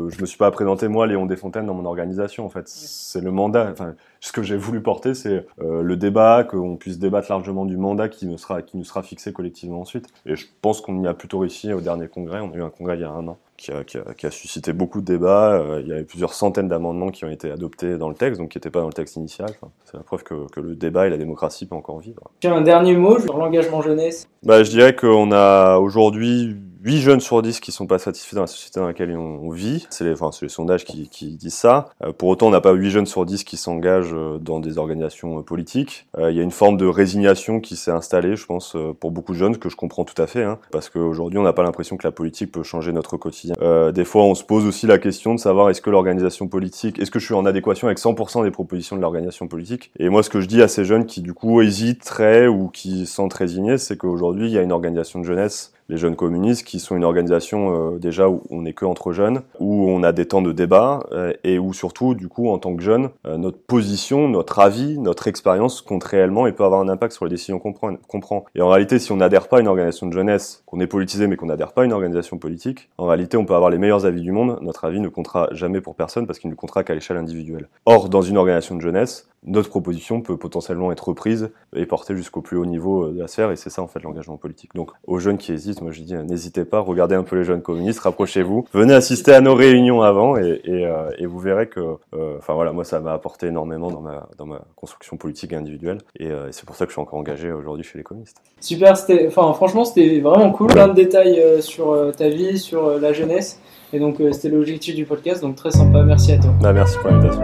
je 0.09 0.21
me 0.21 0.25
suis 0.25 0.37
pas 0.37 0.51
présenté, 0.51 0.87
moi, 0.87 1.07
Léon 1.07 1.25
Desfontaines, 1.25 1.65
dans 1.65 1.73
mon 1.73 1.85
organisation, 1.85 2.45
en 2.45 2.49
fait. 2.49 2.67
C'est 2.67 3.21
le 3.21 3.31
mandat, 3.31 3.69
enfin, 3.71 3.93
ce 4.19 4.31
que 4.31 4.43
j'ai 4.43 4.57
voulu 4.57 4.81
porter, 4.81 5.13
c'est 5.13 5.45
le 5.59 5.95
débat, 5.95 6.43
qu'on 6.43 6.75
puisse 6.75 6.99
débattre 6.99 7.31
largement 7.31 7.65
du 7.65 7.77
mandat 7.77 8.09
qui 8.09 8.25
nous 8.27 8.37
sera, 8.37 8.61
qui 8.61 8.77
nous 8.77 8.83
sera 8.83 9.01
fixé 9.03 9.33
collectivement 9.33 9.81
ensuite. 9.81 10.07
Et 10.25 10.35
je 10.35 10.45
pense 10.61 10.81
qu'on 10.81 11.01
y 11.03 11.07
a 11.07 11.13
plutôt 11.13 11.39
réussi 11.39 11.71
au 11.73 11.81
dernier 11.81 12.07
congrès. 12.07 12.39
On 12.39 12.51
a 12.51 12.55
eu 12.55 12.63
un 12.63 12.69
congrès 12.69 12.95
il 12.95 13.01
y 13.01 13.05
a 13.05 13.11
un 13.11 13.27
an 13.27 13.37
qui 13.59 13.71
a, 13.71 13.83
qui 13.83 13.97
a, 13.97 14.13
qui 14.17 14.25
a 14.25 14.31
suscité 14.31 14.73
beaucoup 14.73 15.01
de 15.01 15.05
débats. 15.05 15.53
Euh, 15.53 15.81
il 15.81 15.87
y 15.87 15.91
avait 15.91 16.03
plusieurs 16.03 16.33
centaines 16.33 16.69
d'amendements 16.69 17.09
qui 17.09 17.25
ont 17.25 17.29
été 17.29 17.51
adoptés 17.51 17.97
dans 17.97 18.09
le 18.09 18.15
texte, 18.15 18.39
donc 18.39 18.49
qui 18.49 18.57
n'étaient 18.57 18.69
pas 18.69 18.79
dans 18.79 18.87
le 18.87 18.93
texte 18.93 19.17
initial. 19.17 19.49
Enfin, 19.49 19.71
c'est 19.85 19.97
la 19.97 20.03
preuve 20.03 20.23
que, 20.23 20.47
que, 20.49 20.61
le 20.61 20.75
débat 20.75 21.07
et 21.07 21.09
la 21.09 21.17
démocratie 21.17 21.65
peuvent 21.65 21.77
encore 21.77 21.99
vivre. 21.99 22.23
Un 22.43 22.61
dernier 22.61 22.95
mot 22.95 23.19
sur 23.19 23.37
l'engagement 23.37 23.81
jeunesse 23.81 24.29
bah, 24.43 24.63
Je 24.63 24.69
dirais 24.69 24.95
qu'on 24.95 25.31
a 25.31 25.77
aujourd'hui 25.77 26.55
8 26.81 26.99
jeunes 26.99 27.19
sur 27.19 27.41
10 27.41 27.59
qui 27.59 27.71
sont 27.71 27.87
pas 27.87 27.99
satisfaits 27.99 28.35
dans 28.35 28.41
la 28.41 28.47
société 28.47 28.79
dans 28.79 28.87
laquelle 28.87 29.15
on, 29.17 29.49
vit. 29.49 29.85
C'est 29.89 30.05
les, 30.05 30.13
enfin, 30.13 30.29
les 30.41 30.49
sondages 30.49 30.85
qui, 30.85 31.09
qui 31.09 31.31
disent 31.31 31.53
ça. 31.53 31.89
Euh, 32.03 32.13
pour 32.13 32.29
autant, 32.29 32.47
on 32.47 32.51
n'a 32.51 32.61
pas 32.61 32.71
8 32.71 32.89
jeunes 32.89 33.05
sur 33.05 33.25
10 33.25 33.43
qui 33.43 33.57
s'engagent 33.57 34.13
euh, 34.13 34.37
dans 34.37 34.59
des 34.59 34.77
organisations 34.77 35.39
euh, 35.39 35.41
politiques. 35.41 36.07
Il 36.17 36.35
y 36.35 36.39
a 36.39 36.43
une 36.43 36.51
forme 36.51 36.77
de 36.77 36.85
résignation 36.85 37.59
qui 37.59 37.75
s'est 37.75 37.91
installée, 37.91 38.35
je 38.35 38.45
pense, 38.45 38.75
pour 38.99 39.11
beaucoup 39.11 39.33
de 39.33 39.37
jeunes, 39.37 39.57
que 39.57 39.69
je 39.69 39.75
comprends 39.75 40.03
tout 40.03 40.19
à 40.21 40.27
fait, 40.27 40.43
hein, 40.43 40.59
parce 40.71 40.89
qu'aujourd'hui, 40.89 41.39
on 41.39 41.43
n'a 41.43 41.53
pas 41.53 41.63
l'impression 41.63 41.97
que 41.97 42.05
la 42.05 42.11
politique 42.11 42.51
peut 42.51 42.63
changer 42.63 42.91
notre 42.91 43.17
quotidien. 43.17 43.55
des 43.91 44.05
fois, 44.05 44.23
on 44.23 44.35
se 44.35 44.43
pose 44.43 44.65
aussi 44.65 44.85
la 44.85 44.97
question 44.97 45.33
de 45.33 45.39
savoir 45.39 45.69
est-ce 45.69 45.81
que 45.81 45.89
l'organisation 45.89 46.47
politique, 46.47 46.99
est-ce 46.99 47.11
que 47.11 47.19
je 47.19 47.25
suis 47.25 47.33
en 47.33 47.45
adéquation 47.45 47.87
avec 47.87 47.99
100% 47.99 48.43
des 48.43 48.51
propositions 48.51 48.95
de 48.95 49.01
l'organisation 49.01 49.47
politique? 49.47 49.91
Et 49.97 50.09
moi, 50.09 50.23
ce 50.23 50.29
que 50.29 50.41
je 50.41 50.47
dis 50.47 50.61
à 50.61 50.67
ces 50.67 50.85
jeunes 50.85 51.05
qui, 51.05 51.21
du 51.21 51.33
coup, 51.33 51.61
hésiteraient 51.61 52.47
ou 52.47 52.67
qui 52.67 53.05
sentent 53.05 53.33
résignés, 53.33 53.77
c'est 53.77 53.97
qu'aujourd'hui, 53.97 54.47
il 54.47 54.51
y 54.51 54.57
a 54.57 54.61
une 54.61 54.71
organisation 54.71 55.19
de 55.19 55.25
jeunesse 55.25 55.73
les 55.89 55.97
jeunes 55.97 56.15
communistes, 56.15 56.65
qui 56.65 56.79
sont 56.79 56.95
une 56.95 57.03
organisation 57.03 57.93
euh, 57.95 57.99
déjà 57.99 58.29
où 58.29 58.43
on 58.49 58.61
n'est 58.61 58.73
que 58.73 58.85
entre 58.85 59.11
jeunes, 59.11 59.41
où 59.59 59.89
on 59.89 60.03
a 60.03 60.11
des 60.11 60.27
temps 60.27 60.41
de 60.41 60.51
débat 60.51 61.01
euh, 61.11 61.33
et 61.43 61.59
où 61.59 61.73
surtout, 61.73 62.15
du 62.15 62.27
coup, 62.27 62.49
en 62.49 62.59
tant 62.59 62.75
que 62.75 62.83
jeunes, 62.83 63.09
euh, 63.25 63.37
notre 63.37 63.57
position, 63.57 64.29
notre 64.29 64.59
avis, 64.59 64.97
notre 64.99 65.27
expérience 65.27 65.81
compte 65.81 66.03
réellement 66.03 66.47
et 66.47 66.51
peut 66.51 66.63
avoir 66.63 66.81
un 66.81 66.89
impact 66.89 67.13
sur 67.13 67.25
les 67.25 67.31
décisions 67.31 67.59
qu'on 67.59 67.73
prend. 67.73 68.45
Et 68.55 68.61
en 68.61 68.69
réalité, 68.69 68.99
si 68.99 69.11
on 69.11 69.17
n'adhère 69.17 69.47
pas 69.47 69.57
à 69.57 69.61
une 69.61 69.67
organisation 69.67 70.07
de 70.07 70.13
jeunesse, 70.13 70.63
qu'on 70.65 70.79
est 70.79 70.87
politisé 70.87 71.27
mais 71.27 71.35
qu'on 71.35 71.47
n'adhère 71.47 71.73
pas 71.73 71.81
à 71.81 71.85
une 71.85 71.93
organisation 71.93 72.37
politique, 72.37 72.89
en 72.97 73.07
réalité, 73.07 73.37
on 73.37 73.45
peut 73.45 73.55
avoir 73.55 73.71
les 73.71 73.79
meilleurs 73.79 74.05
avis 74.05 74.21
du 74.21 74.31
monde, 74.31 74.59
notre 74.61 74.85
avis 74.85 74.99
ne 74.99 75.09
comptera 75.09 75.49
jamais 75.51 75.81
pour 75.81 75.95
personne 75.95 76.27
parce 76.27 76.37
qu'il 76.37 76.51
ne 76.51 76.55
comptera 76.55 76.83
qu'à 76.83 76.93
l'échelle 76.93 77.17
individuelle. 77.17 77.67
Or, 77.85 78.09
dans 78.09 78.21
une 78.21 78.37
organisation 78.37 78.75
de 78.75 78.81
jeunesse, 78.81 79.29
notre 79.43 79.69
proposition 79.69 80.21
peut 80.21 80.37
potentiellement 80.37 80.91
être 80.91 81.07
reprise 81.07 81.49
et 81.75 81.85
portée 81.85 82.15
jusqu'au 82.15 82.41
plus 82.41 82.57
haut 82.57 82.65
niveau 82.65 83.09
de 83.09 83.19
la 83.19 83.27
sphère, 83.27 83.51
et 83.51 83.55
c'est 83.55 83.69
ça 83.69 83.81
en 83.81 83.87
fait 83.87 84.01
l'engagement 84.01 84.37
politique. 84.37 84.71
Donc 84.75 84.91
aux 85.07 85.19
jeunes 85.19 85.37
qui 85.37 85.51
hésitent, 85.51 85.81
moi 85.81 85.91
je 85.91 86.01
dis 86.01 86.15
euh, 86.15 86.23
n'hésitez 86.23 86.65
pas, 86.65 86.79
regardez 86.79 87.15
un 87.15 87.23
peu 87.23 87.35
les 87.35 87.43
jeunes 87.43 87.61
communistes, 87.61 87.99
rapprochez-vous, 87.99 88.65
venez 88.73 88.93
assister 88.93 89.33
à 89.33 89.41
nos 89.41 89.55
réunions 89.55 90.01
avant 90.01 90.37
et, 90.37 90.61
et, 90.63 90.85
euh, 90.85 91.11
et 91.17 91.25
vous 91.25 91.39
verrez 91.39 91.67
que, 91.67 91.79
euh, 92.13 92.37
enfin 92.37 92.53
voilà, 92.53 92.71
moi 92.71 92.83
ça 92.83 92.99
m'a 92.99 93.13
apporté 93.13 93.47
énormément 93.47 93.91
dans 93.91 94.01
ma, 94.01 94.27
dans 94.37 94.45
ma 94.45 94.61
construction 94.75 95.17
politique 95.17 95.53
et 95.53 95.55
individuelle 95.55 95.99
et, 96.19 96.29
c'est 96.51 96.65
pour 96.65 96.75
ça 96.75 96.85
que 96.85 96.91
je 96.91 96.93
suis 96.93 97.01
encore 97.01 97.19
engagé 97.19 97.51
aujourd'hui 97.51 97.83
chez 97.83 97.97
les 97.97 98.03
communistes. 98.03 98.37
Super, 98.59 98.93
enfin 99.27 99.53
franchement 99.53 99.83
c'était 99.83 100.19
vraiment 100.19 100.51
cool, 100.51 100.67
plein 100.67 100.87
de 100.87 100.93
détails 100.93 101.61
sur 101.61 102.11
ta 102.15 102.29
vie, 102.29 102.57
sur 102.59 102.99
la 102.99 103.13
jeunesse 103.13 103.59
et 103.93 103.99
donc 103.99 104.17
c'était 104.31 104.49
l'objectif 104.49 104.95
du 104.95 105.05
podcast, 105.05 105.41
donc 105.41 105.55
très 105.55 105.71
sympa, 105.71 106.03
merci 106.03 106.33
à 106.33 106.37
toi. 106.37 106.51
Bah, 106.61 106.73
merci 106.73 106.97
pour 106.99 107.09
l'invitation. 107.09 107.43